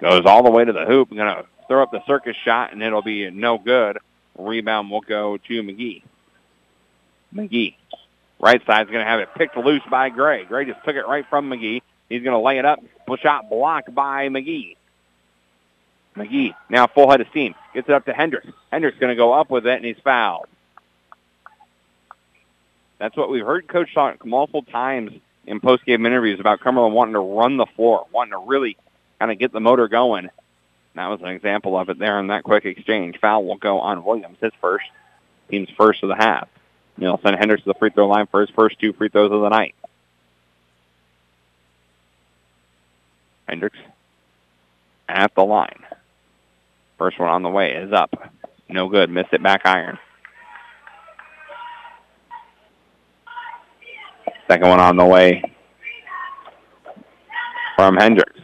[0.02, 1.10] goes all the way to the hoop.
[1.10, 3.98] Going to throw up the circus shot, and it'll be no good.
[4.38, 6.02] Rebound will go to McGee.
[7.34, 7.76] McGee.
[8.40, 10.46] Right side's going to have it picked loose by Gray.
[10.46, 11.82] Gray just took it right from McGee.
[12.10, 12.84] He's going to lay it up.
[13.22, 14.76] Shot blocked by McGee.
[16.16, 17.56] McGee now full head of steam.
[17.74, 18.48] Gets it up to Hendricks.
[18.72, 20.48] Hendricks going to go up with it, and he's fouled.
[23.00, 25.12] That's what we've heard Coach talk multiple times
[25.46, 28.78] in post-game interviews about Cumberland wanting to run the floor, wanting to really
[29.20, 30.30] kind of get the motor going.
[30.96, 33.20] That was an example of it there in that quick exchange.
[33.20, 34.86] Foul will go on Williams, his first,
[35.50, 36.48] team's first of the half.
[36.98, 39.32] You know, send Hendricks to the free throw line for his first two free throws
[39.32, 39.76] of the night.
[43.48, 43.80] Hendricks
[45.10, 45.84] at the line.
[46.98, 48.32] First one on the way is up.
[48.70, 49.10] No good.
[49.10, 49.98] Missed it back iron.
[54.54, 55.42] Second one on the way
[57.76, 58.40] from Hendricks.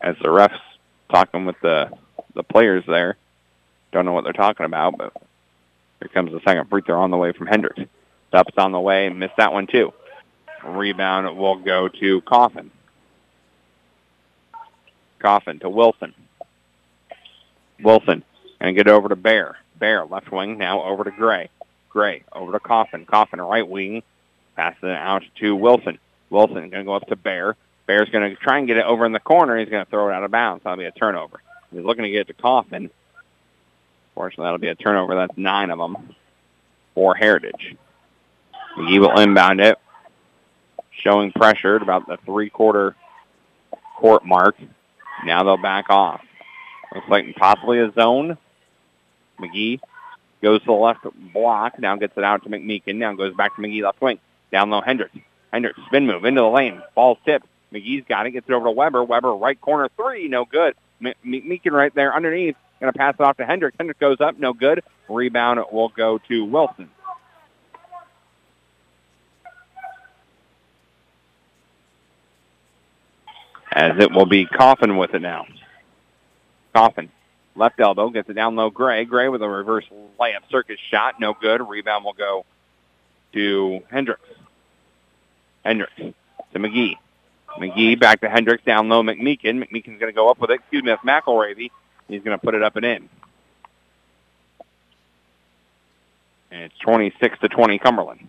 [0.00, 0.60] As the refs
[1.10, 1.90] talking with the
[2.36, 3.16] the players there,
[3.90, 5.12] don't know what they're talking about, but
[5.98, 7.80] here comes the second free throw on the way from Hendricks.
[8.30, 9.92] Dup's on the way, missed that one too.
[10.64, 12.70] Rebound will go to Coffin.
[15.18, 16.14] Coffin to Wilson.
[17.82, 18.22] Wilson
[18.60, 19.56] and get over to Bear.
[19.80, 21.50] Bear left wing now over to Gray.
[21.90, 23.04] Gray over to Coffin.
[23.04, 24.02] Coffin right wing.
[24.56, 25.98] Passes it out to Wilson.
[26.30, 27.56] Wilson going to go up to Bear.
[27.86, 29.58] Bear's going to try and get it over in the corner.
[29.58, 30.62] He's going to throw it out of bounds.
[30.62, 31.42] That'll be a turnover.
[31.72, 32.90] He's looking to get it to Coffin.
[34.14, 35.14] Fortunately, that'll be a turnover.
[35.16, 36.14] That's nine of them
[36.94, 37.76] for Heritage.
[38.76, 39.78] McGee will inbound it,
[40.90, 42.94] showing pressure at about the three-quarter
[43.96, 44.56] court mark.
[45.24, 46.20] Now they'll back off.
[46.94, 48.38] Looks like possibly a zone.
[49.40, 49.80] McGee
[50.42, 51.78] goes to the left block.
[51.78, 52.96] Now gets it out to McMeekin.
[52.96, 54.18] Now goes back to McGee left wing.
[54.50, 55.16] Down low, Hendricks.
[55.52, 56.82] Hendricks spin move into the lane.
[56.94, 57.46] Ball tipped.
[57.72, 58.32] McGee's got it.
[58.32, 59.04] Gets it over to Weber.
[59.04, 60.28] Weber right corner three.
[60.28, 60.74] No good.
[61.02, 62.56] McMeekin right there underneath.
[62.80, 63.76] Going to pass it off to Hendricks.
[63.78, 64.38] Hendricks goes up.
[64.38, 64.82] No good.
[65.08, 66.88] Rebound will go to Wilson.
[73.72, 75.46] As it will be Coffin with it now.
[76.74, 77.10] Coffin.
[77.60, 78.08] Left elbow.
[78.08, 78.70] Gets it down low.
[78.70, 79.04] Gray.
[79.04, 79.84] Gray with a reverse
[80.18, 81.20] layup circus shot.
[81.20, 81.60] No good.
[81.60, 82.46] Rebound will go
[83.34, 84.26] to Hendricks.
[85.62, 86.14] Hendricks to
[86.58, 86.94] McGee.
[87.58, 89.02] McGee back to Hendricks down low.
[89.02, 89.62] McMeekin.
[89.62, 90.60] McMeekin's going to go up with it.
[90.60, 91.70] Excuse me, that's McElravy.
[92.08, 93.08] He's going to put it up and in.
[96.50, 98.26] And it's 26 to 20 Cumberland.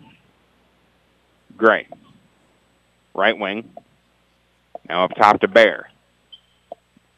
[1.56, 1.88] Gray.
[3.14, 3.72] Right wing.
[4.90, 5.88] Now up top to Bear.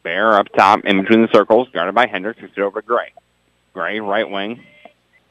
[0.05, 2.39] Bear up top in between the circles, guarded by Hendricks.
[2.43, 3.11] It's over Gray.
[3.73, 4.63] Gray, right wing.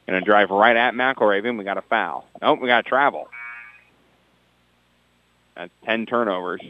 [0.09, 1.57] Going to drive right at McElravy.
[1.57, 2.27] We got a foul.
[2.43, 3.29] Nope, we got to travel.
[5.55, 6.61] That's 10 turnovers.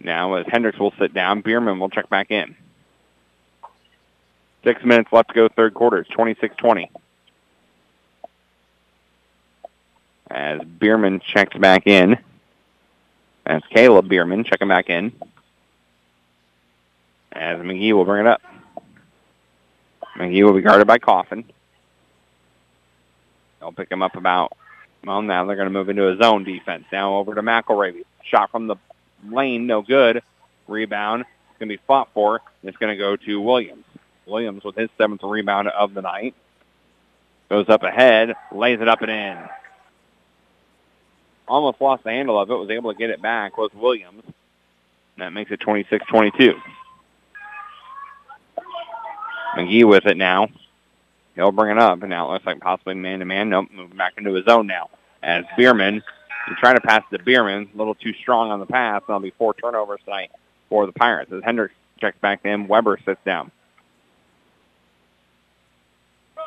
[0.00, 2.56] Now as Hendricks will sit down, Bierman will check back in.
[4.64, 5.98] Six minutes left to go third quarter.
[5.98, 6.88] It's 26-20.
[10.28, 12.18] As Bierman checks back in.
[13.46, 15.12] That's Caleb Bierman checking back in.
[17.32, 18.42] As McGee will bring it up.
[20.16, 21.44] McGee will be guarded by Coffin.
[23.58, 24.52] They'll pick him up about,
[25.04, 26.84] well, now they're going to move into a zone defense.
[26.92, 28.04] Now over to McElravy.
[28.24, 28.76] Shot from the
[29.28, 30.22] lane, no good.
[30.68, 31.22] Rebound.
[31.22, 32.40] It's going to be fought for.
[32.62, 33.84] It's going to go to Williams.
[34.26, 36.34] Williams with his seventh rebound of the night.
[37.48, 39.38] Goes up ahead, lays it up and in.
[41.48, 44.22] Almost lost the handle of it, was able to get it back, was Williams.
[45.18, 46.54] That makes it 26-22.
[49.56, 50.48] McGee with it now.
[51.34, 53.48] He'll bring it up, and now it looks like possibly man-to-man.
[53.48, 54.90] Nope, moving back into his zone now.
[55.22, 56.02] As Bierman,
[56.48, 59.32] he's trying to pass to Bierman, a little too strong on the pass, there'll be
[59.38, 60.30] four turnovers tonight
[60.68, 61.32] for the Pirates.
[61.32, 63.50] As Hendricks checks back in, Weber sits down.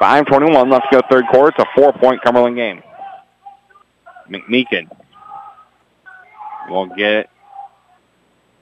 [0.01, 1.49] 5.21 left to go third quarter.
[1.49, 2.83] It's a four-point Cumberland game.
[4.29, 4.89] McMeekin
[6.69, 7.29] will get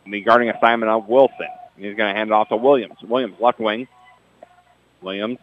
[0.06, 1.48] the guarding assignment of Wilson.
[1.76, 2.98] He's going to hand it off to Williams.
[3.02, 3.88] Williams, left wing.
[5.04, 5.40] Williams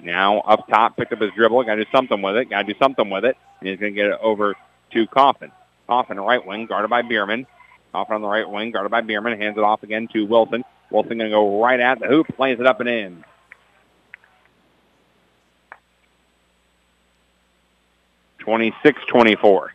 [0.00, 1.64] now up top, picked up his dribble.
[1.64, 2.50] Got to do something with it.
[2.50, 3.36] Got to do something with it.
[3.60, 4.56] And he's going to get it over
[4.92, 5.52] to Coffin.
[5.86, 7.46] Coffin, right wing, guarded by Bierman.
[7.92, 9.40] Coffin on the right wing, guarded by Bierman.
[9.40, 10.64] Hands it off again to Wilson.
[10.90, 13.24] Wilson going to go right at the hoop, plays it up and in.
[18.38, 19.72] Twenty-six, twenty-four.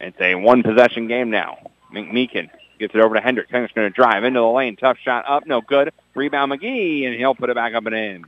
[0.00, 1.70] It's a one-possession game now.
[1.90, 3.50] McMeekin gets it over to Hendricks.
[3.50, 4.76] Hendricks going to drive into the lane.
[4.76, 5.92] Tough shot up, no good.
[6.14, 8.24] Rebound McGee, and he'll put it back up and in.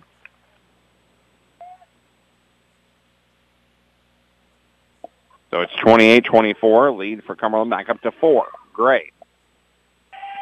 [5.51, 8.49] So it's 28-24, lead for Cumberland back up to four.
[8.72, 9.12] Great.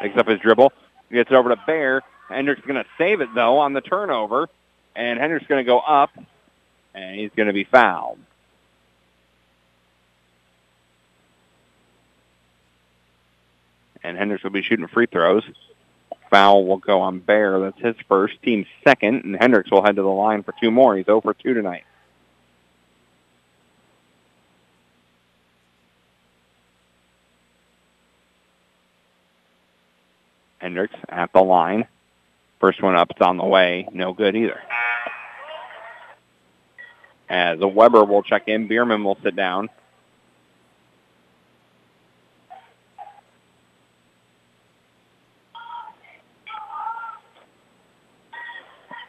[0.01, 0.73] picks up his dribble,
[1.13, 2.03] gets it over to Bear.
[2.29, 4.49] Hendricks going to save it, though, on the turnover,
[4.97, 6.11] and Hendricks going to go up,
[6.95, 8.19] and he's going to be fouled.
[14.05, 15.43] And Hendricks will be shooting free throws.
[16.31, 17.59] Foul will go on Bear.
[17.59, 20.97] That's his first, team second, and Hendricks will head to the line for two more.
[20.97, 21.85] He's over 2 tonight.
[30.59, 31.87] Hendricks at the line.
[32.59, 33.87] First one up, it's on the way.
[33.93, 34.63] No good either.
[37.29, 39.69] As Weber will check in, Bierman will sit down.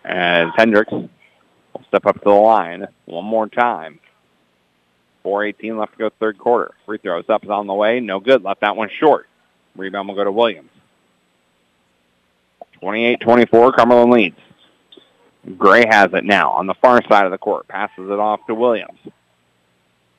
[0.05, 1.09] As Hendricks will
[1.87, 3.99] step up to the line one more time.
[5.23, 6.73] 4.18 left to go third quarter.
[6.85, 7.99] Free throws up is on the way.
[7.99, 8.43] No good.
[8.43, 9.27] Left that one short.
[9.75, 10.69] Rebound will go to Williams.
[12.81, 14.37] 28-24, Cumberland leads.
[15.57, 17.67] Gray has it now on the far side of the court.
[17.67, 18.99] Passes it off to Williams.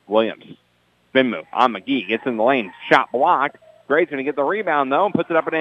[0.07, 0.43] Williams.
[1.09, 2.07] Spin move on McGee.
[2.07, 2.73] Gets in the lane.
[2.89, 3.57] Shot blocked.
[3.87, 5.55] Gray's going to get the rebound, though, and puts it up and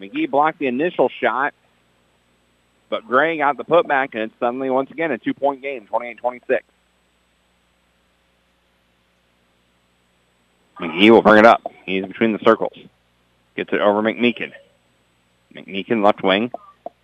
[0.00, 0.10] in.
[0.10, 1.54] McGee blocked the initial shot
[2.88, 6.60] but Gray got the putback, and it's suddenly once again a two-point game, 28-26.
[10.80, 11.62] McGee will bring it up.
[11.86, 12.76] He's between the circles.
[13.56, 14.52] Gets it over McMeekin.
[15.54, 16.50] McMeekin left wing.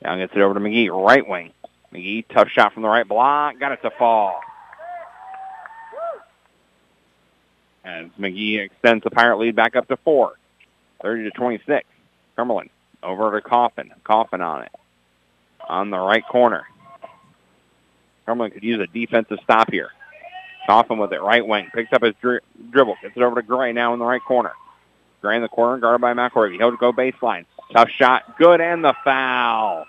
[0.03, 1.53] Now gets it over to McGee, right wing.
[1.93, 3.59] McGee, tough shot from the right block.
[3.59, 4.41] Got it to fall.
[7.85, 10.33] As McGee extends the Pirate lead back up to four.
[11.03, 11.87] 30 to 26.
[12.37, 12.71] Cumberland
[13.03, 13.91] over to Coffin.
[14.05, 14.73] Coffin on it.
[15.69, 16.65] On the right corner.
[18.27, 19.91] Cumberland could use a defensive stop here.
[20.67, 21.69] Coffin with it, right wing.
[21.75, 22.41] Picks up his dri-
[22.71, 22.97] dribble.
[23.03, 24.53] Gets it over to Gray now in the right corner.
[25.21, 26.57] Gray in the corner, guarded by McElravy.
[26.57, 27.45] He'll go baseline.
[27.73, 28.39] Tough shot.
[28.39, 29.87] Good, and the foul.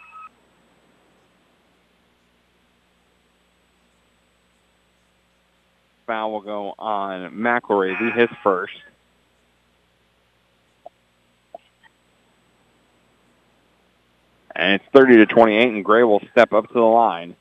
[6.08, 8.74] Foul will go on McElravy, his first.
[14.56, 17.36] And it's 30 to 28, and Gray will step up to the line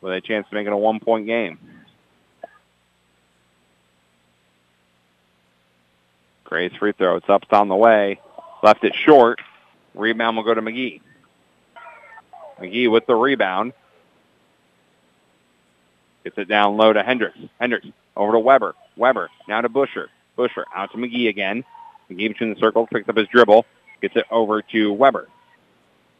[0.00, 1.58] with a chance to make it a one-point game.
[6.44, 7.16] Gray's free throw.
[7.16, 8.20] It's up, on the way.
[8.62, 9.40] Left it short.
[9.94, 11.00] Rebound will go to McGee.
[12.60, 13.72] McGee with the rebound.
[16.22, 17.38] Gets it down low to Hendricks.
[17.60, 18.74] Hendricks over to Weber.
[18.96, 20.08] Weber now to Busher.
[20.36, 21.64] Busher out to McGee again.
[22.14, 23.66] McGee between the circles, picks up his dribble,
[24.00, 25.28] gets it over to Weber.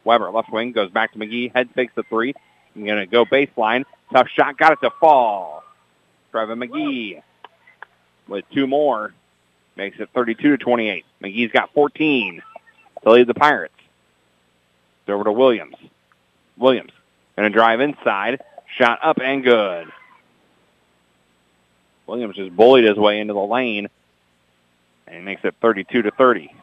[0.03, 2.33] Weber, left wing, goes back to McGee, head fakes the three.
[2.75, 3.85] I'm going to go baseline.
[4.11, 5.63] Tough shot, got it to fall.
[6.31, 7.21] Trevor McGee
[8.27, 9.13] with two more
[9.75, 11.05] makes it 32 to 28.
[11.23, 12.41] McGee's got 14
[13.03, 13.73] to lead the Pirates.
[15.01, 15.75] It's over to Williams.
[16.57, 16.91] Williams
[17.35, 18.41] going to drive inside.
[18.77, 19.87] Shot up and good.
[22.07, 23.87] Williams just bullied his way into the lane
[25.07, 26.53] and he makes it 32 to 30.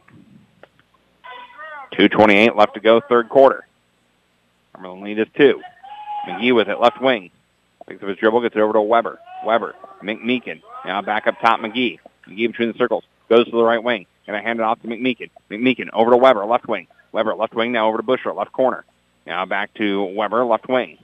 [1.93, 3.67] 2.28 left to go, third quarter.
[4.75, 5.61] Cumberland lead is two.
[6.27, 7.31] McGee with it, left wing.
[7.87, 9.19] Picks up his dribble, gets it over to Weber.
[9.45, 10.63] Weber, McMeekin.
[10.85, 11.99] Now back up top, McGee.
[12.29, 13.05] McGee between the circles.
[13.29, 14.07] Goes to the right wing.
[14.27, 15.31] Gonna hand it off to McMeekin.
[15.51, 16.87] McMeekin over to Weber, left wing.
[17.13, 18.85] Weber, left wing, now over to Busher, left corner.
[19.27, 20.99] Now back to Weber, left wing.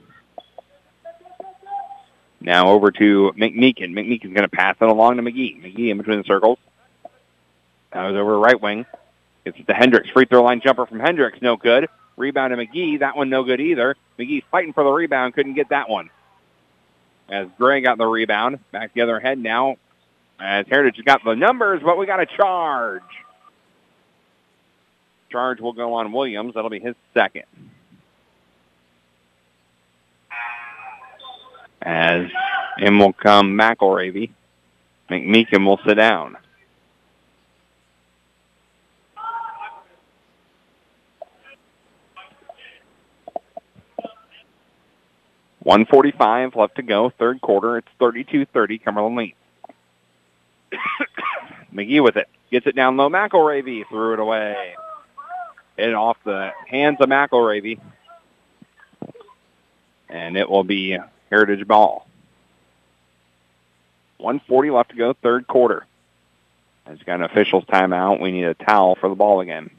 [2.41, 3.91] Now over to McMeekin.
[3.91, 5.61] McMeekin's going to pass it along to McGee.
[5.61, 6.57] McGee in between the circles.
[7.93, 8.85] Now was over right wing.
[9.45, 10.09] It's the Hendricks.
[10.09, 11.41] Free throw line jumper from Hendricks.
[11.41, 11.87] No good.
[12.17, 12.99] Rebound to McGee.
[12.99, 13.95] That one no good either.
[14.17, 15.33] McGee's fighting for the rebound.
[15.33, 16.09] Couldn't get that one.
[17.29, 18.59] As Gray got the rebound.
[18.71, 19.77] Back the other head now.
[20.39, 23.01] As Heritage got the numbers, but we got a charge.
[25.29, 26.55] Charge will go on Williams.
[26.55, 27.43] That'll be his second.
[31.81, 32.27] As
[32.79, 34.31] in will come McElravy.
[35.09, 36.37] McMeekin will sit down.
[45.69, 47.77] One forty-five left to go, third quarter.
[47.77, 49.37] It's 32-30, Cumberland leads.
[51.71, 52.27] McGee with it.
[52.49, 53.07] Gets it down low.
[53.07, 54.73] McElravy threw it away.
[55.77, 57.79] It off the hands of McElravy.
[60.09, 60.97] And it will be
[61.29, 62.07] Heritage ball.
[64.17, 65.85] 140 left to go, third quarter.
[66.87, 68.19] It's got an official's timeout.
[68.19, 69.69] We need a towel for the ball again.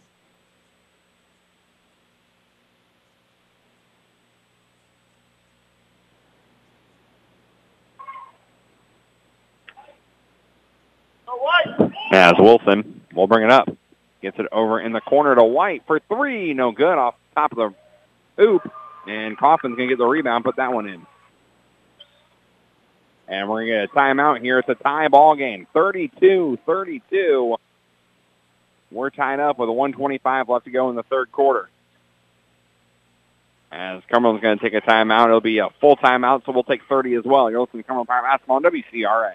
[12.10, 13.68] As Wilson will bring it up.
[14.20, 16.52] Gets it over in the corner to White for three.
[16.52, 17.74] No good off top of the
[18.36, 18.70] hoop.
[19.06, 21.06] And Coffin's going to get the rebound, put that one in.
[23.28, 24.58] And we're going to timeout here.
[24.58, 25.66] It's a tie ball game.
[25.74, 27.56] 32-32.
[28.90, 31.70] We're tied up with a 125 left to go in the third quarter.
[33.70, 35.26] As Cumberland's going to take a timeout.
[35.26, 37.48] It'll be a full timeout, so we'll take 30 as well.
[37.50, 39.34] You're listening to Cumberland Pirate Basketball on WCRA.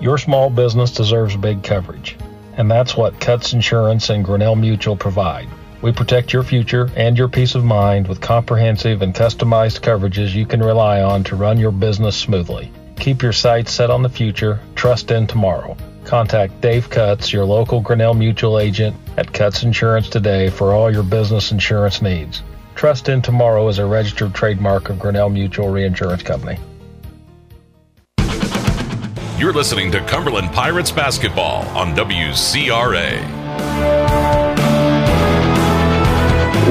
[0.00, 2.16] Your small business deserves big coverage,
[2.56, 5.46] and that's what Cuts Insurance and Grinnell Mutual provide.
[5.82, 10.46] We protect your future and your peace of mind with comprehensive and customized coverages you
[10.46, 12.72] can rely on to run your business smoothly.
[12.96, 15.76] Keep your sights set on the future, trust in tomorrow.
[16.06, 21.02] Contact Dave Cuts, your local Grinnell Mutual agent at Cuts Insurance today for all your
[21.02, 22.42] business insurance needs.
[22.74, 26.58] Trust in Tomorrow is a registered trademark of Grinnell Mutual Reinsurance Company.
[29.40, 33.22] You're listening to Cumberland Pirates basketball on WCRA.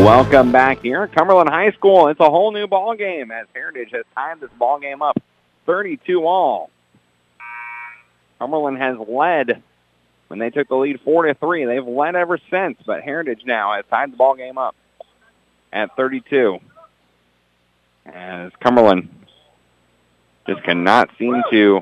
[0.06, 2.10] Welcome back here, Cumberland High School.
[2.10, 5.20] It's a whole new ball game as Heritage has tied this ball game up
[5.66, 6.70] 32 all.
[8.38, 9.64] Cumberland has led
[10.28, 11.66] when they took the lead 4 to 3.
[11.66, 14.76] They've led ever since, but Heritage now has tied the ball game up
[15.74, 16.60] at 32.
[18.06, 19.10] As Cumberland
[20.46, 21.82] just cannot seem to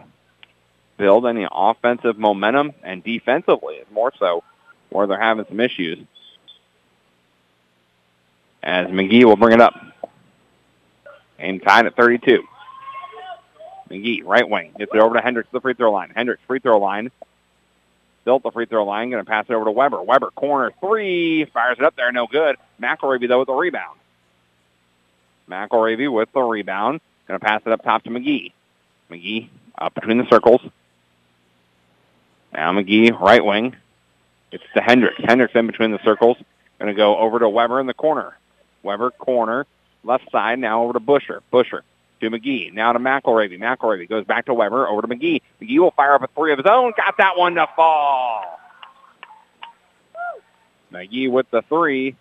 [0.98, 4.44] build any offensive momentum, and defensively is more so
[4.90, 6.00] where they're having some issues.
[8.64, 9.76] As McGee will bring it up.
[11.40, 12.44] Game tied at 32.
[13.90, 16.12] McGee, right wing, gets it over to Hendricks, the free throw line.
[16.16, 17.12] Hendricks, free throw line.
[18.28, 20.02] At the free throw line, going to pass it over to Weber.
[20.02, 22.58] Weber, corner three, fires it up there, no good.
[22.82, 23.98] McElravy, though, with the rebound.
[25.50, 28.52] McElravy with the rebound, going to pass it up top to McGee.
[29.10, 30.60] McGee up between the circles.
[32.54, 33.76] Now McGee, right wing.
[34.52, 35.20] It's to Hendricks.
[35.24, 36.38] Hendricks in between the circles.
[36.80, 38.38] Going to go over to Weber in the corner.
[38.84, 39.66] Weber, corner,
[40.04, 41.42] left side, now over to Busher.
[41.52, 41.84] Busher
[42.22, 42.74] to McGee.
[42.74, 43.60] Now to McElravy.
[43.60, 45.42] McElravy goes back to Weber, over to McGee.
[45.62, 46.94] McGee will fire up a three of his own.
[46.96, 48.60] Got that one to fall.
[50.92, 52.16] McGee with the three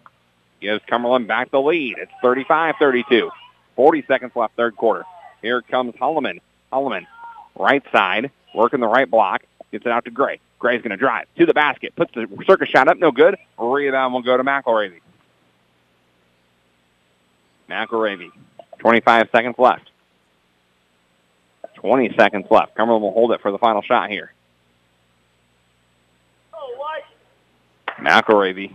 [0.61, 1.97] gives Cumberland back the lead.
[1.99, 3.31] It's 35-32.
[3.77, 5.05] 40 seconds left, third quarter.
[5.43, 6.41] Here comes Holloman.
[6.73, 7.07] Holloman,
[7.55, 9.43] right side, working the right block.
[9.73, 10.41] Gets it out to Gray.
[10.59, 11.95] Gray's going to drive to the basket.
[11.97, 12.99] Puts the circus shot up.
[12.99, 13.37] No good.
[13.59, 15.01] Rebound will go to McElravy.
[17.69, 18.31] McElravy.
[18.79, 19.91] 25 seconds left.
[21.75, 22.75] 20 seconds left.
[22.75, 24.33] Cumberland will hold it for the final shot here.
[27.99, 28.75] McElravy.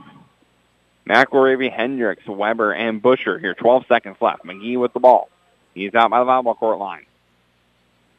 [1.07, 3.53] McElravy, Hendricks, Weber, and Busher here.
[3.53, 4.45] 12 seconds left.
[4.45, 5.29] McGee with the ball.
[5.73, 7.05] He's out by the volleyball court line.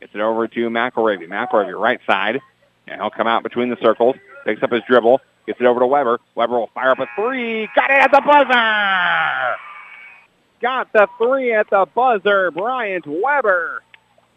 [0.00, 1.28] Gets it over to McElravy.
[1.28, 2.40] McElravy, right side.
[2.86, 4.16] And he'll come out between the circles.
[4.44, 5.20] Picks up his dribble.
[5.46, 6.20] Gets it over to Weber.
[6.34, 7.68] Weber will fire up a three.
[7.74, 9.56] Got it at the buzzer!
[10.60, 12.50] Got the three at the buzzer.
[12.52, 13.82] Bryant Weber.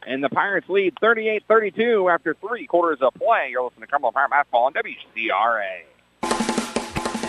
[0.08, 3.50] And the Pirates lead 38-32 after three quarters of play.
[3.52, 5.82] You're listening to Cumberland Pirate Basketball on WCRA.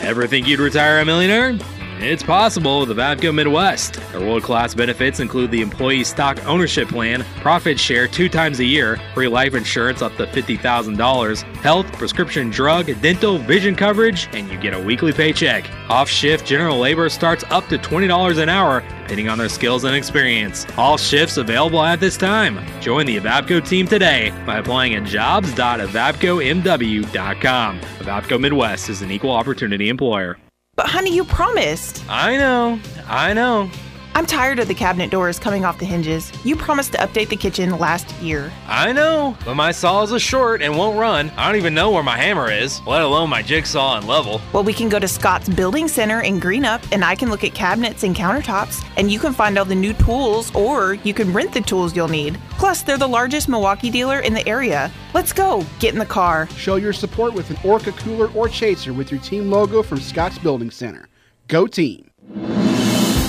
[0.02, 1.58] Ever think you'd retire a millionaire?
[1.98, 3.98] It's possible with Evapco Midwest.
[4.12, 9.00] Our world-class benefits include the employee stock ownership plan, profit share two times a year,
[9.14, 14.74] free life insurance up to $50,000, health, prescription drug, dental, vision coverage, and you get
[14.74, 15.70] a weekly paycheck.
[15.88, 20.66] Off-shift general labor starts up to $20 an hour, depending on their skills and experience.
[20.76, 22.60] All shifts available at this time.
[22.82, 27.80] Join the Evapco team today by applying at jobs.evapcomw.com.
[27.80, 30.36] Evapco Midwest is an equal opportunity employer.
[30.76, 32.04] But honey, you promised.
[32.08, 32.78] I know.
[33.08, 33.70] I know.
[34.16, 36.32] I'm tired of the cabinet doors coming off the hinges.
[36.42, 38.50] You promised to update the kitchen last year.
[38.66, 41.28] I know, but my saw is a short and won't run.
[41.36, 44.40] I don't even know where my hammer is, let alone my jigsaw and level.
[44.54, 47.52] Well, we can go to Scott's Building Center in Greenup and I can look at
[47.52, 51.52] cabinets and countertops and you can find all the new tools or you can rent
[51.52, 52.38] the tools you'll need.
[52.52, 54.90] Plus, they're the largest Milwaukee dealer in the area.
[55.12, 55.62] Let's go.
[55.78, 56.48] Get in the car.
[56.56, 60.38] Show your support with an Orca cooler or chaser with your team logo from Scott's
[60.38, 61.06] Building Center.
[61.48, 62.10] Go team.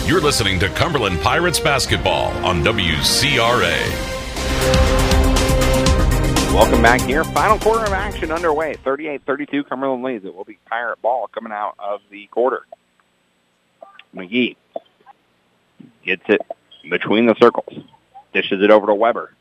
[0.07, 3.77] You're listening to Cumberland Pirates basketball on WCRA.
[6.53, 7.25] Welcome back here.
[7.25, 8.75] Final quarter of action underway.
[8.85, 10.23] 38-32 Cumberland leads.
[10.23, 12.65] It will be Pirate ball coming out of the quarter.
[14.15, 14.55] McGee
[16.05, 16.41] gets it
[16.89, 17.77] between the circles.
[18.31, 19.33] Dishes it over to Weber.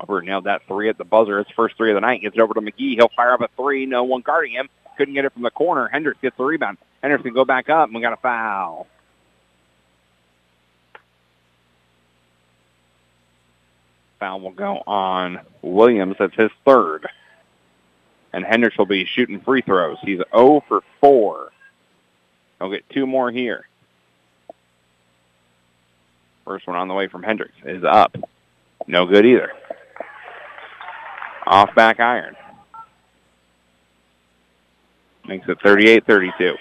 [0.00, 1.36] Weber nailed that three at the buzzer.
[1.36, 2.22] His first three of the night.
[2.22, 2.94] Gets it over to McGee.
[2.94, 3.84] He'll fire up a three.
[3.84, 4.70] No one guarding him.
[4.96, 5.88] Couldn't get it from the corner.
[5.88, 6.78] Hendricks gets the rebound.
[7.02, 8.86] Hendricks can go back up, and we got a foul.
[14.26, 16.16] Foul will go on Williams.
[16.18, 17.08] That's his third.
[18.32, 19.98] And Hendricks will be shooting free throws.
[20.02, 21.52] He's 0 for 4.
[22.58, 23.68] He'll get two more here.
[26.44, 28.16] First one on the way from Hendricks is up.
[28.88, 29.52] No good either.
[31.46, 32.34] Off back iron.
[35.28, 36.56] Makes it 38-32.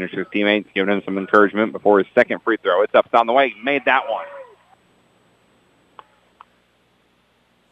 [0.00, 2.82] Hendricks' teammates giving him some encouragement before his second free throw.
[2.82, 3.50] It's up, on the way.
[3.50, 4.26] He made that one.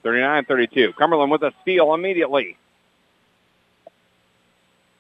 [0.05, 0.95] 39-32.
[0.97, 2.57] Cumberland with a steal immediately.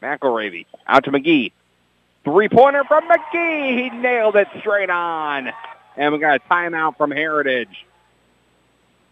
[0.03, 1.53] McElravy out to McGee.
[2.25, 3.85] Three-pointer from McGee.
[3.85, 5.53] He nailed it straight on.
[5.97, 7.87] And we got a timeout from Heritage.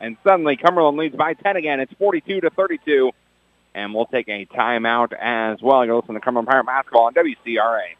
[0.01, 1.81] And suddenly Cumberland leads by 10 again.
[1.81, 3.13] It's 42 to 32.
[3.75, 5.85] And we'll take a timeout as well.
[5.85, 7.95] You're listening to Cumberland Pirate Basketball on WCRA.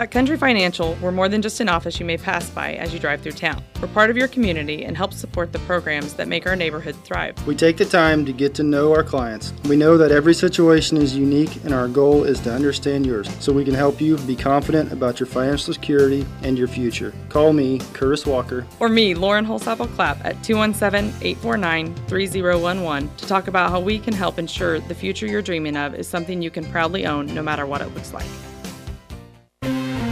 [0.00, 2.98] At Country Financial, we're more than just an office you may pass by as you
[2.98, 3.62] drive through town.
[3.80, 7.46] We're part of your community and help support the programs that make our neighborhood thrive.
[7.46, 9.52] We take the time to get to know our clients.
[9.68, 13.52] We know that every situation is unique and our goal is to understand yours so
[13.52, 17.14] we can help you be confident about your financial security and your future.
[17.28, 18.66] Call me, Curtis Walker.
[18.80, 24.12] Or me, Lauren Holsapple Clapp, at 217 849 3011 to talk about how we can
[24.12, 27.64] help ensure the future you're dreaming of is something you can proudly own no matter
[27.64, 28.26] what it looks like.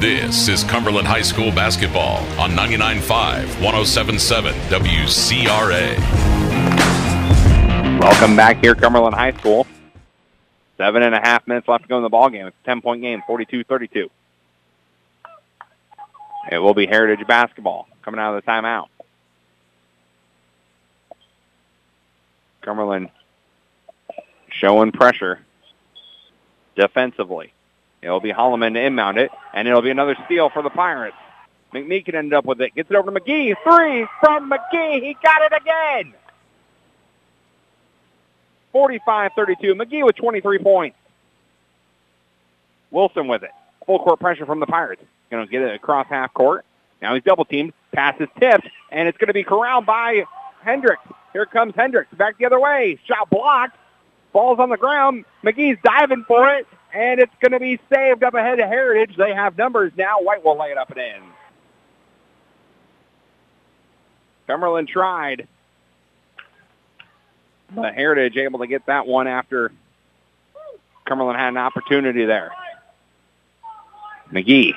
[0.02, 5.96] This is Cumberland High School basketball on 99.5, 107.7 WCRA.
[8.00, 9.64] Welcome back here, Cumberland High School.
[10.76, 12.48] Seven and a half minutes left to go in the ball game.
[12.48, 14.10] It's a 10-point game, 42-32.
[16.50, 18.88] It will be Heritage basketball coming out of the timeout.
[22.62, 23.08] Cumberland
[24.50, 25.38] showing pressure
[26.74, 27.52] defensively.
[28.02, 31.16] It'll be Holloman to inbound it, and it'll be another steal for the Pirates.
[31.72, 32.74] McMeekin ended up with it.
[32.74, 33.54] Gets it over to McGee.
[33.62, 35.02] Three from McGee.
[35.02, 36.14] He got it again.
[38.74, 39.74] 45-32.
[39.74, 40.96] McGee with 23 points.
[42.90, 43.50] Wilson with it.
[43.86, 45.02] Full court pressure from the Pirates.
[45.30, 46.64] Going to get it across half court.
[47.00, 47.72] Now he's double teamed.
[47.92, 50.24] Pass is tipped, and it's going to be corralled by
[50.62, 51.02] Hendricks.
[51.32, 52.12] Here comes Hendricks.
[52.14, 52.98] Back the other way.
[53.06, 53.76] Shot blocked.
[54.32, 55.24] Ball's on the ground.
[55.42, 59.16] McGee's diving for it, and it's going to be saved up ahead of Heritage.
[59.16, 60.20] They have numbers now.
[60.20, 61.22] White will lay it up and in.
[64.46, 65.48] Cumberland tried,
[67.74, 69.72] but Heritage able to get that one after
[71.06, 72.50] Cumberland had an opportunity there.
[74.30, 74.72] McGee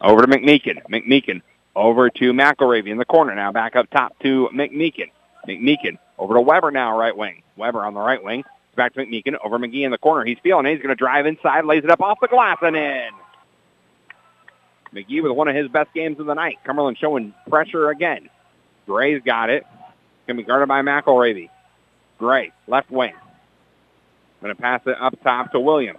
[0.00, 0.82] over to McMeekin.
[0.90, 1.42] McMeekin
[1.74, 3.52] over to McElravy in the corner now.
[3.52, 5.10] Back up top to McMeekin.
[5.46, 7.42] McMeekin over to Weber now, right wing.
[7.56, 8.44] Weber on the right wing.
[8.78, 10.24] Back to McMeekin over McGee in the corner.
[10.24, 10.70] He's feeling it.
[10.70, 13.10] He's going to drive inside, lays it up off the glass and in.
[14.94, 16.58] McGee with one of his best games of the night.
[16.64, 18.30] Cumberland showing pressure again.
[18.86, 19.66] Gray's got it.
[20.28, 21.50] To be guarded by McElravy.
[22.18, 23.14] Gray, left wing.
[24.40, 25.98] Going to pass it up top to Williams.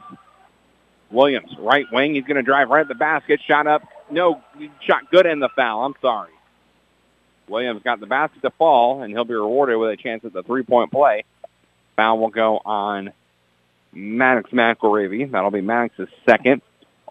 [1.12, 2.16] Williams, right wing.
[2.16, 3.42] He's going to drive right at the basket.
[3.46, 3.84] Shot up.
[4.10, 4.42] No,
[4.80, 5.84] shot good in the foul.
[5.84, 6.32] I'm sorry.
[7.50, 10.44] Williams got the basket to fall, and he'll be rewarded with a chance at the
[10.44, 11.26] three-point play.
[12.00, 13.12] Foul will go on
[13.92, 15.30] Maddox McElravy.
[15.30, 16.62] That'll be Maddox's second,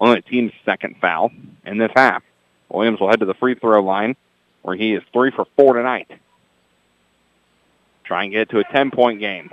[0.00, 1.30] only team's second foul
[1.66, 2.22] in this half.
[2.70, 4.16] Williams will head to the free throw line,
[4.62, 6.10] where he is three for four tonight.
[8.04, 9.50] Try and get to a 10-point game.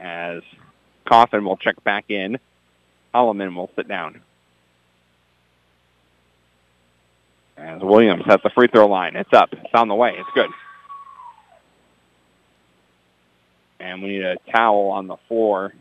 [0.00, 0.40] As
[1.04, 2.38] Coffin will check back in.
[3.14, 4.22] Holloman will sit down.
[7.58, 9.16] As Williams at the free throw line.
[9.16, 9.50] It's up.
[9.52, 10.16] It's on the way.
[10.18, 10.48] It's good.
[13.84, 15.74] And we need a towel on the floor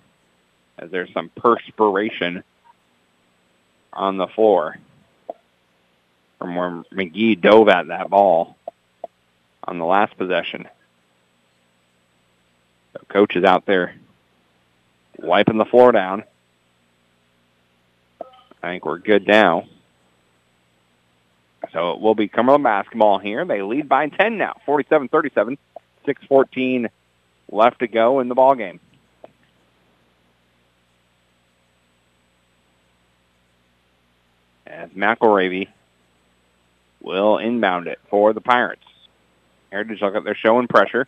[0.77, 2.43] as there's some perspiration
[3.93, 4.75] on the floor
[6.37, 8.57] from where McGee dove at that ball
[9.63, 10.67] on the last possession.
[12.91, 13.95] So coach is out there
[15.17, 16.25] wiping the floor down.
[18.61, 19.69] I think we're good now.
[21.71, 23.45] So it will be Cumberland basketball here.
[23.45, 25.57] They lead by 10 now, 47-37,
[26.05, 26.89] 6-14
[27.51, 28.79] left to go in the ball game.
[34.65, 35.67] As McElravy
[37.01, 38.81] will inbound it for the Pirates.
[39.71, 41.07] Heritage look up, they're showing pressure.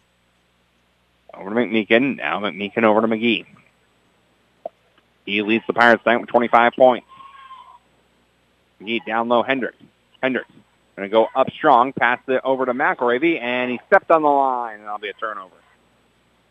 [1.33, 2.17] Over to McMeekin.
[2.17, 3.45] Now McMeekin over to McGee.
[5.25, 7.07] He leads the Pirates tonight with 25 points.
[8.81, 9.77] McGee down low, Hendricks.
[10.21, 10.51] Hendricks
[10.95, 14.29] going to go up strong, pass it over to McElravy, and he stepped on the
[14.29, 15.55] line, and that'll be a turnover.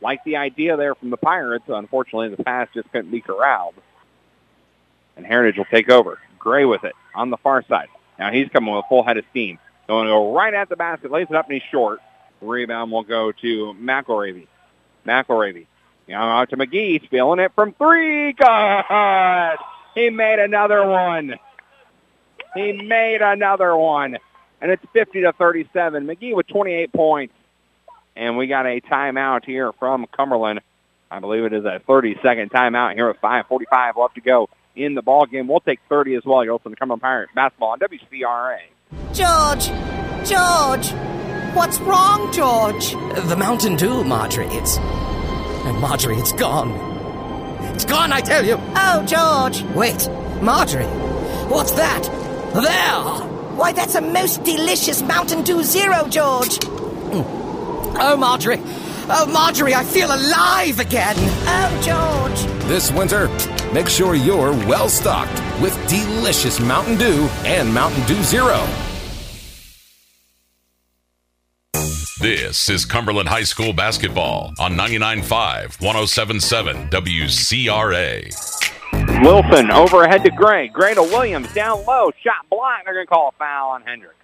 [0.05, 3.75] Like the idea there from the Pirates, unfortunately the pass just couldn't be corralled.
[5.17, 6.19] And Heritage will take over.
[6.39, 7.89] Gray with it on the far side.
[8.19, 9.59] Now he's coming with a full head of steam.
[9.89, 12.01] Going to go right at the basket, lays it up, and he's short.
[12.43, 14.47] Rebound will go to McElravy.
[15.07, 15.67] McElravy.
[16.07, 18.35] Now out to McGee, feeling it from three.
[18.35, 19.57] God!
[19.95, 21.37] He made another one.
[22.55, 24.19] He made another one.
[24.61, 26.07] And it's 50 to 37.
[26.07, 27.35] McGee with 28 points.
[28.17, 30.61] And we got a timeout here from Cumberland.
[31.11, 35.03] I believe it is a 30-second timeout here with 5.45 left to go in the
[35.03, 35.49] ball game.
[35.49, 36.45] We'll take 30 as well.
[36.45, 38.59] You're listening to Cumberland Pirates basketball on WCRA.
[39.13, 39.67] George!
[40.29, 40.93] George!
[41.55, 42.93] What's wrong, George?
[43.29, 44.47] The Mountain Dew, Marjorie.
[44.49, 44.79] It's.
[45.81, 46.71] Marjorie, it's gone.
[47.75, 48.57] It's gone, I tell you!
[48.77, 49.63] Oh, George!
[49.75, 50.09] Wait,
[50.43, 50.85] Marjorie!
[51.49, 52.03] What's that?
[52.55, 53.29] There!
[53.57, 56.59] Why, that's a most delicious Mountain Dew Zero, George!
[56.59, 57.44] Mm.
[58.01, 58.61] Oh, Marjorie!
[59.09, 61.17] Oh, Marjorie, I feel alive again!
[61.19, 62.65] Oh, George!
[62.65, 63.29] This winter,
[63.75, 68.65] Make sure you're well stocked with delicious Mountain Dew and Mountain Dew Zero.
[72.21, 78.31] This is Cumberland High School basketball on 99.5, 107.7 WCRA.
[79.25, 80.69] Wilson overhead to Gray.
[80.69, 81.53] Gray to Williams.
[81.53, 82.13] Down low.
[82.23, 82.85] Shot blocked.
[82.85, 84.15] They're going to call a foul on Hendricks.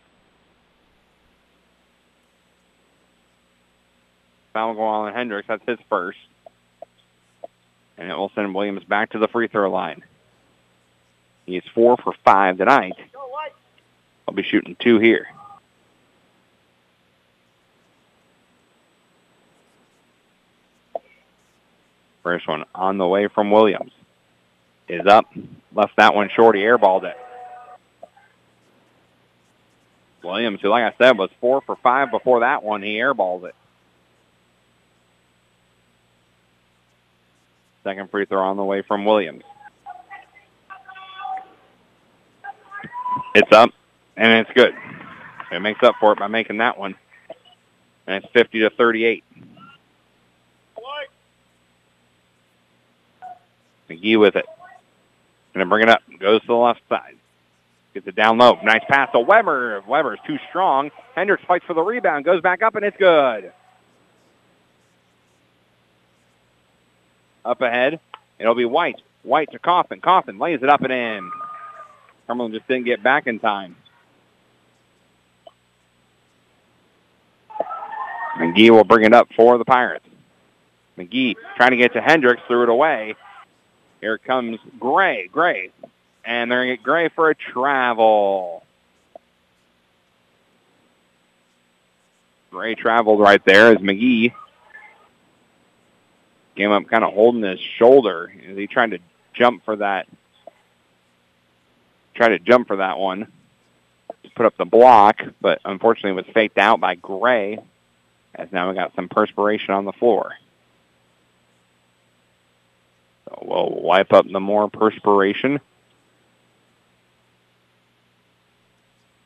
[4.55, 5.49] Going on Hendricks.
[5.49, 6.19] That's his first.
[7.97, 10.03] And it will send Williams back to the free throw line.
[11.47, 12.95] He's four for five tonight.
[14.27, 15.27] I'll be shooting two here.
[22.23, 23.93] First one on the way from Williams.
[24.89, 25.27] Is up.
[25.73, 26.57] Left that one short.
[26.57, 27.17] He airballed it.
[30.23, 33.55] Williams, who, like I said, was four for five before that one, he airballed it.
[37.85, 39.43] Second free throw on the way from Williams.
[43.35, 43.71] It's up,
[44.17, 44.75] and it's good.
[45.53, 46.95] It makes up for it by making that one.
[48.07, 49.25] And it's 50 to 38.
[53.89, 54.47] McGee with it.
[55.55, 56.01] Going to bring it up.
[56.19, 57.17] Goes to the left side.
[57.95, 58.59] Gets it down low.
[58.63, 59.83] Nice pass to Weber.
[59.87, 60.91] Weber's too strong.
[61.17, 62.25] Hendricks fights for the rebound.
[62.25, 63.53] Goes back up, and it's good.
[67.45, 68.01] Up ahead.
[68.39, 69.01] It'll be White.
[69.23, 70.01] White to Coffin.
[70.01, 71.31] Coffin lays it up and in.
[72.27, 73.77] Cumberland just didn't get back in time.
[78.39, 80.07] McGee will bring it up for the Pirates.
[80.97, 83.15] McGee trying to get to Hendricks, threw it away.
[84.01, 85.29] Here comes Gray.
[85.29, 85.71] Gray.
[86.25, 88.65] And they're going to get Gray for a travel.
[92.51, 94.33] Gray traveled right there as McGee
[96.61, 98.99] came up kind of holding his shoulder as he tried to
[99.33, 100.07] jump for that.
[102.15, 103.29] Tried to jump for that one.
[104.25, 107.59] To put up the block, but unfortunately it was faked out by Gray
[108.35, 110.35] as now we got some perspiration on the floor.
[113.25, 115.61] So we'll wipe up the more perspiration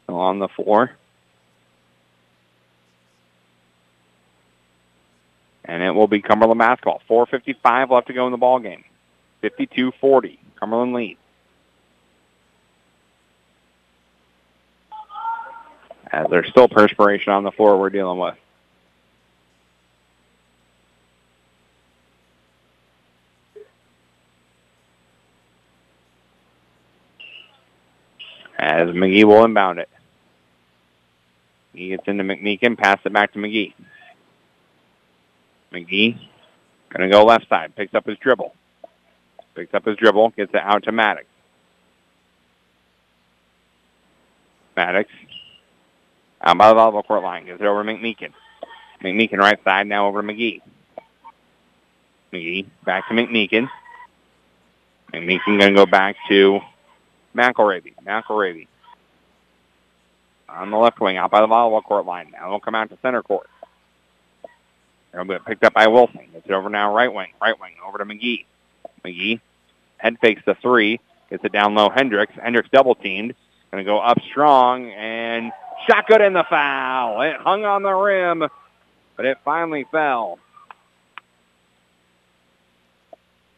[0.09, 0.93] on the floor.
[5.65, 7.01] And it will be Cumberland basketball.
[7.09, 8.85] 4.55 left to go in the ball game.
[9.43, 10.39] 52-40.
[10.59, 11.19] Cumberland leads.
[16.15, 18.37] As uh, there's still perspiration on the floor we're dealing with.
[28.57, 29.89] As McGee will inbound it.
[31.73, 33.75] He gets into McMeekin, pass it back to McGee.
[35.75, 36.19] McGee
[36.91, 38.55] going to go left side, picks up his dribble.
[39.55, 41.27] Picks up his dribble, gets it out to Maddox.
[44.77, 45.11] Maddox
[46.41, 48.33] out by the volleyball court line, gets it over to McMeekin.
[49.03, 50.61] McMeekin right side, now over to McGee.
[52.33, 53.69] McGee back to McMeekin.
[55.13, 56.61] McMeekin going to go back to
[57.37, 57.95] McElravy.
[58.05, 58.67] McElravy
[60.49, 62.31] on the left wing out by the volleyball court line.
[62.33, 63.49] Now they'll come out to center court.
[65.15, 66.29] They'll get picked up by Wilson.
[66.35, 67.33] It's over now right wing.
[67.41, 68.45] Right wing over to McGee.
[69.05, 69.41] McGee
[70.05, 71.01] head fakes the three.
[71.31, 71.89] Gets it down low.
[71.89, 72.35] Hendricks.
[72.35, 73.35] Hendricks double teamed.
[73.71, 75.51] Going to go up strong and
[75.89, 77.23] shot good in the foul.
[77.23, 78.45] It hung on the rim,
[79.17, 80.39] but it finally fell.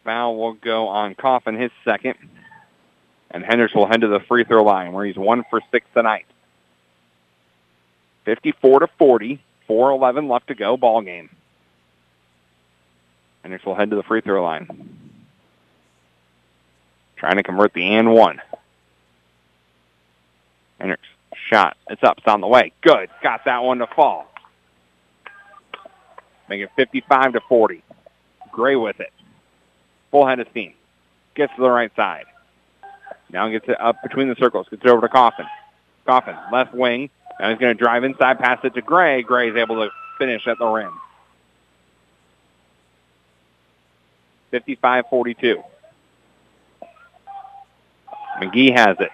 [0.05, 2.15] Foul will go on Coffin, his second.
[3.31, 6.27] And Hendricks will head to the free throw line where he's one for six tonight.
[8.25, 11.29] 54 to 40, 4-11 left to go, ball game.
[13.47, 14.67] Hendricks will head to the free throw line.
[17.15, 18.43] Trying to convert the and one.
[20.81, 21.07] Hendricks
[21.49, 21.77] shot.
[21.89, 22.19] It's up.
[22.19, 22.73] It's on the way.
[22.83, 23.09] Good.
[23.23, 24.27] Got that one to fall.
[26.49, 27.85] Make it 55 to 40.
[28.51, 29.13] Gray with it.
[30.11, 30.75] Full head of steam.
[31.37, 32.25] Gets to the right side.
[33.31, 34.67] Now gets it up between the circles.
[34.71, 35.47] Gets it over to Coffin.
[36.05, 37.11] Coffin, left wing.
[37.39, 39.23] Now he's going to drive inside, pass it to Gray.
[39.23, 40.99] Gray is able to finish at the rim.
[44.53, 45.63] 55-42.
[48.41, 49.11] McGee has it.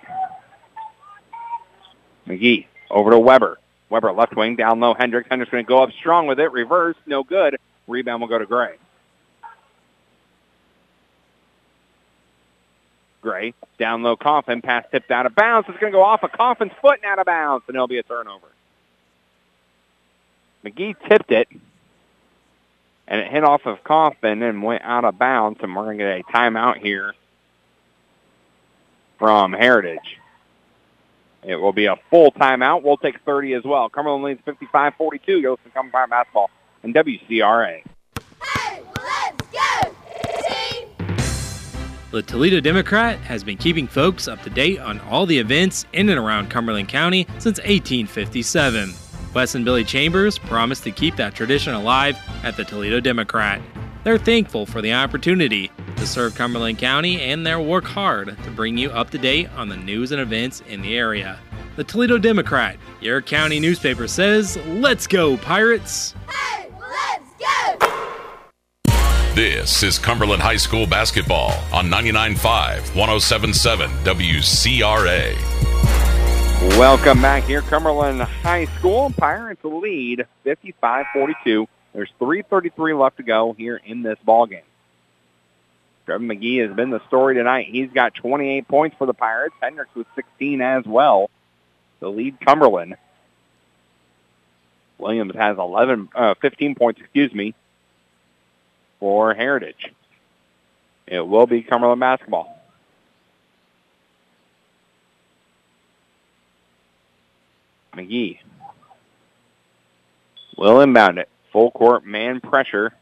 [2.26, 3.58] McGee over to Weber.
[3.90, 4.94] Weber left wing down low.
[4.94, 5.28] Hendricks.
[5.30, 6.50] Hendricks going to go up strong with it.
[6.50, 6.96] Reverse.
[7.06, 7.56] No good.
[7.86, 8.76] Rebound will go to Gray.
[13.20, 14.16] Gray down low.
[14.16, 15.68] Coffin pass tipped out of bounds.
[15.68, 17.98] It's going to go off of Coffin's foot and out of bounds, and it'll be
[17.98, 18.48] a turnover.
[20.64, 21.48] McGee tipped it,
[23.08, 26.04] and it hit off of Coffin and went out of bounds, and we're going to
[26.04, 27.14] get a timeout here
[29.18, 30.18] from Heritage.
[31.42, 32.82] It will be a full timeout.
[32.82, 33.88] We'll take 30 as well.
[33.88, 35.42] Cumberland leads 55-42.
[35.42, 36.50] Goes to Cumberland Fire basketball
[36.82, 37.82] and WCRA.
[38.42, 39.94] Hey, let's go!
[40.48, 40.88] Team!
[42.12, 46.08] The Toledo Democrat has been keeping folks up to date on all the events in
[46.08, 48.92] and around Cumberland County since 1857.
[49.34, 53.62] Wes and Billy Chambers promised to keep that tradition alive at the Toledo Democrat.
[54.04, 58.76] They're thankful for the opportunity to serve Cumberland County and they'll work hard to bring
[58.76, 61.38] you up to date on the news and events in the area.
[61.76, 66.14] The Toledo Democrat, your county newspaper says, Let's go, Pirates!
[66.28, 69.34] Hey, let's go!
[69.34, 75.71] This is Cumberland High School basketball on 99.5, 107.7 WCRA.
[76.62, 79.12] Welcome back here, Cumberland High School.
[79.16, 81.66] Pirates lead 55-42.
[81.92, 84.62] There's 3.33 left to go here in this ball game.
[86.06, 87.66] Trevor McGee has been the story tonight.
[87.68, 89.54] He's got 28 points for the Pirates.
[89.60, 91.30] Hendricks with 16 as well.
[92.00, 92.96] The lead Cumberland.
[94.98, 97.54] Williams has 11, uh, 15 points, excuse me,
[99.00, 99.92] for Heritage.
[101.08, 102.61] It will be Cumberland basketball.
[107.94, 108.38] McGee
[110.56, 111.28] will inbound it.
[111.52, 112.92] Full court man pressure.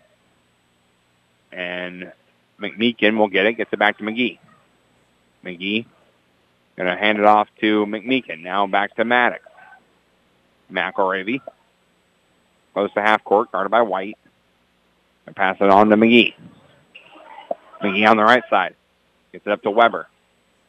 [1.53, 2.13] And
[2.61, 4.39] McMeekin will get it, gets it back to McGee.
[5.45, 5.87] McGee
[6.77, 8.43] going to hand it off to McMeekin.
[8.43, 9.43] Now back to Maddox.
[10.73, 11.41] McElravy.
[12.73, 14.17] Close to half court, guarded by White.
[15.27, 16.35] And pass it on to McGee.
[17.83, 18.75] McGee on the right side.
[19.33, 20.07] Gets it up to Weber.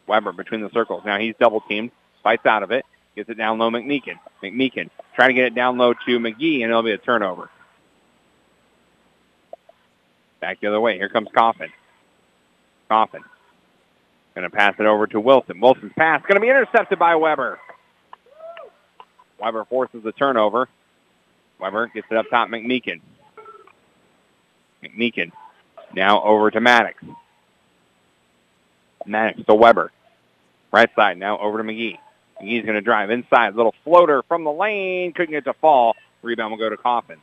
[0.07, 1.03] Weber between the circles.
[1.05, 1.91] Now he's double teamed.
[2.23, 2.85] Fights out of it.
[3.15, 4.19] Gets it down low McMeekin.
[4.41, 7.49] McMeekin trying to get it down low to McGee, and it'll be a turnover.
[10.39, 10.97] Back the other way.
[10.97, 11.69] Here comes Coffin.
[12.87, 13.21] Coffin.
[14.33, 15.59] Going to pass it over to Wilson.
[15.59, 17.59] Wilson's pass going to be intercepted by Weber.
[19.39, 20.69] Weber forces the turnover.
[21.59, 23.01] Weber gets it up top, McMeekin.
[24.83, 25.31] McMeekin
[25.93, 27.03] now over to Maddox.
[29.05, 29.91] Maddox to Weber.
[30.71, 31.97] Right side now over to McGee.
[32.41, 33.55] McGee's going to drive inside.
[33.55, 35.13] Little floater from the lane.
[35.13, 35.95] Couldn't get to fall.
[36.21, 37.17] Rebound will go to Coffin.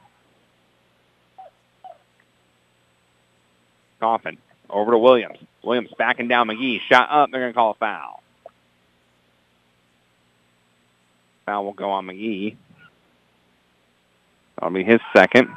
[4.00, 4.38] Coffin
[4.70, 5.38] over to Williams.
[5.62, 6.80] Williams backing down McGee.
[6.88, 7.30] Shot up.
[7.30, 8.22] They're going to call a foul.
[11.46, 12.56] Foul will go on McGee.
[14.56, 15.48] That'll be his second.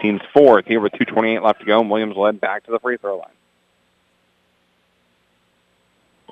[0.00, 2.96] Team's fourth here with 2.28 left to go, and Williams led back to the free
[2.96, 3.28] throw line.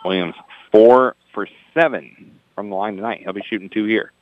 [0.04, 0.34] Williams
[0.70, 3.20] four for seven from the line tonight.
[3.22, 4.12] He'll be shooting two here.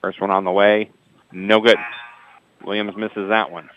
[0.00, 0.90] First one on the way.
[1.32, 1.78] No good.
[2.64, 3.70] Williams misses that one.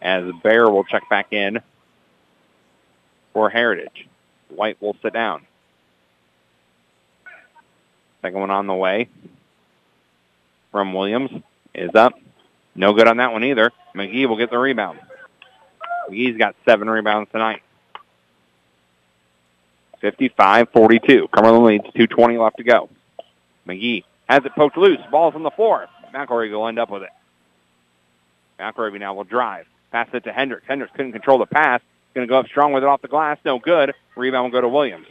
[0.00, 1.58] As Bear will check back in
[3.32, 4.06] for Heritage.
[4.48, 5.46] White will sit down.
[8.22, 9.08] Second one on the way
[10.70, 11.30] from Williams
[11.74, 12.14] is up.
[12.74, 13.72] No good on that one either.
[13.98, 15.00] McGee will get the rebound.
[16.08, 17.62] McGee's got seven rebounds tonight.
[20.02, 21.30] 55-42.
[21.30, 22.88] Cumberland leads 2.20 left to go.
[23.66, 25.00] McGee has it poked loose.
[25.10, 25.88] Ball's on the floor.
[26.14, 27.10] McElravy will end up with it.
[28.60, 29.66] McElravy now will drive.
[29.90, 30.66] Pass it to Hendricks.
[30.66, 31.80] Hendricks couldn't control the pass.
[32.14, 33.38] Going to go up strong with it off the glass.
[33.44, 33.94] No good.
[34.16, 35.06] Rebound will go to Williams.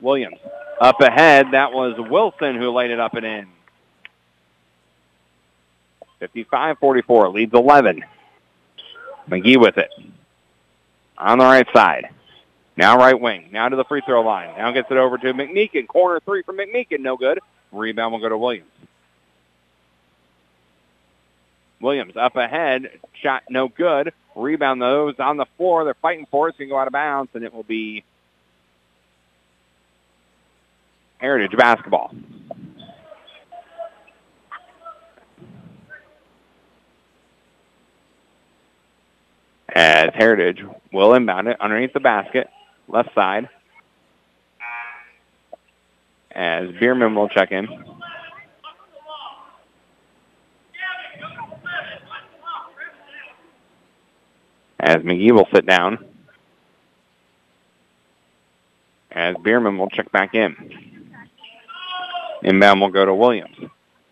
[0.00, 0.38] Williams
[0.80, 1.48] up ahead.
[1.52, 3.46] That was Wilson who laid it up and in.
[6.20, 8.04] 55-44 leads 11.
[9.28, 9.90] McGee with it.
[11.18, 12.10] On the right side.
[12.76, 13.48] Now right wing.
[13.52, 14.56] Now to the free throw line.
[14.56, 15.88] Now gets it over to McMeekin.
[15.88, 17.00] Corner three from McMeekin.
[17.00, 17.40] No good.
[17.72, 18.70] Rebound will go to Williams.
[21.80, 22.90] Williams up ahead.
[23.22, 24.12] Shot no good.
[24.34, 25.84] Rebound those on the floor.
[25.84, 26.50] They're fighting for it.
[26.50, 28.04] It's going to go out of bounds, and it will be
[31.18, 32.14] Heritage basketball.
[39.76, 42.48] As Heritage will inbound it underneath the basket,
[42.88, 43.50] left side.
[46.32, 47.68] As Bierman will check in.
[54.80, 56.02] As McGee will sit down.
[59.10, 61.04] As Bierman will check back in.
[62.42, 63.58] Inbound will go to Williams.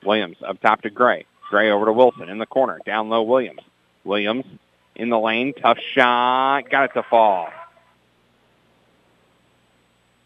[0.05, 1.25] Williams up top to Gray.
[1.49, 2.81] Gray over to Wilson in the corner.
[2.85, 3.63] Down low Williams.
[4.05, 4.45] Williams
[4.97, 5.53] in the lane.
[5.55, 6.71] Tough shot.
[6.71, 7.49] Got it to fall.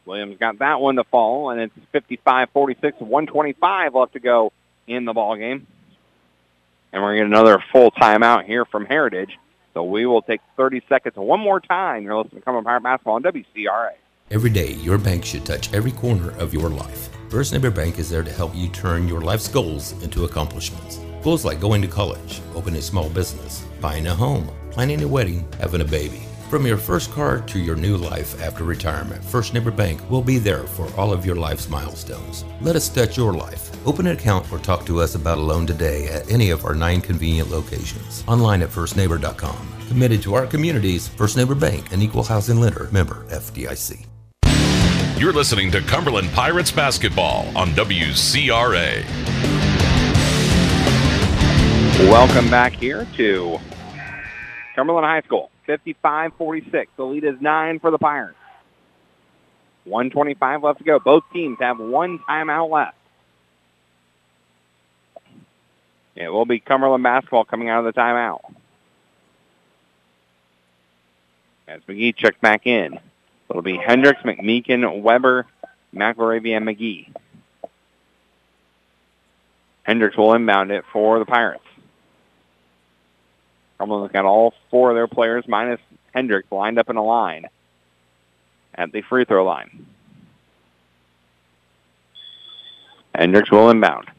[0.05, 4.53] Williams got that one to fall, and it's 55-46, 125 left to go
[4.87, 5.67] in the ball game.
[6.93, 9.39] And we're going to get another full timeout here from Heritage.
[9.75, 12.05] So we will take 30 seconds one more time.
[12.05, 13.91] You're listening to Cumberland Pirate Basketball on WCRA.
[14.31, 17.11] Every day, your bank should touch every corner of your life.
[17.29, 21.01] First Neighbor Bank is there to help you turn your life's goals into accomplishments.
[21.23, 25.47] Goals like going to college, opening a small business, buying a home, planning a wedding,
[25.61, 26.23] having a baby.
[26.51, 30.39] From your first car to your new life after retirement, First Neighbor Bank will be
[30.39, 32.45] there for all of your life's milestones.
[32.63, 33.71] Let us touch your life.
[33.87, 36.75] Open an account or talk to us about a loan today at any of our
[36.75, 38.25] nine convenient locations.
[38.27, 39.69] Online at firstneighbor.com.
[39.89, 44.07] Committed to our communities, First Neighbor Bank, an equal housing lender, member FDIC.
[45.19, 49.05] You're listening to Cumberland Pirates basketball on WCRA.
[51.99, 53.59] Welcome back here to
[54.77, 55.51] Cumberland High School.
[55.67, 56.87] 55-46.
[56.97, 58.39] The lead is nine for the Pirates.
[59.83, 61.01] 125 left to go.
[61.01, 62.97] Both teams have one timeout left.
[66.15, 68.41] It will be Cumberland basketball coming out of the timeout.
[71.67, 73.01] As McGee checks back in.
[73.51, 75.47] It'll be Hendricks, McMeekin, Weber,
[75.93, 77.13] McElravy, and McGee.
[79.83, 81.65] Hendricks will inbound it for the Pirates.
[83.79, 85.81] Cumberland's got all four of their players minus
[86.13, 87.47] Hendricks lined up in a line
[88.75, 89.87] at the free throw line.
[93.15, 94.11] Hendricks will inbound.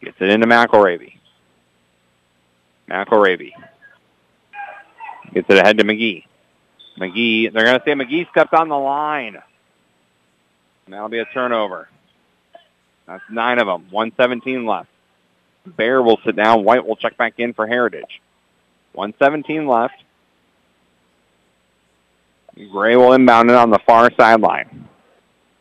[0.00, 1.14] Gets it into McElravy.
[2.88, 3.52] McElravy.
[5.32, 6.24] Gets it ahead to McGee.
[6.98, 9.36] McGee, they're going to say McGee stepped on the line.
[10.84, 11.88] And that'll be a turnover.
[13.06, 13.88] That's nine of them.
[13.90, 14.88] 117 left.
[15.66, 16.64] Bear will sit down.
[16.64, 18.20] White will check back in for Heritage.
[18.96, 20.02] 117 left.
[22.70, 24.88] Gray will inbound it on the far sideline.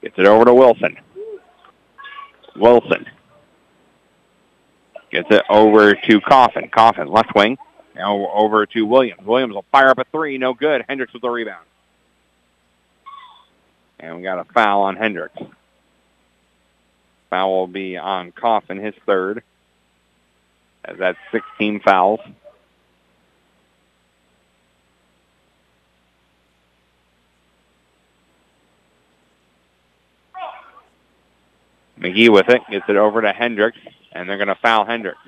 [0.01, 0.97] Gets it over to Wilson.
[2.55, 3.05] Wilson.
[5.11, 6.69] Gets it over to Coffin.
[6.69, 7.57] Coffin, left wing.
[7.95, 9.25] Now over to Williams.
[9.25, 10.37] Williams will fire up a three.
[10.37, 10.85] No good.
[10.87, 11.65] Hendricks with the rebound.
[13.99, 15.41] And we got a foul on Hendricks.
[17.29, 19.43] Foul will be on Coffin, his third.
[20.83, 22.19] As that's 16 fouls.
[32.05, 33.79] McGee with it, gets it over to Hendricks,
[34.11, 35.19] and they're going to foul Hendricks.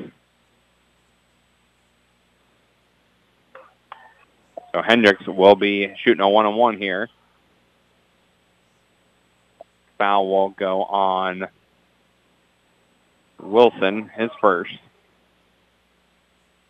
[4.74, 7.10] So Hendricks will be shooting a one-on-one here.
[9.98, 11.48] Foul will go on
[13.40, 14.74] Wilson, his first.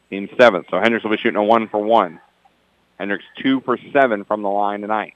[0.10, 0.68] Team seventh.
[0.72, 2.22] So Hendricks will be shooting a one for one.
[2.98, 5.16] Hendricks two for seven from the line tonight.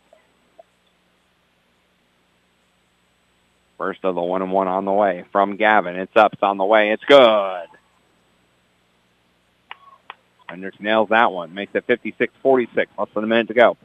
[3.81, 5.95] First of the one and one on the way from Gavin.
[5.95, 6.33] It's up.
[6.33, 6.91] It's on the way.
[6.91, 7.65] It's good.
[10.47, 11.55] Hendricks nails that one.
[11.55, 12.67] Makes it 56-46.
[12.75, 13.77] Less than a minute to go.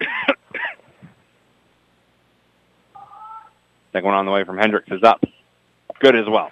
[3.92, 5.22] Second one on the way from Hendricks is up.
[6.00, 6.50] Good as well.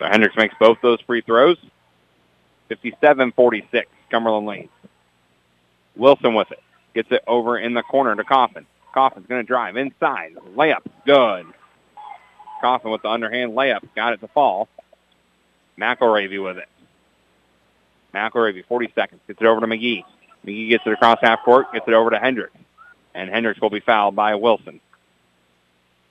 [0.00, 1.58] So Hendricks makes both those free throws.
[2.72, 3.84] 57-46.
[4.10, 4.72] Cumberland leads.
[5.94, 6.58] Wilson with it.
[6.92, 8.66] Gets it over in the corner to Coffin.
[8.98, 10.34] Coffin's going to drive inside.
[10.56, 10.80] Layup.
[11.06, 11.46] Good.
[12.60, 13.88] Coffin with the underhand layup.
[13.94, 14.66] Got it to fall.
[15.78, 16.68] McElravy with it.
[18.12, 19.20] McElravy, 40 seconds.
[19.28, 20.02] Gets it over to McGee.
[20.44, 21.72] McGee gets it across half court.
[21.72, 22.56] Gets it over to Hendricks.
[23.14, 24.80] And Hendricks will be fouled by Wilson.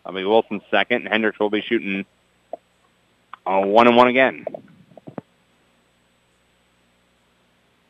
[0.05, 1.01] I'll be Wilson's second.
[1.01, 2.05] And Hendricks will be shooting
[3.45, 4.45] a one and one again.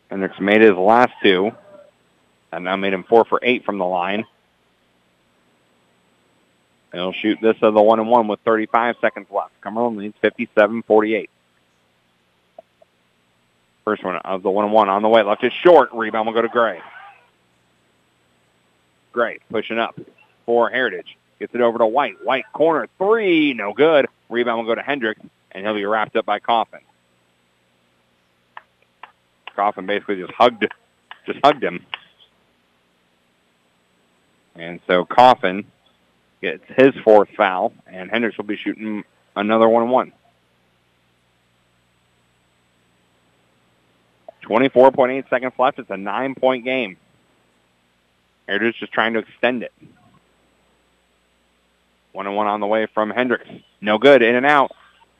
[0.09, 1.51] Hendricks made his last two.
[2.51, 4.25] And now made him four for eight from the line.
[6.97, 9.51] He'll shoot this of the one and one with 35 seconds left.
[9.61, 11.29] Cumberland leads 57-48.
[13.85, 15.21] First one of the one and one on the way.
[15.21, 15.89] Left is short.
[15.93, 16.81] Rebound will go to Gray.
[19.11, 19.99] Gray pushing up
[20.47, 21.15] for Heritage.
[21.37, 22.15] Gets it over to White.
[22.25, 23.53] White corner three.
[23.53, 24.07] No good.
[24.29, 25.21] Rebound will go to Hendricks,
[25.51, 26.81] and he'll be wrapped up by Coffin.
[29.55, 30.65] Coffin basically just hugged,
[31.27, 31.85] just hugged him.
[34.55, 35.65] And so Coffin
[36.41, 39.03] gets his fourth foul, and Hendricks will be shooting
[39.35, 40.13] another one one.
[44.43, 45.79] 24.8 seconds left.
[45.79, 46.97] It's a nine-point game.
[48.47, 49.73] Heritage just trying to extend it.
[52.13, 53.49] One and one on the way from Hendricks.
[53.81, 54.21] No good.
[54.21, 54.71] In and out.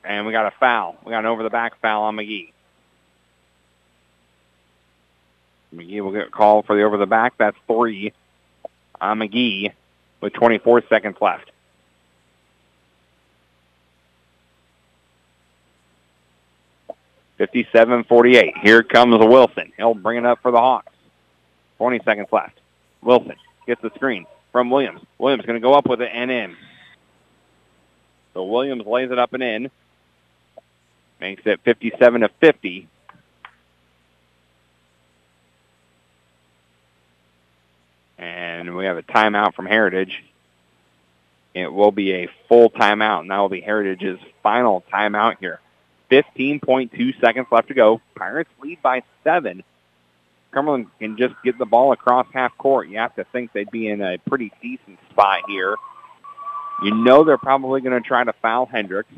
[0.02, 0.96] And we got a foul.
[1.04, 2.52] We got an over-the-back foul on McGee.
[5.74, 7.34] McGee will get called for the over-the-back.
[7.36, 8.14] That's three
[9.00, 9.72] on McGee
[10.20, 11.50] with 24 seconds left.
[17.38, 18.58] 57-48.
[18.58, 19.72] Here comes Wilson.
[19.76, 20.92] He'll bring it up for the Hawks.
[21.78, 22.58] 20 seconds left.
[23.00, 23.36] Wilson
[23.66, 25.00] gets the screen from Williams.
[25.18, 26.56] Williams going to go up with it and in.
[28.34, 29.70] So Williams lays it up and in.
[31.20, 32.88] Makes it 57 to 50.
[38.18, 40.24] And we have a timeout from Heritage.
[41.54, 45.60] It will be a full timeout, and that will be Heritage's final timeout here.
[46.10, 48.00] 15.2 seconds left to go.
[48.14, 49.62] Pirates lead by seven.
[50.50, 52.88] Cumberland can just get the ball across half court.
[52.88, 55.76] You have to think they'd be in a pretty decent spot here.
[56.82, 59.12] You know they're probably going to try to foul Hendricks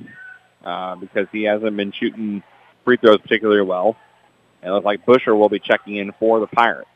[0.64, 2.43] uh, because he hasn't been shooting
[2.85, 3.97] free throws particularly well.
[4.62, 6.89] It looks like Busher will be checking in for the Pirates.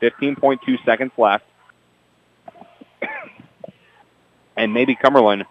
[0.00, 1.44] 15.2 seconds left.
[4.56, 5.44] and maybe Cumberland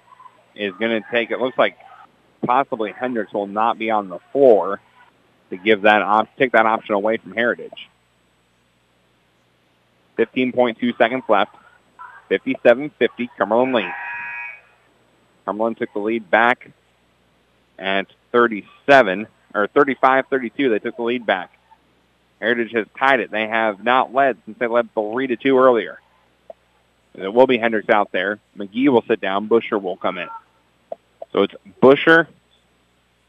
[0.55, 1.77] is going to take, it looks like
[2.45, 4.80] possibly Hendricks will not be on the floor
[5.49, 7.89] to give that op- take that option away from Heritage.
[10.17, 11.55] 15.2 seconds left.
[12.31, 12.91] 57-50,
[13.38, 13.88] Cumberland leads.
[15.45, 16.72] Cumberland took the lead back
[17.77, 20.69] at 37, or 35-32.
[20.69, 21.55] They took the lead back.
[22.39, 23.31] Heritage has tied it.
[23.31, 25.99] They have not led since they led 3 to 2 earlier.
[27.13, 28.39] It will be Hendricks out there.
[28.57, 29.47] McGee will sit down.
[29.47, 30.27] Busher will come in.
[31.31, 32.27] So it's Busher,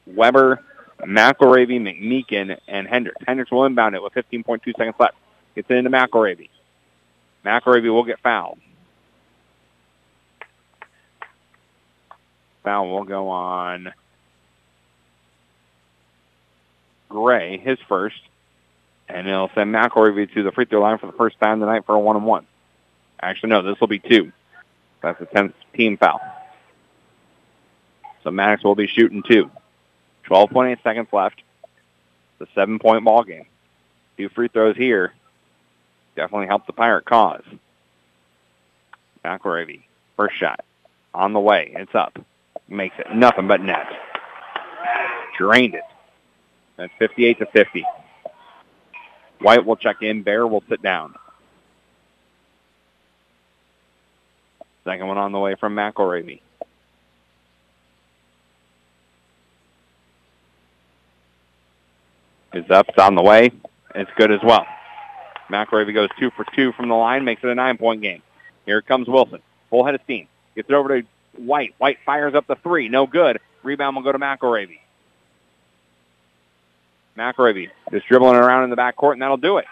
[0.07, 0.61] Weber,
[1.01, 3.23] McElravy, McMeekin, and Hendricks.
[3.27, 5.15] Hendricks will inbound it with 15.2 seconds left.
[5.55, 6.49] Gets it into McElravy.
[7.45, 8.59] McElravy will get fouled.
[12.65, 13.93] Foul will go on
[17.09, 18.21] Gray, his first,
[19.09, 21.95] and it'll send McElravy to the free throw line for the first time tonight for
[21.95, 22.47] a one-on-one.
[23.21, 24.33] Actually, no, this will be two.
[25.03, 26.21] That's a 10th team foul.
[28.25, 29.51] So Maddox will be shooting two.
[30.29, 31.41] 12.8 seconds left.
[32.41, 33.47] A seven-point ball game.
[34.17, 35.15] Two free throws here.
[36.17, 37.45] Definitely help the Pirate cause.
[39.25, 39.83] McElravy,
[40.17, 40.65] first shot.
[41.15, 41.73] On the way.
[41.77, 42.19] It's up.
[42.69, 43.87] Makes it nothing but net.
[45.39, 45.85] Drained it.
[46.77, 47.85] That's 58 to 50.
[49.41, 50.23] White will check in.
[50.23, 51.15] Bear will sit down.
[54.85, 56.41] Second one on the way from McElravy.
[62.53, 62.89] Is up.
[62.89, 63.51] It's on the way.
[63.95, 64.65] It's good as well.
[65.51, 68.23] McElravy goes two for two from the line, makes it a nine-point game.
[68.65, 69.41] Here comes Wilson.
[69.71, 70.29] Full head of steam.
[70.55, 71.07] Gets it over to
[71.37, 71.75] White.
[71.79, 72.89] White fires up the three.
[72.89, 73.41] No good.
[73.63, 74.79] Rebound will go to McElravy.
[77.17, 79.67] McElravy just dribbling around in the backcourt, and that'll do it.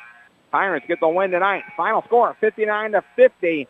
[0.51, 1.65] Pirates get the win tonight.
[1.77, 3.69] Final score, 59 to 50.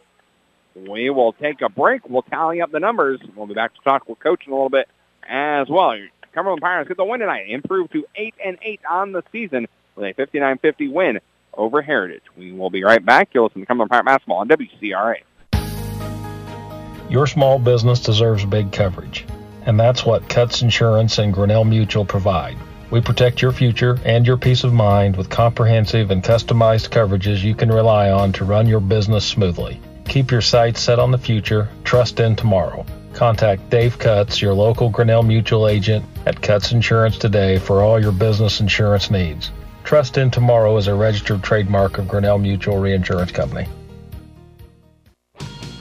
[0.77, 2.09] We will take a break.
[2.09, 3.21] We'll tally up the numbers.
[3.35, 4.89] We'll be back to talk with Coach in a little bit
[5.29, 5.97] as well.
[6.33, 7.47] Cumberland Pirates get the win tonight.
[7.49, 11.21] Improve to 8 and 8 on the season with a 59-50 win
[11.55, 12.25] over Heritage.
[12.37, 13.31] We will be right back.
[13.33, 15.19] You'll listen to Cumberland Pirate Basketball on WCRA.
[17.09, 19.25] Your small business deserves big coverage,
[19.65, 22.57] and that's what Cuts Insurance and Grinnell Mutual provide.
[22.91, 27.55] We protect your future and your peace of mind with comprehensive and customized coverages you
[27.55, 29.81] can rely on to run your business smoothly.
[30.07, 32.85] Keep your sights set on the future, trust in tomorrow.
[33.15, 38.13] Contact Dave Cuts, your local Grinnell Mutual agent at Cuts Insurance today for all your
[38.13, 39.51] business insurance needs.
[39.85, 43.69] Trust in Tomorrow is a registered trademark of Grinnell Mutual Reinsurance Company.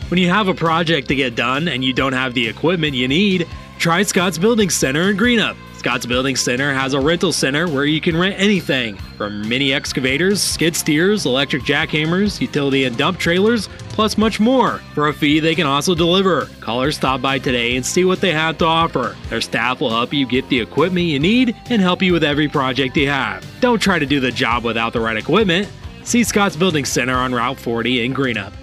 [0.10, 3.08] When you have a project to get done and you don't have the equipment you
[3.08, 3.48] need,
[3.80, 5.56] try Scott's Building Center in Greenup.
[5.84, 10.42] Scott's Building Center has a rental center where you can rent anything from mini excavators,
[10.42, 14.78] skid steers, electric jackhammers, utility and dump trailers, plus much more.
[14.94, 16.46] For a fee, they can also deliver.
[16.62, 19.18] Call or stop by today and see what they have to offer.
[19.28, 22.48] Their staff will help you get the equipment you need and help you with every
[22.48, 23.46] project you have.
[23.60, 25.68] Don't try to do the job without the right equipment.
[26.06, 28.54] See Scott's Building Center on Route 40 in Greenup.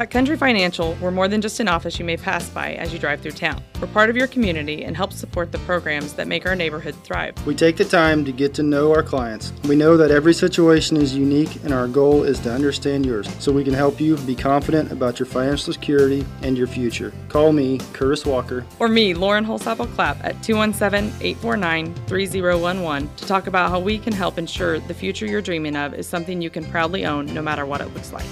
[0.00, 2.98] At Country Financial, we're more than just an office you may pass by as you
[2.98, 3.62] drive through town.
[3.82, 7.34] We're part of your community and help support the programs that make our neighborhood thrive.
[7.44, 9.52] We take the time to get to know our clients.
[9.64, 13.52] We know that every situation is unique and our goal is to understand yours so
[13.52, 17.12] we can help you be confident about your financial security and your future.
[17.28, 18.64] Call me, Curtis Walker.
[18.78, 24.14] Or me, Lauren Holsapple Clapp, at 217 849 3011 to talk about how we can
[24.14, 27.66] help ensure the future you're dreaming of is something you can proudly own no matter
[27.66, 28.24] what it looks like.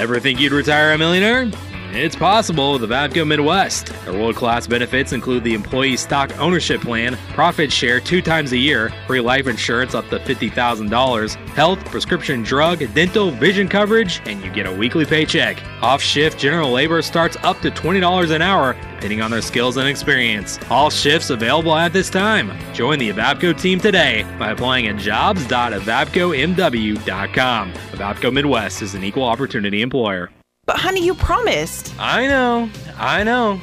[0.00, 1.50] Ever think you'd retire a millionaire?
[1.92, 3.88] It's possible with the Vapco Midwest.
[4.04, 8.56] Their world class benefits include the employee stock ownership plan, profit share two times a
[8.56, 14.52] year, free life insurance up to $50,000, health, prescription drug, dental, vision coverage, and you
[14.52, 15.60] get a weekly paycheck.
[15.82, 19.88] Off shift general labor starts up to $20 an hour, depending on their skills and
[19.88, 20.60] experience.
[20.70, 22.52] All shifts available at this time.
[22.72, 27.72] Join the Evapco team today by applying at jobs.evapcomw.com.
[27.72, 30.30] Evapco Midwest is an equal opportunity employer.
[30.70, 31.92] But honey, you promised.
[31.98, 33.60] I know, I know.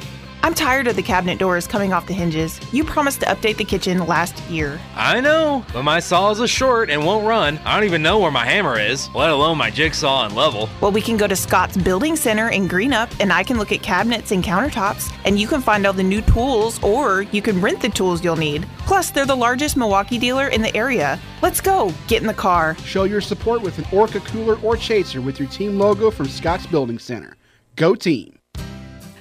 [0.48, 2.58] I'm tired of the cabinet doors coming off the hinges.
[2.72, 4.80] You promised to update the kitchen last year.
[4.94, 7.58] I know, but my saw is a short and won't run.
[7.66, 10.70] I don't even know where my hammer is, let alone my jigsaw and level.
[10.80, 13.82] Well, we can go to Scott's Building Center in Greenup and I can look at
[13.82, 17.82] cabinets and countertops and you can find all the new tools or you can rent
[17.82, 18.66] the tools you'll need.
[18.78, 21.20] Plus, they're the largest Milwaukee dealer in the area.
[21.42, 21.92] Let's go.
[22.06, 22.74] Get in the car.
[22.86, 26.66] Show your support with an Orca cooler or chaser with your team logo from Scott's
[26.66, 27.36] Building Center.
[27.76, 28.37] Go team!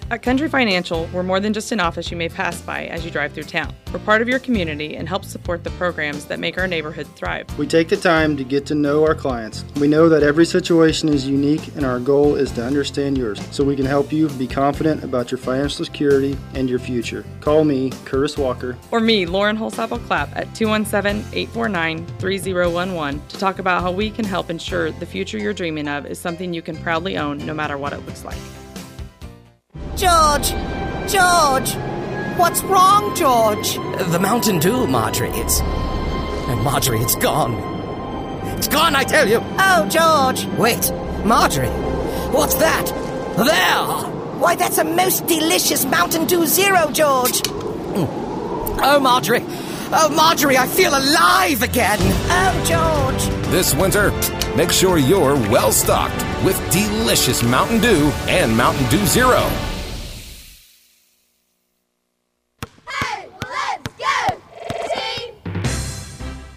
[0.10, 3.12] At Country Financial, we're more than just an office you may pass by as you
[3.12, 3.76] drive through town.
[3.92, 7.46] We're part of your community and help support the programs that make our neighborhood thrive.
[7.58, 9.66] We take the time to get to know our clients.
[9.82, 13.66] We know that every situation is unique and our goal is to understand yours so
[13.66, 17.26] we can help you be confident about your financial security and your future.
[17.42, 18.78] Call me, Curtis Walker.
[18.92, 24.24] Or me, Lauren Holsapple Clapp, at 217 849 3011 to talk about how we can
[24.24, 27.78] help ensure the future you're dreaming of is something you can proudly own no matter
[27.78, 28.38] what it looks like.
[29.96, 30.52] George!
[31.10, 31.76] George!
[32.38, 33.76] What's wrong, George?
[34.12, 35.32] The Mountain Dew, Marjorie.
[35.34, 35.62] It's.
[36.64, 37.54] Marjorie, it's gone.
[38.58, 39.40] It's gone, I tell you!
[39.60, 40.46] Oh, George!
[40.58, 40.92] Wait,
[41.26, 41.70] Marjorie!
[42.32, 42.86] What's that?
[43.38, 44.12] There!
[44.40, 47.42] Why, that's a most delicious Mountain Dew Zero, George!
[48.80, 49.46] Oh, Marjorie!
[49.90, 51.98] Oh, Marjorie, I feel alive again!
[52.02, 53.52] Oh, George!
[53.52, 54.12] This winter,
[54.58, 59.50] make sure you're well stocked with delicious Mountain Dew and Mountain Dew Zero.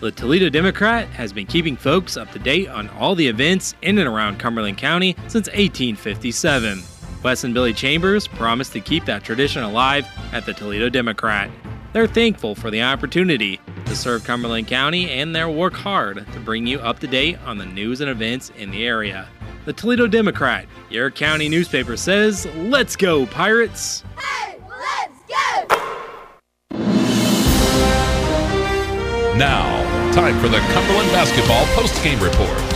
[0.01, 3.99] The Toledo Democrat has been keeping folks up to date on all the events in
[3.99, 6.83] and around Cumberland County since 1857.
[7.23, 11.49] Wes and Billy Chambers promised to keep that tradition alive at the Toledo Democrat.
[11.93, 16.67] They're thankful for the opportunity to serve Cumberland County and they'll work hard to bring
[16.67, 19.27] you up to date on the news and events in the area.
[19.65, 24.05] The Toledo Democrat, your county newspaper says, Let's go, Pirates!
[24.17, 25.77] Hey, let's go!
[29.37, 32.70] Now, time for the Cumberland Basketball Post-Game Report.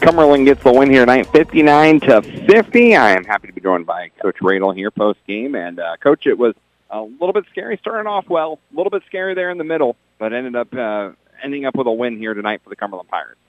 [0.00, 2.96] Cumberland gets the win here tonight, 59 to 50.
[2.96, 6.26] I am happy to be joined by Coach Radel here post game, and uh, Coach,
[6.26, 6.54] it was
[6.90, 9.96] a little bit scary starting off well, a little bit scary there in the middle,
[10.18, 11.10] but ended up uh,
[11.42, 13.40] ending up with a win here tonight for the Cumberland Pirates.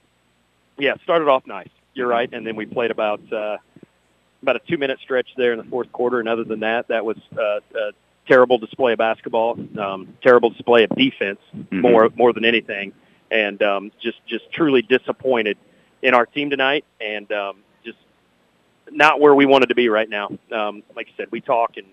[0.77, 1.69] Yeah, started off nice.
[1.93, 3.57] You're right, and then we played about uh,
[4.41, 7.05] about a two minute stretch there in the fourth quarter, and other than that, that
[7.05, 7.91] was uh, a
[8.27, 11.81] terrible display of basketball, um, terrible display of defense, Mm-hmm.
[11.81, 12.93] more more than anything,
[13.29, 15.57] and um, just just truly disappointed
[16.01, 17.97] in our team tonight, and um, just
[18.91, 20.29] not where we wanted to be right now.
[20.51, 21.87] Um, like you said, we talk and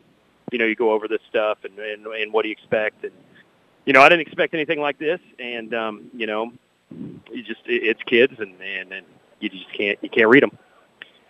[0.52, 3.12] you know you go over this stuff and, and and what do you expect and
[3.84, 6.52] you know I didn't expect anything like this, and um, you know
[6.90, 9.06] you just it's kids and and, and
[9.40, 10.56] you just can't you can't read them.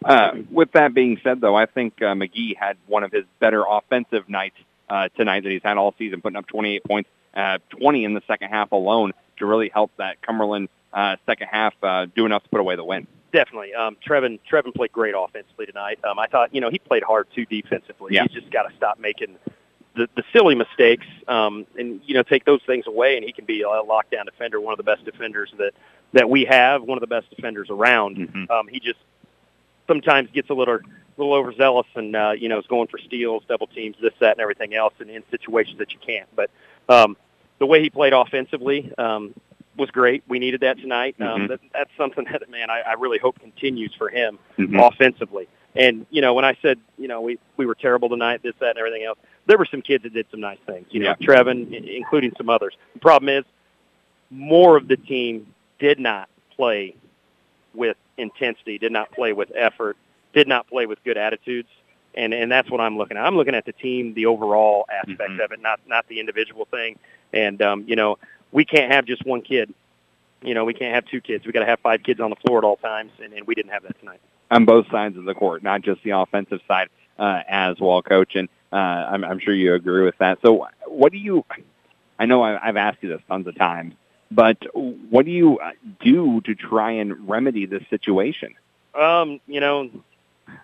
[0.05, 3.65] Uh, with that being said, though, I think uh, McGee had one of his better
[3.69, 4.57] offensive nights
[4.89, 8.23] uh, tonight that he's had all season, putting up 28 points, uh, 20 in the
[8.29, 12.49] second half alone to really help that Cumberland uh, second half uh, do enough to
[12.49, 13.07] put away the win.
[13.33, 13.75] Definitely.
[13.75, 15.99] Um, Trevin Trevin played great offensively tonight.
[16.03, 18.15] Um, I thought, you know, he played hard too defensively.
[18.15, 18.23] Yeah.
[18.23, 19.37] He's just got to stop making
[19.95, 23.45] the, the silly mistakes um, and, you know, take those things away, and he can
[23.45, 25.73] be a lockdown defender, one of the best defenders that,
[26.13, 28.17] that we have, one of the best defenders around.
[28.17, 28.51] Mhm.
[28.51, 28.99] Um, he just
[29.87, 30.79] sometimes gets a little
[31.19, 34.41] little overzealous and, uh, you know, is going for steals, double teams, this, that, and
[34.41, 36.29] everything else, and in situations that you can't.
[36.37, 36.51] But
[36.91, 37.17] um,
[37.59, 39.35] the way he played offensively um,
[39.77, 40.23] was great.
[40.29, 41.17] We needed that tonight.
[41.21, 41.49] Um, Mhm.
[41.49, 44.87] that, that's something that, man, I, I really hope continues for him Mhm.
[44.87, 45.49] offensively.
[45.75, 48.71] And you know, when I said you know we we were terrible tonight, this, that,
[48.71, 50.87] and everything else, there were some kids that did some nice things.
[50.91, 51.27] You know, Yeah.
[51.27, 52.75] Trevin, including some others.
[52.95, 53.45] The problem is,
[54.31, 56.95] more of the team did not play
[57.75, 59.97] with intensity, did not play with effort,
[60.33, 61.69] did not play with good attitudes.
[62.15, 63.27] And, and that's what I'm looking at.
[63.27, 65.45] I'm looking at the team, the overall aspect Mhm.
[65.45, 66.99] of it, not not the individual thing.
[67.35, 68.17] And um, you know,
[68.53, 69.73] we can't have just one kid.
[70.43, 71.47] You know, we can't have two kids.
[71.47, 73.55] We got to have five kids on the floor at all times, and, and we
[73.55, 74.21] didn't have that tonight.
[74.51, 78.37] on both sides of the court, not just the offensive side uh, as well, coach.
[78.37, 80.39] And uh, I'm, I'm sure you agree with that.
[80.43, 81.45] So, what do you?
[82.19, 83.95] I know I, I've asked you this tons of times,
[84.31, 88.55] but what do you uh, do to try and remedy this situation?
[88.95, 89.91] Um, you know,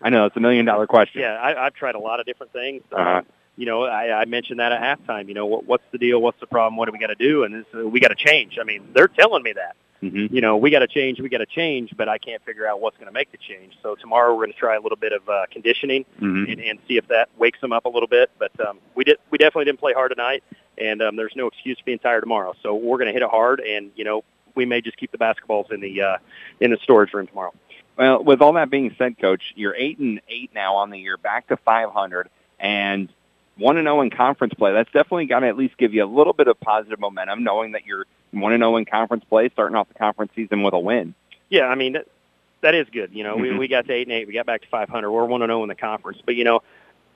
[0.01, 1.23] I know it's a million dollar question.
[1.23, 2.83] yeah, I, I've tried a lot of different things.
[2.93, 3.23] Uh, Uh-huh.
[3.57, 5.29] You know, I, I mentioned that at halftime.
[5.29, 6.20] You know, what, what's the deal?
[6.20, 6.77] What's the problem?
[6.77, 7.45] What do we got to do?
[7.45, 8.59] And this, uh, we got to change.
[8.61, 9.77] I mean, they're telling me that.
[10.03, 10.35] Mm-hmm.
[10.35, 11.20] You know, we got to change.
[11.20, 13.74] We got to change, but I can't figure out what's going to make the change.
[13.85, 16.51] So tomorrow we're going to try a little bit of uh, conditioning Mhm.
[16.51, 18.31] and, and see if that wakes them up a little bit.
[18.39, 19.19] But um, we did.
[19.31, 20.43] We definitely didn't play hard tonight,
[20.77, 22.55] and um, there's no excuse for being tired tomorrow.
[22.65, 24.24] So we're going to hit it hard, and you know,
[24.57, 26.16] we may just keep the basketballs in the uh,
[26.59, 27.53] in the storage room tomorrow.
[27.97, 31.16] Well, with all that being said, Coach, you're eight and eight now on the year,
[31.16, 33.09] back to 500, and
[33.62, 34.72] one and zero in conference play.
[34.72, 37.72] That's definitely going to at least give you a little bit of positive momentum, knowing
[37.72, 40.78] that you're one and zero in conference play, starting off the conference season with a
[40.78, 41.14] win.
[41.48, 42.06] Yeah, I mean that,
[42.62, 43.10] that is good.
[43.12, 43.59] You know, we Mhm.
[43.59, 44.26] we got to eight and eight.
[44.26, 45.10] We got back to 500.
[45.10, 46.20] We're one and zero in the conference.
[46.24, 46.60] But you know,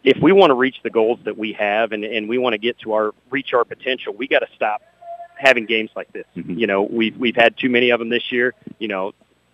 [0.05, 2.59] if we want to reach the goals that we have and and we want to
[2.59, 4.83] get to our reach our potential, we got to stop
[5.39, 6.27] having games like this.
[6.37, 6.59] Mhm.
[6.59, 8.55] You know, we've we've had too many of them this year.
[8.79, 9.13] You know,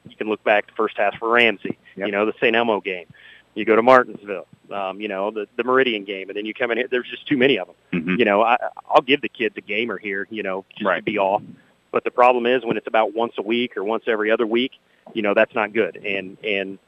[0.09, 1.79] you can look back to first half for Ramsey.
[1.97, 2.07] Yep.
[2.07, 2.55] You know, the St.
[2.57, 3.07] Elmo game.
[3.55, 4.47] You go to Martinsville.
[4.71, 6.89] Um, you know, the the Meridian game, and then you come in here.
[6.91, 7.77] There's just too many of them.
[8.05, 8.19] Mhm.
[8.19, 8.57] You know, I,
[8.89, 10.27] I'll give the kids a gamer here.
[10.31, 11.43] You know, just to be off.
[11.91, 14.73] But the problem is when it's about once a week or once every other week,
[15.13, 15.97] you know, that's not good.
[15.97, 16.79] And and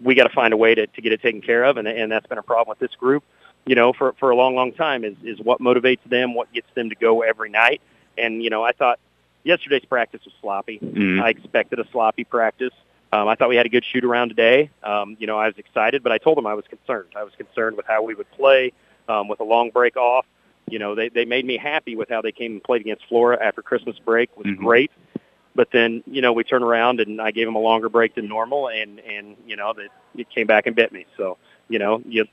[0.00, 1.76] we got to find a way to, to get it taken care of.
[1.76, 3.24] And and that's been a problem with this group,
[3.66, 5.04] you know, for for a long, long time.
[5.04, 7.80] Is is what motivates them, what gets them to go every night.
[8.16, 9.00] And you know, I thought
[9.42, 10.78] yesterday's practice was sloppy.
[10.78, 11.20] Mhm.
[11.20, 12.72] I expected a sloppy practice.
[13.12, 14.70] Um, I thought we had a good shoot around today.
[14.82, 17.08] Um, you know, I was excited, but I told them I was concerned.
[17.16, 18.72] I was concerned with how we would play
[19.08, 20.26] um, with a long break off.
[20.68, 23.38] You know, they they made me happy with how they came and played against Flora
[23.42, 24.58] after Christmas break was Mhm.
[24.58, 24.90] great.
[25.54, 28.28] But then, you know, we turned around and I gave them a longer break than
[28.28, 31.06] normal, and and you know that it came back and bit me.
[31.16, 31.38] So,
[31.70, 32.26] you know, you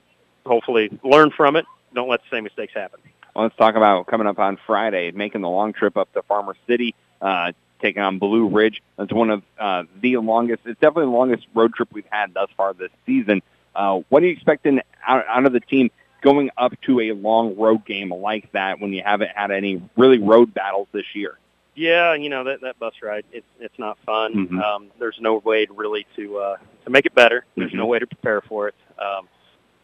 [0.46, 1.66] hopefully learn from it.
[1.94, 3.00] Don't let the same mistakes happen.
[3.34, 6.56] Well, let's talk about coming up on Friday, making the long trip up to Farmer
[6.68, 8.82] City, uh, taking on Blue Ridge.
[8.98, 10.62] That's one of uh, the longest.
[10.66, 13.42] It's definitely the longest road trip we've had thus far this season.
[13.76, 15.92] Uh, what are you expecting out, out of the team
[16.22, 20.18] going up to a long road game like that when you haven't had any really
[20.20, 21.38] road battles this year?
[21.76, 24.48] Yeah, you know that that bus ride it's it's not fun.
[24.48, 24.64] Mhm.
[24.64, 27.46] Um, there's no way to really to uh, to make it better.
[27.58, 27.90] There's no Mhm.
[27.90, 28.76] way to prepare for it.
[28.98, 29.28] Um,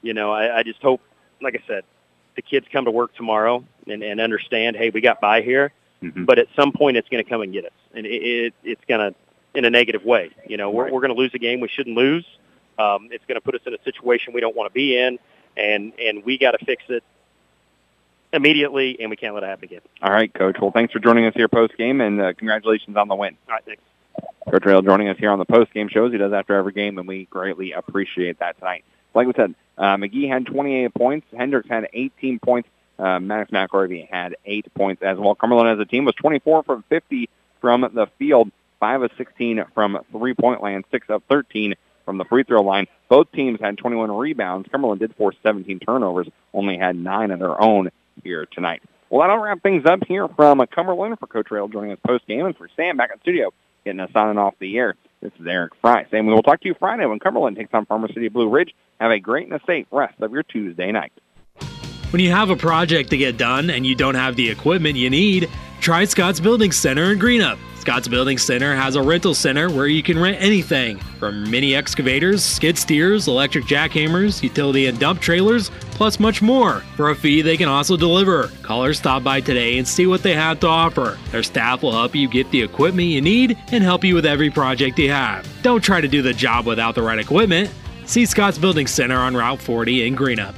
[0.02, 1.02] you know, I, I just hope,
[1.42, 1.84] like I said,
[2.36, 6.26] the kids come to work tomorrow and, and understand, hey, we got by here, Mhm.
[6.26, 8.82] but at some point it's going to come and get us, and it, it it's
[8.88, 9.15] going to
[9.53, 10.32] in a negative way.
[10.48, 10.94] You know, we're Right.
[10.94, 12.26] we're going to lose a game we shouldn't lose.
[12.80, 15.19] Um, it's going to put us in a situation we don't want to be in,
[15.57, 17.03] and and we got to fix it
[18.34, 19.82] immediately, and we can't let it happen again.
[20.02, 20.57] All right, Coach.
[20.61, 23.38] Well, thanks for joining us here post game, and uh, congratulations on the win.
[23.48, 23.82] All right, thanks.
[24.49, 26.11] Coach Rail joining us here on the post game shows.
[26.11, 28.84] He does after every game, and we greatly appreciate that tonight.
[29.14, 31.28] Like we said, uh, McGee had 28 points.
[31.36, 32.68] Hendricks had 18 points.
[33.02, 35.34] Uh, Maddox McCorvey had eight points as well.
[35.34, 37.30] Cumberland as a team was 24 from 50
[37.60, 41.73] from the field, 5 of 16 from three-point land, 6 of 13
[42.06, 42.88] from the free throw line.
[43.10, 44.69] Both teams had 21 rebounds.
[44.72, 47.90] Cumberland did force 17 turnovers, only had nine of their own
[48.23, 48.84] here tonight.
[49.10, 52.45] Well, that'll wrap things up here from Cumberland for Coach Rail joining us post game,
[52.45, 53.52] and for Sam back in studio
[53.84, 54.95] getting us on and off the air.
[55.22, 57.86] This is Eric Fry saying we will talk to you Friday when Cumberland takes on
[57.86, 58.73] Farmer City Blue Ridge.
[58.99, 61.11] Have a great and a safe rest of your Tuesday night.
[62.12, 65.10] When you have a project to get done and you don't have the equipment you
[65.10, 67.58] need, try Scott's Building Center in Greenup.
[67.80, 72.44] Scott's Building Center has a rental center where you can rent anything from mini excavators,
[72.44, 76.82] skid steers, electric jackhammers, utility and dump trailers, plus much more.
[76.98, 78.50] For a fee, they can also deliver.
[78.62, 81.18] Call or stop by today and see what they have to offer.
[81.32, 84.50] Their staff will help you get the equipment you need and help you with every
[84.50, 85.48] project you have.
[85.64, 87.72] Don't try to do the job without the right equipment.
[88.06, 90.56] See Scott's Building Center on Route 40 in Greenup.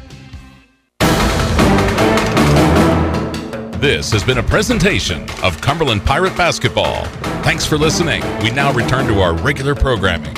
[3.80, 7.06] This has been a presentation of Cumberland Pirate Basketball.
[7.44, 8.24] Thanks for listening.
[8.40, 10.36] We now return to our regular programming.